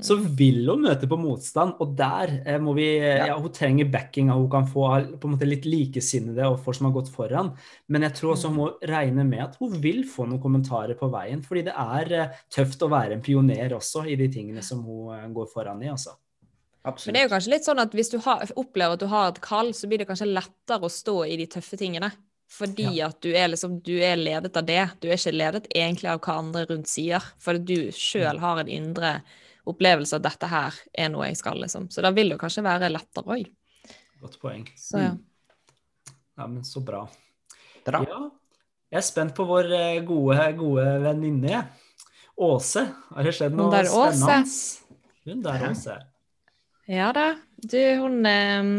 så 0.00 0.16
vil 0.16 0.62
hun 0.70 0.86
møte 0.86 1.04
på 1.08 1.18
motstand, 1.20 1.74
og 1.84 1.90
der 1.98 2.30
eh, 2.46 2.56
må 2.62 2.72
vi 2.78 2.86
Ja. 2.96 3.26
ja. 3.28 3.36
Hun 3.36 3.52
trenger 3.52 3.90
backing, 3.92 4.30
og 4.32 4.46
hun 4.46 4.50
kan 4.50 4.66
få 4.66 4.86
på 5.20 5.28
en 5.28 5.34
måte 5.34 5.48
litt 5.48 5.66
likesinnede 5.68 6.48
og 6.48 6.60
folk 6.64 6.78
som 6.78 6.88
har 6.88 6.94
gått 6.96 7.10
foran. 7.12 7.52
Men 7.88 8.06
jeg 8.08 8.16
tror 8.16 8.32
også 8.32 8.48
hun 8.48 8.56
må 8.56 8.70
regne 8.88 9.26
med 9.28 9.44
at 9.44 9.58
hun 9.60 9.76
vil 9.82 10.04
få 10.08 10.24
noen 10.24 10.40
kommentarer 10.40 10.96
på 10.96 11.10
veien, 11.12 11.44
fordi 11.44 11.66
det 11.68 11.76
er 11.76 12.12
eh, 12.16 12.40
tøft 12.48 12.82
å 12.82 12.88
være 12.88 13.18
en 13.18 13.24
pioner 13.24 13.76
også 13.76 14.06
i 14.08 14.16
de 14.16 14.30
tingene 14.32 14.64
som 14.64 14.80
hun 14.86 15.12
eh, 15.12 15.28
går 15.28 15.52
foran 15.52 15.84
i, 15.84 15.92
altså. 15.92 16.16
Men 16.82 17.14
det 17.14 17.20
er 17.20 17.28
jo 17.28 17.34
kanskje 17.36 17.52
litt 17.52 17.66
sånn 17.68 17.78
at 17.78 17.92
hvis 17.94 18.10
du 18.10 18.16
har, 18.24 18.42
opplever 18.58 18.96
at 18.96 19.02
du 19.04 19.06
har 19.12 19.28
et 19.30 19.44
kall, 19.44 19.70
så 19.76 19.86
blir 19.86 20.00
det 20.00 20.08
kanskje 20.08 20.32
lettere 20.32 20.88
å 20.88 20.90
stå 20.90 21.20
i 21.30 21.36
de 21.38 21.46
tøffe 21.46 21.78
tingene. 21.78 22.08
Fordi 22.52 22.98
at 23.04 23.20
du 23.24 23.30
er, 23.30 23.46
liksom, 23.52 23.78
du 23.84 23.94
er 24.02 24.18
ledet 24.18 24.56
av 24.58 24.66
det. 24.68 24.82
Du 25.00 25.06
er 25.08 25.16
ikke 25.16 25.32
ledet 25.32 25.68
egentlig 25.70 26.10
av 26.10 26.18
hva 26.24 26.40
andre 26.42 26.66
rundt 26.68 26.90
sier. 26.90 27.22
For 27.40 27.56
du 27.56 27.92
sjøl 27.96 28.42
har 28.42 28.60
en 28.60 28.72
indre 28.72 29.12
opplevelse 29.68 30.18
at 30.18 30.24
dette 30.24 30.48
her 30.50 30.78
er 31.04 31.10
noe 31.12 31.28
jeg 31.28 31.38
skal, 31.38 31.60
liksom. 31.62 31.88
Så 31.92 32.02
da 32.04 32.10
vil 32.14 32.34
det 32.34 32.40
kanskje 32.40 32.64
være 32.66 32.90
lettere 32.92 33.36
òg. 33.36 33.50
Godt 34.22 34.38
poeng. 34.42 34.64
Så 34.78 35.02
ja. 35.02 35.12
Ja, 36.38 36.46
men 36.46 36.62
så 36.64 36.80
bra. 36.84 37.04
Bra. 37.86 38.00
Ja, 38.06 38.20
jeg 38.92 39.00
er 39.00 39.06
spent 39.06 39.34
på 39.36 39.44
vår 39.48 39.70
eh, 39.76 40.02
gode, 40.06 40.38
gode 40.58 40.86
venninne. 41.04 41.62
Åse. 42.42 42.86
Har 43.12 43.26
det 43.26 43.34
skjedd 43.36 43.56
noe 43.58 43.70
der 43.74 43.90
Åse. 43.90 44.18
spennende? 44.22 44.98
Hun 45.28 45.42
der 45.44 45.64
Åse. 45.70 45.96
ja 46.90 47.10
da. 47.14 47.26
Du, 47.62 47.78
hun 48.02 48.26
eh, 48.26 48.70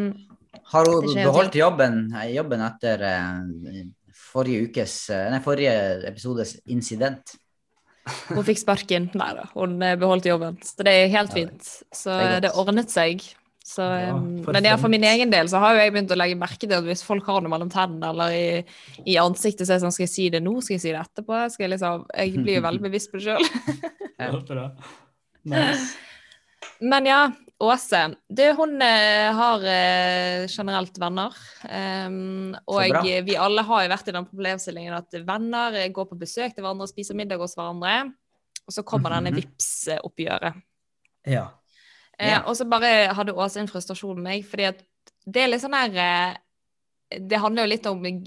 Har 0.73 0.89
hun 0.89 1.13
beholdt 1.13 1.55
jobben, 1.55 2.07
jobben 2.33 2.65
etter 2.67 3.05
eh, 3.07 3.83
forrige 4.33 4.67
ukes, 4.67 4.97
eh, 5.13 5.29
nei, 5.31 5.39
forrige 5.45 5.75
episodes 6.09 6.57
incident? 6.65 7.35
Hun 8.35 8.43
fikk 8.43 8.59
sparken. 8.59 9.07
Nei 9.15 9.29
da, 9.37 9.45
hun 9.55 9.77
eh, 9.83 9.95
beholdt 9.99 10.27
jobben. 10.27 10.57
Så 10.65 10.83
det 10.83 10.91
er 10.91 11.13
helt 11.13 11.31
fint. 11.35 11.69
Så 11.95 12.17
det 12.43 12.51
ordnet 12.59 12.91
seg. 12.91 13.23
Så, 13.63 13.81
Ja, 13.81 14.09
eh, 14.11 14.51
men 14.51 14.65
ja, 14.67 14.73
for 14.77 14.91
min 14.91 15.05
egen 15.07 15.31
del 15.31 15.47
så 15.47 15.61
har 15.63 15.77
jo 15.77 15.79
jeg 15.79 15.93
begynt 15.95 16.11
å 16.11 16.17
legge 16.19 16.35
merke 16.35 16.67
til 16.67 16.75
at 16.75 16.83
hvis 16.83 17.03
folk 17.07 17.23
har 17.31 17.39
noe 17.39 17.51
mellom 17.53 17.69
tennene 17.71 18.09
eller 18.11 18.35
i, 18.35 18.47
i 19.07 19.15
ansiktet, 19.21 19.63
så 19.63 19.71
er 19.71 19.79
det 19.79 19.85
sånn 19.85 19.95
Skal 19.95 20.03
jeg 20.03 20.11
si 20.13 20.25
det 20.33 20.41
nå? 20.43 20.57
Skal 20.59 20.75
jeg 20.75 20.83
si 20.83 20.91
det 20.91 20.99
etterpå? 20.99 21.37
Skal 21.53 21.63
jeg 21.65 21.71
liksom 21.77 22.03
Jeg 22.11 22.43
blir 22.43 22.59
jo 22.59 22.65
veldig 22.67 22.83
bevisst 22.89 23.13
på 23.13 23.21
det 23.21 23.29
sjøl. 23.29 23.47
Nice. 25.47 25.87
Men 26.83 27.07
ja, 27.07 27.21
Åse. 27.63 28.01
Du, 28.27 28.43
hun 28.57 28.81
eh, 28.81 29.29
har 29.35 29.63
eh, 29.69 30.45
generelt 30.51 30.97
venner. 30.99 31.35
Um, 31.63 32.53
og 32.67 32.97
vi 33.23 33.37
alle 33.39 33.63
har 33.67 33.85
jo 33.85 33.91
vært 33.93 34.09
i 34.11 34.15
den 34.15 34.27
problemstillingen 34.27 34.95
at 34.97 35.17
venner 35.27 35.77
eh, 35.79 35.91
går 35.93 36.09
på 36.09 36.19
besøk 36.19 36.55
til 36.55 36.65
hverandre 36.65 36.87
og 36.87 36.91
spiser 36.91 37.17
middag 37.17 37.41
hos 37.41 37.55
hverandre. 37.57 38.11
Og 38.63 38.75
så 38.75 38.85
kommer 38.87 39.15
denne 39.15 39.33
vips 39.35 39.51
Vipps-oppgjøret. 39.87 40.63
Ja. 41.27 41.49
Ja. 42.19 42.43
og 42.45 42.53
så 42.55 42.67
bare 42.69 43.09
hadde 43.15 43.33
Åse 43.33 43.57
en 43.57 43.67
frustrasjon 43.67 44.19
med 44.19 44.27
meg, 44.27 44.43
fordi 44.45 44.67
at 44.69 44.83
det 45.25 45.41
er 45.41 45.47
litt 45.49 45.63
sånn 45.63 45.73
her 45.73 45.95
Det 47.09 47.39
handler 47.41 47.65
jo 47.65 47.71
litt 47.71 47.87
om 47.89 48.03
Jeg 48.05 48.19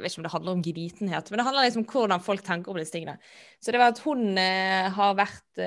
vet 0.00 0.08
ikke 0.08 0.22
om 0.22 0.24
det 0.24 0.32
handler 0.32 0.54
om 0.54 0.62
gevitenhet, 0.64 1.28
men 1.28 1.42
det 1.42 1.46
handler 1.46 1.66
liksom 1.66 1.84
om 1.84 1.90
hvordan 1.90 2.24
folk 2.24 2.46
tenker 2.46 2.72
om 2.72 2.80
disse 2.80 2.94
tingene. 2.94 3.18
Så 3.60 3.74
det 3.74 3.82
var 3.82 3.92
at 3.92 4.00
hun 4.06 4.38
har 4.38 5.18
vært 5.18 5.62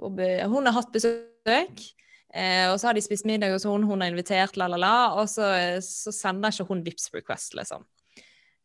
Hun 0.00 0.70
har 0.70 0.78
hatt 0.78 0.94
besøk. 0.96 1.84
Eh, 2.34 2.66
og 2.72 2.80
så 2.80 2.88
har 2.88 2.96
de 2.96 3.02
spist 3.04 3.26
middag 3.28 3.52
hos 3.54 3.62
hun, 3.68 3.84
hun 3.86 4.00
har 4.02 4.10
invitert, 4.10 4.56
la, 4.58 4.66
la, 4.66 4.76
la, 4.80 4.94
og 5.20 5.28
så, 5.30 5.46
så 5.86 6.10
sender 6.10 6.50
ikke 6.50 6.66
hun 6.66 6.80
Vipps 6.86 7.10
request, 7.14 7.54
liksom. 7.54 7.84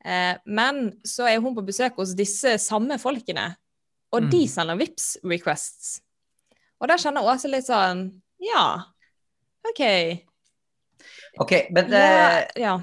Eh, 0.05 0.37
men 0.49 0.79
så 1.05 1.27
er 1.29 1.37
hun 1.43 1.53
på 1.57 1.61
besøk 1.67 1.99
hos 2.01 2.15
disse 2.17 2.55
samme 2.63 2.97
folkene, 3.01 3.51
og 4.11 4.25
de 4.31 4.39
Mm. 4.45 4.49
sender 4.49 4.79
Vipps 4.79 5.17
requests. 5.23 5.99
Og 6.81 6.87
da 6.89 6.95
kjenner 6.97 7.27
Åse 7.29 7.49
litt 7.51 7.67
sånn 7.67 8.07
Ja, 8.41 8.79
OK. 9.69 9.81
Ok, 11.39 11.51
men 11.75 11.91
Ja, 11.91 12.39
eh, 12.39 12.47
ja. 12.63 12.77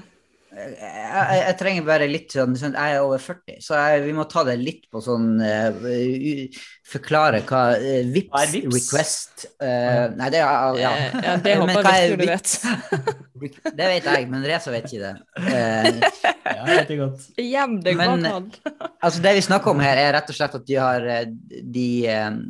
Jeg, 0.57 1.37
jeg, 1.37 1.55
trenger 1.59 1.85
bare 1.85 2.07
litt 2.09 2.33
sånn, 2.33 2.55
sånn 2.57 2.75
Jeg 2.77 2.95
er 2.95 3.03
over 3.05 3.21
40, 3.21 3.57
så 3.61 3.77
jeg, 3.77 4.03
vi 4.07 4.13
må 4.17 4.25
ta 4.29 4.41
det 4.47 4.55
litt 4.59 4.87
på 4.91 5.01
sånn 5.03 5.37
uh, 5.37 6.55
Forklare 6.87 7.43
hva 7.47 7.61
uh, 7.77 8.09
Vips, 8.13 8.31
Hva 8.33 8.41
er 8.41 8.51
Vipps? 8.55 8.77
request 8.77 9.45
uh, 9.61 10.07
Nei, 10.17 10.29
det 10.33 10.41
er 10.41 10.79
ja. 10.81 10.93
Ja, 11.13 11.35
det 11.43 11.55
håper 11.61 11.89
jeg 11.91 12.15
virkelig 12.15 12.17
du 12.17 12.25
vet. 12.31 12.55
Det 13.37 13.85
vet 13.85 14.07
jeg, 14.09 14.23
men 14.31 14.41
Reza 14.49 14.71
vet 14.73 14.87
ikke 14.89 15.11
det. 15.11 15.11
Uh, 15.37 15.99
ja, 16.47 16.63
vet 16.65 16.87
det 16.89 16.95
godt. 16.97 17.27
Gjem 17.37 17.75
deg 17.85 17.99
Men- 17.99 18.23
bak 18.25 18.31
han. 18.33 18.87
altså 18.97 19.21
Det 19.21 19.33
vi 19.37 19.43
snakker 19.45 19.75
om 19.75 19.83
her, 19.85 20.01
er 20.01 20.15
rett 20.15 20.31
og 20.33 20.39
slett 20.39 20.55
at 20.57 20.65
de 20.65 20.79
har, 20.81 21.05
de, 21.45 21.85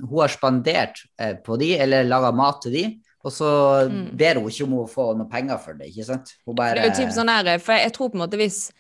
hun 0.06 0.22
har 0.22 0.32
spandert 0.32 1.04
på 1.44 1.60
de, 1.60 1.74
eller 1.84 2.08
laga 2.08 2.32
mat 2.32 2.64
til 2.64 2.78
de, 2.78 2.86
og 3.24 3.32
så 3.32 3.90
Mm. 3.90 4.18
ber 4.18 4.36
hun 4.36 4.50
ikke 4.50 4.64
om 4.64 4.74
å 4.74 4.90
få 4.90 5.18
noe 5.18 5.30
penger 5.30 5.58
for 5.60 5.74
det, 5.74 5.88
ikke 5.92 6.06
sant? 6.06 6.36
Hun 6.46 6.56
Det 6.56 6.78
er 6.78 6.90
jo 6.90 6.96
typ 7.06 7.12
sånn 7.14 7.30
her, 7.30 7.58
for 7.60 7.74
jeg 7.74 7.94
tror 7.94 8.10
på 8.12 8.16
en 8.16 8.30
måte 8.30 8.38
hvis 8.38 8.72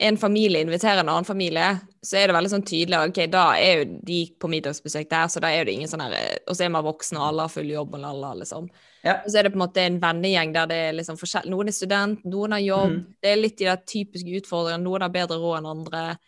en 0.00 0.16
familie 0.16 0.62
inviterer 0.64 1.00
en 1.00 1.08
annen 1.10 1.26
familie, 1.26 1.78
så 2.02 2.16
er 2.16 2.26
det 2.28 2.34
veldig 2.34 2.48
sånn 2.50 2.64
tydelig 2.64 3.08
ok, 3.10 3.26
da 3.30 3.52
er 3.60 3.84
jo 3.84 3.98
de 4.02 4.32
på 4.40 4.48
middagsbesøk 4.48 5.10
der, 5.10 5.26
så 5.28 5.40
da 5.40 5.48
er 5.48 5.64
det 5.66 5.74
ingen 5.74 5.88
sånn 5.88 6.00
her 6.00 6.38
Og 6.48 6.56
så 6.56 6.64
er 6.64 6.70
man 6.70 6.84
voksen, 6.84 7.18
og 7.18 7.26
alle 7.28 7.42
har 7.42 7.48
full 7.52 7.68
jobb, 7.68 7.94
og 7.94 8.04
alle, 8.04 8.38
liksom. 8.40 8.70
Ja. 9.04 9.18
Og 9.24 9.28
så 9.28 9.38
er 9.38 9.42
det 9.42 9.52
på 9.52 9.60
en 9.60 9.68
måte 9.68 9.76
en 9.84 10.00
vennegjeng 10.00 10.52
der 10.54 10.66
det 10.66 10.76
er 10.76 10.92
liksom 10.96 11.18
forskjell... 11.20 11.50
Noen 11.50 11.68
er 11.68 11.72
student, 11.72 12.24
noen 12.24 12.52
har 12.52 12.60
jobb. 12.60 12.90
Mm. 12.90 13.06
Det 13.22 13.28
er 13.32 13.36
litt 13.42 13.58
de 13.58 13.64
der 13.66 13.76
typiske 13.76 14.40
utfordringene. 14.40 14.82
Noen 14.82 15.02
har 15.02 15.10
bedre 15.10 15.36
råd 15.36 15.58
enn 15.58 15.66
andre. 15.66 16.18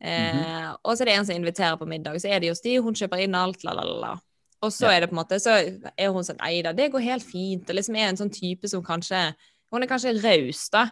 Eh, 0.00 0.32
Mhm. 0.32 0.76
Og 0.84 0.96
så 0.96 1.00
er 1.02 1.04
det 1.06 1.14
en 1.18 1.26
som 1.26 1.34
inviterer 1.36 1.76
på 1.78 1.86
middag. 1.88 2.14
Så 2.20 2.28
er 2.30 2.38
det 2.38 2.48
hos 2.50 2.60
de, 2.60 2.76
hun 2.76 2.94
kjøper 2.94 3.18
inn 3.24 3.34
alt, 3.34 3.64
la, 3.64 3.72
la, 3.72 3.82
la. 3.82 4.14
Og 4.64 4.72
så 4.72 4.88
er 4.88 5.02
det 5.02 5.10
på 5.10 5.16
en 5.16 5.20
måte, 5.20 5.38
så 5.42 5.56
er 5.58 6.12
hun 6.14 6.24
sånn 6.24 6.38
Nei 6.40 6.60
da, 6.64 6.72
det 6.76 6.88
går 6.92 7.04
helt 7.04 7.26
fint. 7.26 7.66
Det 7.68 7.76
liksom 7.76 7.98
er 7.98 8.10
en 8.10 8.20
sånn 8.20 8.32
type 8.32 8.68
som 8.70 8.84
kanskje 8.84 9.28
Hun 9.72 9.82
er 9.82 9.90
kanskje 9.90 10.14
raus, 10.22 10.68
da. 10.72 10.86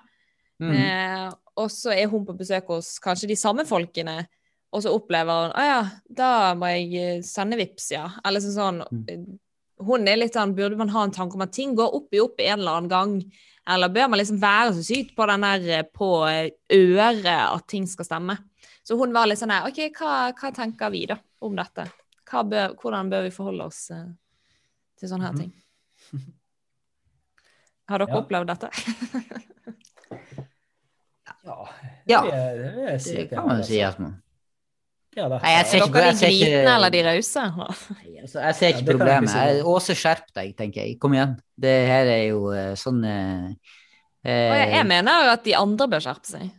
Mm. 0.62 0.75
Eh, 0.75 1.29
og 1.59 1.71
så 1.71 1.95
er 1.95 2.11
hun 2.11 2.27
på 2.27 2.35
besøk 2.37 2.69
hos 2.71 2.97
kanskje 3.03 3.31
de 3.31 3.37
samme 3.39 3.65
folkene, 3.67 4.25
og 4.75 4.83
så 4.83 4.93
opplever 4.95 5.47
hun 5.47 5.55
Å 5.55 5.65
ja, 5.67 5.81
da 6.07 6.29
må 6.59 6.71
jeg 6.73 6.93
eh, 6.99 7.25
sende 7.27 7.59
vips, 7.59 7.91
ja. 7.95 8.09
Eller 8.27 8.43
sånn 8.43 8.57
sånn 8.59 9.09
eh, 9.11 9.25
Hun 9.85 10.07
er 10.11 10.19
litt 10.21 10.37
sånn 10.37 10.55
Burde 10.57 10.79
man 10.79 10.93
ha 10.95 11.07
en 11.07 11.15
tanke 11.15 11.39
om 11.39 11.47
at 11.47 11.55
ting 11.55 11.77
går 11.79 11.95
opp 11.99 12.15
i 12.15 12.23
opp 12.23 12.43
en 12.43 12.59
eller 12.59 12.81
annen 12.81 12.93
gang? 12.93 13.17
Eller 13.71 13.93
bør 13.93 14.11
man 14.12 14.21
liksom 14.21 14.43
være 14.43 14.75
så 14.77 14.83
sykt 14.85 15.15
på 15.17 15.27
den 15.31 15.47
der 15.47 15.69
eh, 15.79 15.87
på 15.87 16.11
øret 16.27 17.31
at 17.31 17.69
ting 17.71 17.87
skal 17.91 18.11
stemme? 18.11 18.39
Så 18.85 18.99
hun 19.01 19.15
var 19.15 19.31
litt 19.31 19.41
sånn 19.41 19.55
her 19.55 19.71
OK, 19.71 19.87
hva, 19.97 20.17
hva 20.37 20.51
tenker 20.55 20.93
vi 20.93 21.07
da 21.09 21.17
om 21.45 21.55
dette? 21.57 21.87
Hva 22.31 22.43
bør, 22.49 22.75
hvordan 22.81 23.11
bør 23.12 23.22
vi 23.27 23.31
forholde 23.31 23.64
oss 23.68 23.91
eh, 23.91 24.07
til 24.99 25.09
sånne 25.11 25.27
her 25.29 25.33
Mhm. 25.33 25.41
ting? 25.41 25.53
Har 27.89 27.99
dere 27.99 28.09
Ja. 28.09 28.20
opplevd 28.22 28.47
dette? 28.47 28.68
Ja, 31.45 31.68
Ja, 32.07 32.20
det, 32.25 32.31
det, 32.31 33.05
det. 33.05 33.16
Det 33.16 33.29
kan 33.31 33.47
man 33.47 33.59
jo 33.61 33.64
si 33.64 33.79
altså. 33.81 33.93
at 33.95 33.99
man 34.01 34.20
Ja. 35.16 35.29
Nei, 35.29 35.39
jeg 35.53 35.66
ser 35.66 35.79
Er 35.79 35.83
ikke- 35.85 35.93
dere 35.95 36.03
de 36.03 36.07
jeg 36.11 36.16
ser 36.18 36.27
ikke- 36.29 36.45
gritne 36.51 36.75
eller 36.75 36.91
de 36.91 37.03
rause? 37.07 37.41
Altså, 38.25 38.41
jeg 38.41 38.55
ser 38.55 38.66
ikke 38.68 38.91
problemet. 38.91 39.29
si 39.31 39.62
Åse, 39.62 39.95
skjerp 39.95 40.33
deg, 40.35 40.57
tenker 40.57 40.81
jeg. 40.83 40.99
Kom 41.01 41.12
igjen. 41.14 41.37
Det 41.61 41.87
her 41.87 42.05
er 42.07 42.29
jo 42.31 42.51
eh, 42.51 42.75
sånn 42.75 43.05
eh, 43.05 43.55
jeg, 44.25 44.68
eh, 44.68 44.75
jeg 44.77 44.87
mener 44.87 45.29
at 45.31 45.45
de 45.45 45.55
andre 45.55 45.87
bør 45.89 46.01
skjerpe 46.01 46.27
seg. 46.27 46.51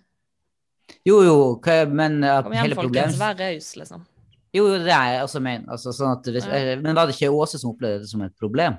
Jo, 1.05 1.21
jo, 1.23 1.59
men 1.91 2.23
at 2.23 2.43
Kom 2.43 2.53
igjen, 2.53 2.61
hele 2.63 2.75
folkens, 2.75 3.17
problemet 3.17 3.17
vær 3.19 3.35
raus, 3.39 3.75
liksom. 3.75 4.05
Jo, 4.55 4.65
jo, 4.71 4.77
det 4.85 4.93
er 4.95 5.07
jeg 5.17 5.23
også 5.25 5.41
mener. 5.43 5.65
Altså, 5.75 5.91
sånn 5.91 6.13
at, 6.15 6.27
hvis- 6.31 6.47
Ja. 6.47 6.55
eh, 6.75 6.75
Men 6.81 6.95
var 6.95 7.07
det 7.07 7.15
ikke 7.17 7.31
Åse 7.35 7.59
som 7.59 7.73
opplevde 7.73 8.01
det 8.05 8.09
som 8.09 8.21
et 8.23 8.35
problem? 8.39 8.77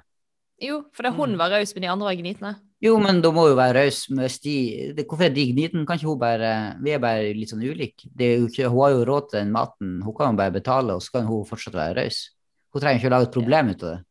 Jo, 0.63 0.85
fordi 0.97 1.11
hun 1.13 1.33
Mm. 1.35 1.39
var 1.39 1.51
raus, 1.53 1.75
men 1.75 1.83
de 1.83 1.89
andre 1.93 2.07
var 2.09 2.15
gnitne. 2.17 2.55
Jo, 2.81 2.99
men 2.99 3.21
da 3.21 3.31
må 3.31 3.49
jo 3.49 3.55
være 3.57 3.75
raus 3.75 4.07
Hvorfor 4.09 5.25
er 5.25 5.35
de 5.35 5.53
gnitne? 5.53 5.87
Kan 5.87 5.99
ikke 5.99 6.09
hun 6.09 6.19
bare 6.19 6.77
Vi 6.83 6.91
er 6.93 6.99
bare 6.99 7.35
litt 7.35 7.49
sånn 7.51 7.63
ulike. 7.65 8.09
Det 8.15 8.25
er 8.25 8.39
jo 8.41 8.47
ikke, 8.49 8.71
hun 8.71 8.81
har 8.83 8.91
jo 8.93 9.05
råd 9.05 9.31
til 9.31 9.41
den 9.41 9.53
maten. 9.53 10.03
Hun 10.03 10.15
kan 10.15 10.33
jo 10.33 10.37
bare 10.37 10.51
betale, 10.53 10.91
og 10.95 11.01
så 11.03 11.13
kan 11.13 11.27
hun 11.27 11.45
fortsatt 11.45 11.75
være 11.75 11.97
raus. 11.97 12.31
Hun 12.73 12.81
trenger 12.83 13.01
ikke 13.01 13.09
å 13.09 13.15
lage 13.17 13.29
et 13.29 13.33
problem 13.33 13.69
ut 13.71 13.83
av 13.83 13.97
det. 13.97 14.05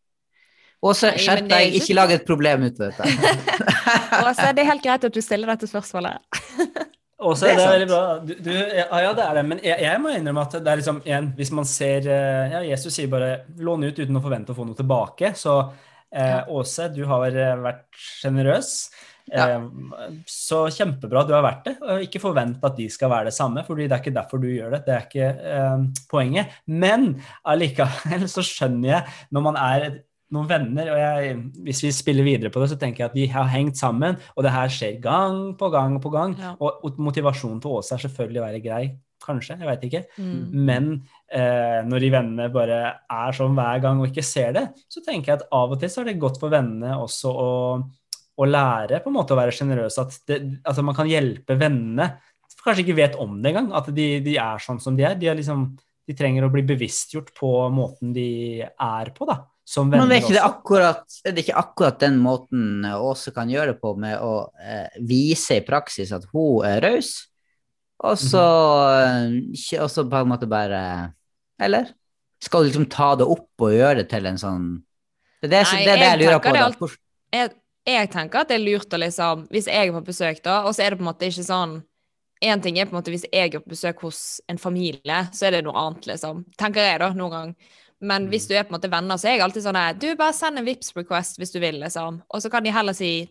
Åse, 0.83 1.11
skjerp 1.17 1.45
er 1.45 1.47
deg, 1.47 1.73
ikke 1.73 1.81
ikke 1.81 1.95
lag 1.95 2.11
et 2.11 2.25
problem 2.25 2.63
ut 2.63 2.79
av 2.79 2.91
dette. 2.91 3.03
Åse, 4.29 4.53
det 4.53 4.59
er 4.59 4.65
helt 4.71 4.83
greit 4.83 5.03
at 5.03 5.13
du 5.13 5.21
stiller 5.21 5.47
dette 5.47 5.65
spørsmålet. 5.67 6.19
Det 7.15 7.39
det 7.39 7.51
er 7.53 7.57
det, 7.57 7.67
veldig 7.71 7.87
bra. 7.87 7.99
Du, 8.19 8.33
du, 8.43 8.51
ja, 8.51 8.85
ja, 9.05 9.11
det 9.15 9.23
er 9.23 9.37
det. 9.37 9.43
Men 9.47 9.59
jeg, 9.63 9.79
jeg 9.85 9.99
må 10.03 10.11
innrømme 10.11 10.43
at 10.43 10.57
det 10.59 10.71
er 10.71 10.81
liksom 10.81 11.01
igjen, 11.05 11.29
hvis 11.37 11.51
man 11.55 11.67
ser 11.69 12.09
eh, 12.11 12.51
ja, 12.51 12.61
Jesus 12.73 12.97
sier 12.97 13.07
bare 13.11 13.45
'lån 13.55 13.87
ut 13.87 13.99
uten 14.01 14.19
å 14.19 14.23
forvente 14.23 14.51
å 14.51 14.57
få 14.57 14.67
noe 14.67 14.75
tilbake'. 14.75 15.31
Så 15.39 15.55
eh. 16.11 16.41
Åse, 16.51 16.89
du 16.91 17.05
har 17.07 17.31
eh, 17.31 17.55
vært 17.63 17.85
sjenerøs. 17.95 18.71
Eh, 19.31 19.63
så 20.29 20.59
kjempebra 20.75 21.23
du 21.25 21.31
har 21.37 21.45
vært 21.45 21.69
det. 21.69 21.75
Og 21.81 22.03
ikke 22.03 22.21
forvent 22.23 22.59
at 22.67 22.75
de 22.77 22.89
skal 22.91 23.13
være 23.13 23.31
det 23.31 23.37
samme, 23.37 23.63
for 23.63 23.79
det 23.79 23.87
er 23.87 24.03
ikke 24.03 24.15
derfor 24.19 24.43
du 24.43 24.49
gjør 24.51 24.75
det. 24.75 24.83
Det 24.85 24.97
er 24.97 25.07
ikke 25.07 25.29
eh, 25.55 25.87
poenget. 26.11 26.59
Men 26.67 27.13
allikevel 27.47 28.27
så 28.35 28.43
skjønner 28.45 28.91
jeg 28.91 29.15
når 29.31 29.47
man 29.47 29.61
er 29.61 29.87
et 29.87 30.03
noen 30.35 30.49
venner, 30.49 30.91
og 30.93 30.99
jeg, 31.01 31.37
hvis 31.65 31.81
vi 31.87 31.91
spiller 31.95 32.27
videre 32.27 32.51
på 32.53 32.61
det, 32.61 32.69
så 32.73 32.77
tenker 32.81 33.05
jeg 33.05 33.09
at 33.11 33.17
de 33.17 33.25
har 33.33 33.49
hengt 33.53 33.79
sammen, 33.79 34.19
og 34.35 34.45
det 34.45 34.53
her 34.53 34.71
skjer 34.75 34.99
gang 35.03 35.39
på 35.59 35.71
gang 35.73 35.97
på 36.03 36.11
gang. 36.13 36.35
Ja. 36.39 36.53
Og, 36.59 36.83
og 36.85 37.01
motivasjonen 37.07 37.63
til 37.63 37.77
Åse 37.79 37.95
er 37.97 38.03
selvfølgelig 38.05 38.41
å 38.43 38.45
være 38.45 38.61
grei, 38.65 38.83
kanskje, 39.25 39.55
jeg 39.57 39.65
veit 39.71 39.85
ikke. 39.87 40.03
Mm. 40.21 40.41
Men 40.67 40.89
eh, 41.33 41.79
når 41.87 42.03
de 42.03 42.09
vennene 42.13 42.49
bare 42.53 42.79
er 43.09 43.33
sånn 43.39 43.55
hver 43.57 43.79
gang 43.81 44.03
og 44.03 44.11
ikke 44.11 44.25
ser 44.27 44.51
det, 44.53 44.67
så 44.91 45.01
tenker 45.01 45.31
jeg 45.31 45.39
at 45.39 45.47
av 45.55 45.73
og 45.73 45.81
til 45.81 45.89
så 45.89 46.03
er 46.03 46.11
det 46.11 46.19
godt 46.21 46.37
for 46.43 46.53
vennene 46.53 46.93
også 47.01 47.31
å, 47.33 47.49
å 48.35 48.47
lære 48.51 48.99
på 49.01 49.09
en 49.09 49.17
måte 49.17 49.33
å 49.33 49.39
være 49.39 49.55
sjenerøs. 49.55 49.97
At, 50.03 50.19
det- 50.29 50.43
at 50.61 50.83
man 50.85 50.97
kan 50.97 51.09
hjelpe 51.09 51.57
vennene 51.57 52.11
kanskje 52.65 52.81
ikke 52.85 52.97
vet 52.97 53.17
om 53.21 53.35
det 53.43 53.51
engang, 53.51 53.67
at 53.77 53.89
de, 53.93 54.05
de 54.25 54.37
er 54.41 54.61
sånn 54.63 54.79
som 54.81 54.95
de 54.97 55.05
er. 55.05 55.17
De, 55.21 55.27
er 55.29 55.37
liksom, 55.37 55.67
de 56.09 56.15
trenger 56.17 56.47
å 56.47 56.51
bli 56.53 56.63
bevisstgjort 56.65 57.29
på 57.37 57.51
måten 57.73 58.13
de 58.15 58.61
er 58.65 59.11
på, 59.13 59.27
da. 59.29 59.35
Som 59.65 59.89
venner 59.89 60.05
Men 60.05 60.13
er 60.13 60.21
ikke 60.21 60.35
det 60.35 60.43
akkurat, 60.45 61.15
er 61.25 61.33
det 61.33 61.41
ikke 61.41 61.57
akkurat 61.57 61.97
den 62.03 62.19
måten 62.21 62.85
Åse 62.85 63.31
kan 63.33 63.49
gjøre 63.49 63.73
det 63.73 63.79
på, 63.81 63.95
med 63.97 64.19
å 64.21 64.51
eh, 64.61 64.99
vise 65.01 65.57
i 65.57 65.63
praksis 65.65 66.11
at 66.13 66.27
hun 66.33 66.61
er 66.69 66.83
raus, 66.85 67.15
og 68.05 68.17
så 68.19 68.43
mm 68.43 69.39
eh, 69.55 69.87
så 69.89 70.03
på 70.05 70.19
en 70.21 70.29
måte 70.29 70.47
bare 70.51 71.13
Eller? 71.61 71.89
Skal 72.43 72.61
du 72.61 72.67
liksom 72.69 72.85
ta 72.91 73.13
det 73.15 73.25
opp 73.25 73.63
og 73.65 73.73
gjøre 73.73 74.03
det 74.03 74.09
til 74.11 74.25
en 74.29 74.37
sånn 74.37 74.65
Det 75.41 75.47
er 75.49 75.53
det, 75.55 75.61
Nei, 75.71 75.79
det, 75.85 75.91
er 75.91 75.97
det 75.97 76.05
jeg 76.05 76.11
jeg 76.11 76.19
lurer 76.21 76.39
på. 76.43 76.51
det 76.51 76.59
Da. 76.59 76.65
alt- 76.65 76.77
Hvor- 76.83 76.97
jeg, 77.33 77.51
jeg 77.87 78.09
tenker 78.11 78.39
at 78.39 78.47
det 78.51 78.55
er 78.59 78.65
lurt 78.65 78.93
å 78.93 78.99
liksom 79.01 79.47
Hvis 79.49 79.67
jeg 79.71 79.87
er 79.87 79.93
på 79.95 80.05
besøk, 80.05 80.43
da, 80.43 80.59
og 80.67 80.75
så 80.75 80.83
er 80.85 80.89
det 80.93 80.99
på 80.99 81.05
en 81.07 81.09
måte 81.13 81.25
ikke 81.31 81.47
sånn 81.47 81.79
Én 82.43 82.61
ting 82.61 82.77
er 82.77 82.85
på 82.85 82.93
en 82.93 82.99
måte 82.99 83.13
hvis 83.15 83.23
jeg 83.31 83.55
er 83.55 83.63
på 83.63 83.71
besøk 83.71 84.01
hos 84.03 84.41
en 84.51 84.57
familie, 84.59 85.21
så 85.33 85.47
er 85.47 85.51
det 85.55 85.61
noe 85.63 85.73
annet, 85.79 86.03
liksom. 86.05 86.43
Tenker 86.59 86.83
jeg, 86.83 86.99
da, 86.99 87.07
noen 87.15 87.31
gang. 87.31 87.53
Men 88.01 88.27
hvis 88.31 88.49
du 88.49 88.53
er 88.55 88.65
på 88.65 88.73
en 88.73 88.77
måte 88.79 88.91
venner, 88.91 89.17
så 89.17 89.29
er 89.29 89.37
jeg 89.37 89.45
alltid 89.45 89.63
sånn 89.65 89.79
her 89.79 89.95
Du, 89.95 90.09
bare 90.19 90.35
send 90.35 90.59
en 90.59 90.67
Vipps 90.67 90.91
request 90.97 91.39
hvis 91.39 91.53
du 91.55 91.61
vil, 91.63 91.79
liksom. 91.81 92.21
Og 92.27 92.43
så 92.43 92.51
kan 92.51 92.65
de 92.65 92.73
heller 92.75 92.97
si 92.97 93.25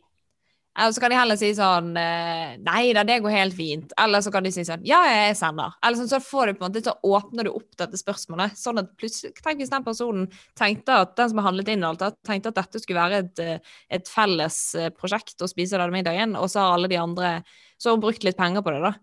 eller 0.78 0.92
så 0.92 1.00
kan 1.00 1.12
de 1.12 1.16
heller 1.16 1.38
si 1.38 1.52
sånn 1.54 1.92
eh, 1.94 2.56
Nei 2.66 2.88
da, 2.96 3.04
det 3.06 3.20
går 3.22 3.30
helt 3.30 3.54
fint. 3.54 3.92
Eller 4.00 4.24
så 4.24 4.32
kan 4.34 4.42
de 4.42 4.50
si 4.54 4.64
sånn 4.66 4.82
Ja, 4.88 5.04
jeg 5.06 5.36
sender. 5.38 5.76
Eller 5.84 6.00
sånn, 6.00 6.10
så 6.10 6.18
får 6.22 6.50
du 6.50 6.56
på 6.56 6.64
en 6.64 6.72
måte 6.72 6.82
Så 6.82 6.96
åpner 7.06 7.46
du 7.46 7.52
opp 7.52 7.76
dette 7.78 8.00
spørsmålet. 8.00 8.56
Sånn 8.58 8.82
at 8.82 8.90
plutselig 8.98 9.36
Tenk 9.38 9.62
hvis 9.62 9.70
den 9.70 9.86
personen 9.86 10.26
tenkte 10.58 10.98
at 11.04 11.14
den 11.18 11.30
som 11.30 11.40
har 11.40 11.48
handlet 11.50 11.70
inn 11.70 11.86
alt, 11.86 12.02
tenkte 12.26 12.50
at 12.50 12.58
dette 12.58 12.82
skulle 12.82 13.04
være 13.04 13.22
et, 13.22 13.44
eh, 13.44 13.74
et 13.98 14.10
felles 14.10 14.58
eh, 14.80 14.90
prosjekt 14.94 15.44
å 15.44 15.50
spise 15.50 15.78
denne 15.78 15.94
middagen, 15.94 16.34
og 16.40 16.50
så 16.50 16.64
har 16.64 16.78
alle 16.78 16.90
de 16.90 16.98
andre 16.98 17.36
Så 17.78 17.90
har 17.90 17.98
hun 17.98 18.02
brukt 18.06 18.26
litt 18.26 18.38
penger 18.38 18.64
på 18.64 18.74
det, 18.74 18.82
da. 18.82 18.94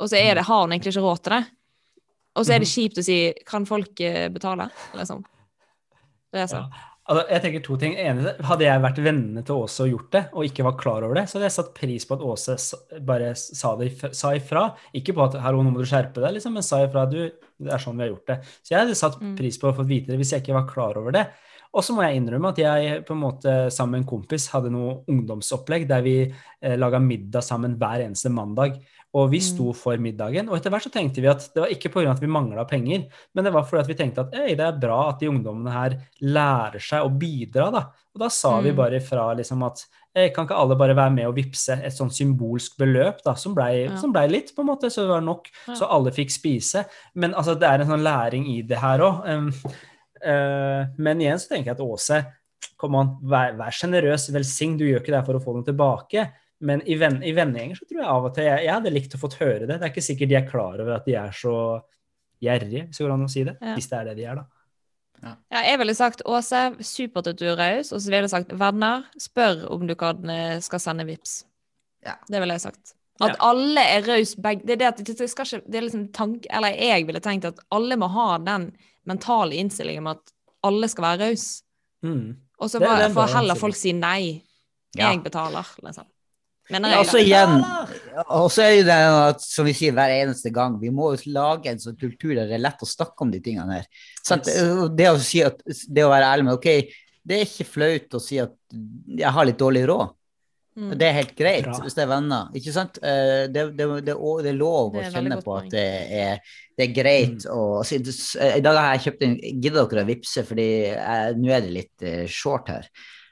Og 0.00 0.08
så 0.08 0.16
er 0.16 0.38
det, 0.38 0.48
har 0.48 0.64
hun 0.64 0.72
egentlig 0.72 0.94
ikke 0.94 1.04
råd 1.04 1.24
til 1.24 1.36
det. 1.36 1.44
Og 2.38 2.46
så 2.46 2.54
er 2.54 2.62
det 2.62 2.70
kjipt 2.70 3.00
å 3.00 3.04
si 3.04 3.18
Kan 3.46 3.66
folk 3.66 4.00
eh, 4.06 4.28
betale? 4.32 4.68
Liksom. 4.94 5.24
Det 6.30 6.44
er 6.44 6.46
sånn. 6.50 6.68
Ja. 6.70 6.86
Altså, 7.10 7.24
jeg 7.32 7.42
tenker 7.42 7.62
to 7.66 7.76
ting. 7.80 7.96
Ene, 7.98 8.36
hadde 8.46 8.62
jeg 8.68 8.82
vært 8.84 8.98
vennene 9.02 9.42
til 9.42 9.64
Åse 9.64 9.82
og 9.82 9.88
gjort 9.90 10.12
det, 10.14 10.20
og 10.30 10.46
ikke 10.46 10.62
var 10.62 10.76
klar 10.78 11.02
over 11.02 11.18
det, 11.18 11.24
så 11.26 11.38
hadde 11.38 11.48
jeg 11.48 11.56
satt 11.56 11.72
pris 11.74 12.04
på 12.06 12.14
at 12.14 12.22
Åse 12.22 12.54
bare 13.08 13.32
sa, 13.34 13.72
det, 13.80 13.88
sa 14.14 14.30
ifra. 14.38 14.68
Ikke 14.94 15.16
på 15.16 15.24
at 15.24 15.34
'hallo, 15.42 15.64
nå 15.64 15.72
må 15.74 15.82
du 15.82 15.88
skjerpe 15.90 16.22
deg', 16.22 16.36
liksom, 16.36 16.54
men 16.54 16.62
sa 16.62 16.84
ifra. 16.86 17.08
Du, 17.10 17.18
det 17.58 17.72
er 17.74 17.82
sånn 17.82 17.98
vi 17.98 18.06
har 18.06 18.12
gjort 18.12 18.30
det. 18.30 18.38
Så 18.62 18.74
jeg 18.76 18.78
hadde 18.84 18.94
satt 19.00 19.18
Mm. 19.20 19.34
pris 19.36 19.58
på 19.58 19.72
å 19.72 19.74
få 19.74 19.86
vite 19.88 20.12
det 20.12 20.18
hvis 20.20 20.30
jeg 20.36 20.42
ikke 20.44 20.54
var 20.54 20.68
klar 20.70 20.96
over 21.02 21.10
det. 21.10 21.26
Og 21.74 21.82
så 21.82 21.94
må 21.94 22.02
jeg 22.02 22.18
innrømme 22.18 22.48
at 22.50 22.58
jeg 22.58 23.04
på 23.06 23.14
en 23.14 23.20
måte 23.22 23.70
sammen 23.70 23.92
med 23.92 24.00
en 24.02 24.10
kompis 24.10 24.48
hadde 24.50 24.70
noe 24.70 25.04
ungdomsopplegg 25.10 25.86
der 25.88 26.02
vi 26.02 26.14
eh, 26.62 26.76
laga 26.76 26.98
middag 26.98 27.42
sammen 27.42 27.76
hver 27.78 28.06
eneste 28.06 28.30
mandag. 28.30 28.78
Og 29.12 29.28
vi 29.30 29.38
Mm. 29.38 29.42
sto 29.42 29.72
for 29.72 29.96
middagen. 29.98 30.48
Og 30.48 30.54
etter 30.56 30.70
hvert 30.70 30.84
så 30.86 30.90
tenkte 30.92 31.20
vi 31.20 31.26
at 31.26 31.40
det 31.52 31.60
var 31.60 31.68
ikke 31.68 31.90
pga. 31.90 32.10
at 32.12 32.20
vi 32.20 32.26
mangla 32.28 32.64
penger, 32.64 33.08
men 33.34 33.44
det 33.44 33.52
var 33.52 33.64
fordi 33.64 33.80
at 33.80 33.88
vi 33.88 33.94
tenkte 33.94 34.18
at 34.20 34.34
«Ei, 34.34 34.54
det 34.54 34.60
er 34.60 34.78
bra 34.78 35.08
at 35.08 35.18
de 35.18 35.26
ungdommene 35.26 35.72
her 35.72 35.96
lærer 36.22 36.78
seg 36.78 37.02
å 37.02 37.10
bidra. 37.18 37.72
da. 37.72 37.78
Og 38.14 38.20
da 38.20 38.28
sa 38.28 38.60
vi 38.60 38.70
Mm. 38.70 38.76
bare 38.76 39.00
ifra 39.00 39.34
liksom 39.36 39.66
at 39.66 39.84
«Ei, 40.14 40.28
kan 40.30 40.46
ikke 40.46 40.56
alle 40.56 40.76
bare 40.76 40.94
være 40.94 41.12
med 41.14 41.26
og 41.26 41.34
vippse 41.36 41.70
et 41.84 41.92
sånn 41.92 42.10
symbolsk 42.10 42.76
beløp 42.78 43.20
da, 43.24 43.34
som 43.34 43.52
blei 43.54 43.84
Ja. 43.88 43.96
ble 44.12 44.28
litt, 44.28 44.54
på 44.54 44.60
en 44.60 44.66
måte, 44.66 44.86
så 44.90 45.02
det 45.02 45.08
var 45.08 45.20
nok, 45.20 45.46
Ja. 45.66 45.74
så 45.74 45.86
alle 45.90 46.10
fikk 46.12 46.30
spise. 46.30 46.84
Men 47.16 47.32
altså, 47.34 47.58
det 47.58 47.68
er 47.68 47.80
en 47.80 47.88
sånn 47.88 48.02
læring 48.04 48.46
i 48.48 48.62
det 48.62 48.78
her 48.78 48.98
òg. 49.00 49.24
men 50.98 51.18
igjen 51.20 51.38
så 51.40 51.48
tenker 51.48 51.66
jeg 51.72 51.76
at 51.76 51.80
Åse, 51.80 52.26
kom 52.78 52.94
an, 52.96 53.18
vær, 53.22 53.56
vær 53.56 53.70
sjenerøs, 53.72 54.30
velsign. 54.32 54.76
Du 54.78 54.84
gjør 54.84 55.00
ikke 55.00 55.06
det 55.12 55.20
her 55.20 55.24
for 55.24 55.34
å 55.38 55.42
få 55.44 55.54
noe 55.54 55.64
tilbake. 55.64 56.30
Men 56.60 56.82
i, 56.84 56.96
venn, 57.00 57.22
i 57.24 57.32
vennegjenger 57.32 57.78
så 57.78 57.86
tror 57.88 58.02
jeg 58.02 58.12
av 58.12 58.26
og 58.28 58.34
til 58.36 58.44
jeg, 58.44 58.64
jeg 58.66 58.74
hadde 58.74 58.92
likt 58.92 59.14
å 59.16 59.20
fått 59.22 59.38
høre 59.40 59.64
det. 59.64 59.78
Det 59.78 59.86
er 59.86 59.92
ikke 59.94 60.04
sikkert 60.04 60.32
de 60.32 60.36
er 60.36 60.48
klar 60.48 60.82
over 60.82 60.98
at 60.98 61.06
de 61.08 61.14
er 61.16 61.32
så 61.36 61.54
gjerrige, 62.44 62.86
hvis 62.88 63.00
det 63.00 63.06
går 63.06 63.14
an 63.14 63.24
å 63.24 63.30
si 63.32 63.44
det. 63.48 63.54
Ja. 63.60 63.76
Hvis 63.78 63.88
det 63.88 63.98
er 63.98 64.10
det 64.10 64.16
de 64.18 64.26
er, 64.28 64.40
da. 64.42 64.46
Ja, 65.20 65.34
jeg 65.52 65.80
ville 65.82 65.94
sagt 65.96 66.22
Åse, 66.28 66.60
supert 66.86 67.28
at 67.28 67.40
du 67.40 67.44
er 67.50 67.58
raus. 67.60 67.90
Og 67.92 68.00
så 68.00 68.12
ville 68.12 68.24
jeg 68.24 68.32
sagt 68.32 68.54
venner, 68.56 69.04
spør 69.20 69.66
om 69.72 69.84
du 69.88 69.94
kan, 69.98 70.20
eh, 70.32 70.60
skal 70.64 70.80
sende 70.80 71.04
vips. 71.08 71.42
Ja. 72.06 72.16
Det 72.28 72.40
ville 72.40 72.56
jeg 72.56 72.64
sagt. 72.68 72.94
At 73.20 73.34
Ja. 73.34 73.50
alle 73.50 73.80
er 73.80 74.00
raus 74.00 74.34
begge 74.34 74.64
Det 74.64 74.72
er 74.72 74.76
det 74.76 74.86
at 74.86 74.96
det 75.04 75.28
skal 75.28 75.44
ikke 75.44 75.70
Det 75.70 75.76
er 75.76 75.82
liksom 75.82 76.12
tank... 76.12 76.46
Eller 76.48 76.72
jeg 76.72 77.06
ville 77.06 77.20
tenkt 77.20 77.44
at 77.44 77.58
alle 77.70 77.96
må 77.96 78.08
ha 78.08 78.38
den 78.38 78.70
mentale 79.04 79.56
innstillingen 79.60 80.04
med 80.04 80.16
at 80.16 80.32
alle 80.64 80.88
skal 80.88 81.04
være 81.04 81.28
raus. 81.28 81.62
Mm. 82.02 82.36
Og 82.60 82.70
så 82.70 82.80
får 82.80 83.34
heller 83.34 83.54
folk 83.54 83.76
si 83.76 83.92
nei. 83.92 84.42
Ja. 84.96 85.10
Jeg 85.10 85.22
betaler, 85.22 85.66
liksom. 85.84 86.06
Mener 86.70 86.94
jeg, 86.94 87.02
også 87.04 87.18
da. 87.18 87.24
igjen, 87.24 87.54
og 88.26 88.46
så 88.52 88.62
er 88.66 88.72
jo 88.76 88.86
det 88.86 88.98
at, 89.10 89.42
som 89.42 89.66
vi 89.66 89.74
sier 89.74 89.94
hver 89.96 90.12
eneste 90.14 90.52
gang, 90.54 90.76
vi 90.80 90.92
må 90.94 91.12
jo 91.14 91.32
lage 91.34 91.72
en 91.72 91.82
sånn 91.82 91.98
kultur 91.98 92.34
der 92.36 92.46
det 92.50 92.58
er 92.58 92.64
lett 92.66 92.84
å 92.84 92.88
snakke 92.88 93.26
om 93.26 93.32
de 93.32 93.40
tingene 93.42 93.80
her. 93.80 94.06
Sånn, 94.22 94.44
Det 94.96 95.10
å 95.10 95.18
si 95.22 95.42
at, 95.46 95.62
det 95.66 96.06
å 96.06 96.12
være 96.12 96.30
ærlig 96.30 96.48
med, 96.48 96.60
ok, 96.60 96.70
det 97.26 97.36
er 97.36 97.46
ikke 97.48 97.68
flaut 97.68 98.16
å 98.16 98.22
si 98.22 98.38
at 98.42 98.54
jeg 98.70 99.34
har 99.36 99.48
litt 99.48 99.60
dårlig 99.60 99.84
råd. 99.90 100.16
Mm. 100.80 100.92
Det 100.96 101.06
er 101.08 101.16
helt 101.16 101.32
greit 101.36 101.66
Bra. 101.66 101.78
hvis 101.82 101.96
det 101.98 102.02
er 102.04 102.08
venner, 102.12 102.50
ikke 102.56 102.72
sant? 102.72 103.00
Eh, 103.02 103.48
Det, 103.50 103.64
det, 103.74 103.86
det, 104.06 104.14
det 104.46 104.52
er 104.52 104.56
lov 104.56 104.92
Det 104.94 105.00
å 105.00 105.02
er 105.02 105.10
veldig 105.10 105.16
kjenne 105.16 105.38
på 105.44 105.56
at 105.58 105.66
det 105.72 105.86
er, 106.20 106.52
det 106.78 106.84
er 106.86 106.92
greit 106.94 107.46
å 107.50 107.64
si, 107.84 107.98
I 107.98 108.62
dag 108.64 108.78
har 108.78 108.94
jeg 108.94 109.08
kjøpt 109.08 109.24
en 109.26 109.34
Gidder 109.50 109.88
dere 109.90 110.04
å 110.06 110.08
vippse, 110.08 110.44
fordi 110.46 110.68
eh, 110.94 111.32
nå 111.36 111.50
er 111.52 111.66
det 111.66 111.74
litt 111.74 112.06
short 112.30 112.70
her. 112.70 112.86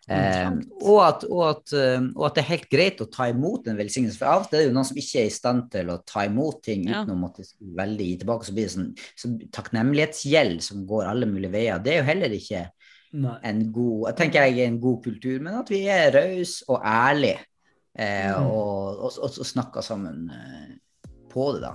Eh, 0.09 0.51
og, 0.89 0.99
at, 1.05 1.25
og, 1.29 1.43
at, 1.51 1.73
eh, 1.77 2.01
og 2.17 2.23
at 2.31 2.39
det 2.39 2.43
er 2.45 2.49
helt 2.55 2.69
greit 2.73 3.01
å 3.05 3.09
ta 3.13 3.27
imot 3.29 3.67
en 3.69 3.77
velsignelse. 3.77 4.17
For 4.17 4.31
av 4.31 4.47
og 4.47 4.49
til 4.49 4.57
er 4.59 4.63
det 4.65 4.71
jo 4.71 4.77
noen 4.79 4.89
som 4.89 4.97
ikke 5.03 5.21
er 5.21 5.27
i 5.29 5.35
stand 5.35 5.67
til 5.75 5.91
å 5.93 5.99
ta 6.09 6.25
imot 6.25 6.63
ting 6.65 6.87
Ja. 6.89 7.03
uten 7.03 7.13
å 7.13 7.19
måtte 7.21 7.45
veldig 7.61 8.07
gi 8.09 8.17
tilbake. 8.23 8.47
Så 8.49 8.55
blir 8.57 8.65
det 8.69 8.73
sånn 8.73 8.89
så 9.21 9.33
takknemlighetsgjeld 9.53 10.63
som 10.65 10.87
går 10.89 11.11
alle 11.11 11.27
mulige 11.29 11.53
veier. 11.53 11.83
Det 11.85 11.93
er 11.93 12.01
jo 12.01 12.09
heller 12.09 12.31
ikke 12.39 12.65
Nei. 13.13 13.37
en 13.45 13.73
god 13.73 14.07
Jeg 14.09 14.17
tenker 14.17 14.47
jeg 14.49 14.59
er 14.59 14.67
en 14.73 14.81
god 14.81 15.03
kultur, 15.05 15.41
men 15.41 15.55
at 15.61 15.69
vi 15.69 15.83
er 15.89 16.11
rause 16.17 16.65
og 16.69 16.81
ærlige. 16.85 17.39
Eh, 17.99 18.31
Mm. 18.33 18.47
og, 18.47 18.99
og, 19.05 19.13
og, 19.23 19.45
snakker 19.45 19.81
sammen 19.83 20.31
eh, 20.31 20.77
på 21.29 21.53
det, 21.55 21.63
da. 21.63 21.75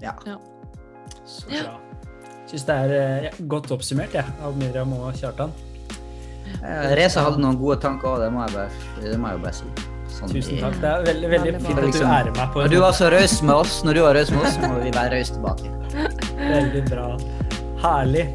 Ja. 0.00 0.12
Så 1.26 1.50
Ja. 1.50 1.62
bra. 1.62 1.80
Syns 2.46 2.64
det 2.64 2.74
er 2.74 2.90
eh, 2.94 3.24
ja, 3.24 3.30
godt 3.48 3.70
oppsummert, 3.72 4.12
jeg, 4.14 4.24
av 4.40 4.56
Miriam 4.56 4.92
og 4.92 5.12
Kjartan. 5.14 5.50
Eh, 6.62 6.94
Reza 6.96 7.20
hadde 7.26 7.38
noen 7.42 7.58
gode 7.60 7.80
tanker 7.82 8.08
òg, 8.08 8.20
det, 8.24 8.30
må 8.32 8.44
jeg 8.46 8.54
bare- 8.54 8.70
det 9.10 9.18
må 9.20 9.28
jeg 9.28 9.36
jo 9.38 9.42
bare 9.44 9.52
si. 9.52 9.64
Sånn 10.14 10.30
Tusen 10.30 10.60
takk. 10.62 10.76
Det 10.80 10.90
er 10.90 11.02
veldig, 11.08 11.28
veldig 11.30 11.52
fint 11.60 11.74
at 11.74 11.80
du 11.80 11.86
Liksom- 11.88 12.10
ærer 12.14 12.32
meg 12.36 12.52
på 12.54 12.62
Når 12.62 12.68
du 12.70 12.80
var 12.80 12.92
så 12.92 13.10
raus 13.10 13.42
med 13.42 13.54
oss, 13.54 13.82
når 13.84 13.94
du 13.94 14.00
var 14.02 14.14
raus 14.14 14.30
med 14.30 14.40
oss, 14.46 14.56
må 14.58 14.74
vi 14.82 14.90
være 14.90 15.10
rause 15.18 15.32
tilbake. 15.34 15.68
Veldig 16.38 16.84
bra. 16.90 17.18
Herlig. 17.82 18.26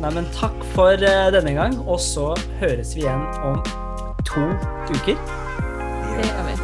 Nei, 0.00 0.10
men 0.10 0.24
takk 0.34 0.64
for 0.74 0.92
eh, 0.94 1.30
denne 1.30 1.54
gang, 1.54 1.78
og 1.86 1.98
så 2.00 2.34
høres 2.60 2.94
vi 2.96 3.02
igjen 3.02 3.22
om 3.44 3.62
to 4.24 4.40
uker. 4.90 5.16
Det 6.16 6.24
gjør 6.26 6.44
vi. 6.48 6.56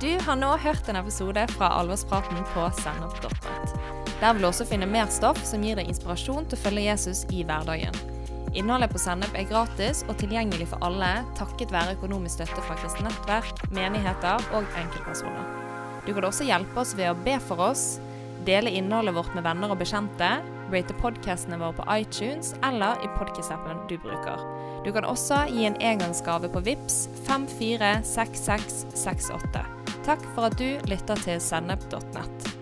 Du 0.00 0.18
har 0.24 0.34
nå 0.36 0.56
hørt 0.58 0.88
en 0.88 0.96
episode 0.96 1.46
fra 1.52 1.68
Alvorspraten 1.78 2.42
på 2.54 2.66
sennep.net. 2.82 4.01
Der 4.22 4.30
vil 4.34 4.44
du 4.44 4.48
også 4.52 4.68
finne 4.70 4.86
mer 4.86 5.08
stoff 5.10 5.40
som 5.42 5.64
gir 5.66 5.74
deg 5.74 5.88
inspirasjon 5.90 6.44
til 6.46 6.54
å 6.54 6.62
følge 6.62 6.86
Jesus 6.86 7.24
i 7.34 7.42
hverdagen. 7.42 7.90
Innholdet 8.54 8.92
på 8.92 9.00
Sennep 9.00 9.32
er 9.34 9.48
gratis 9.50 10.04
og 10.06 10.14
tilgjengelig 10.20 10.68
for 10.70 10.78
alle 10.86 11.24
takket 11.38 11.72
være 11.74 11.94
økonomisk 11.96 12.34
støtte 12.36 12.62
fra 12.68 12.76
kristent 12.78 13.08
nettverk, 13.08 13.56
menigheter 13.74 14.38
og 14.54 14.62
enkeltpersoner. 14.78 15.46
Du 16.06 16.10
kan 16.14 16.24
også 16.28 16.44
hjelpe 16.46 16.80
oss 16.84 16.92
ved 16.98 17.08
å 17.10 17.20
be 17.24 17.36
for 17.42 17.58
oss, 17.66 17.84
dele 18.46 18.70
innholdet 18.70 19.14
vårt 19.18 19.34
med 19.34 19.44
venner 19.46 19.68
og 19.74 19.78
bekjente, 19.82 20.30
rate 20.72 20.94
podkastene 21.02 21.58
våre 21.58 21.74
på 21.80 21.88
iTunes 21.98 22.46
eller 22.62 22.92
i 23.02 23.08
podkast-appen 23.18 23.76
du 23.90 23.96
bruker. 24.06 24.38
Du 24.86 24.90
kan 24.94 25.06
også 25.08 25.38
gi 25.50 25.62
en 25.66 25.80
engangsgave 25.82 26.46
på 26.52 26.60
VIPS 26.70 26.96
546668. 27.26 29.62
Takk 30.06 30.22
for 30.34 30.42
at 30.46 30.54
du 30.58 30.70
lytter 30.90 31.16
til 31.26 31.38
sennep.nett. 31.42 32.61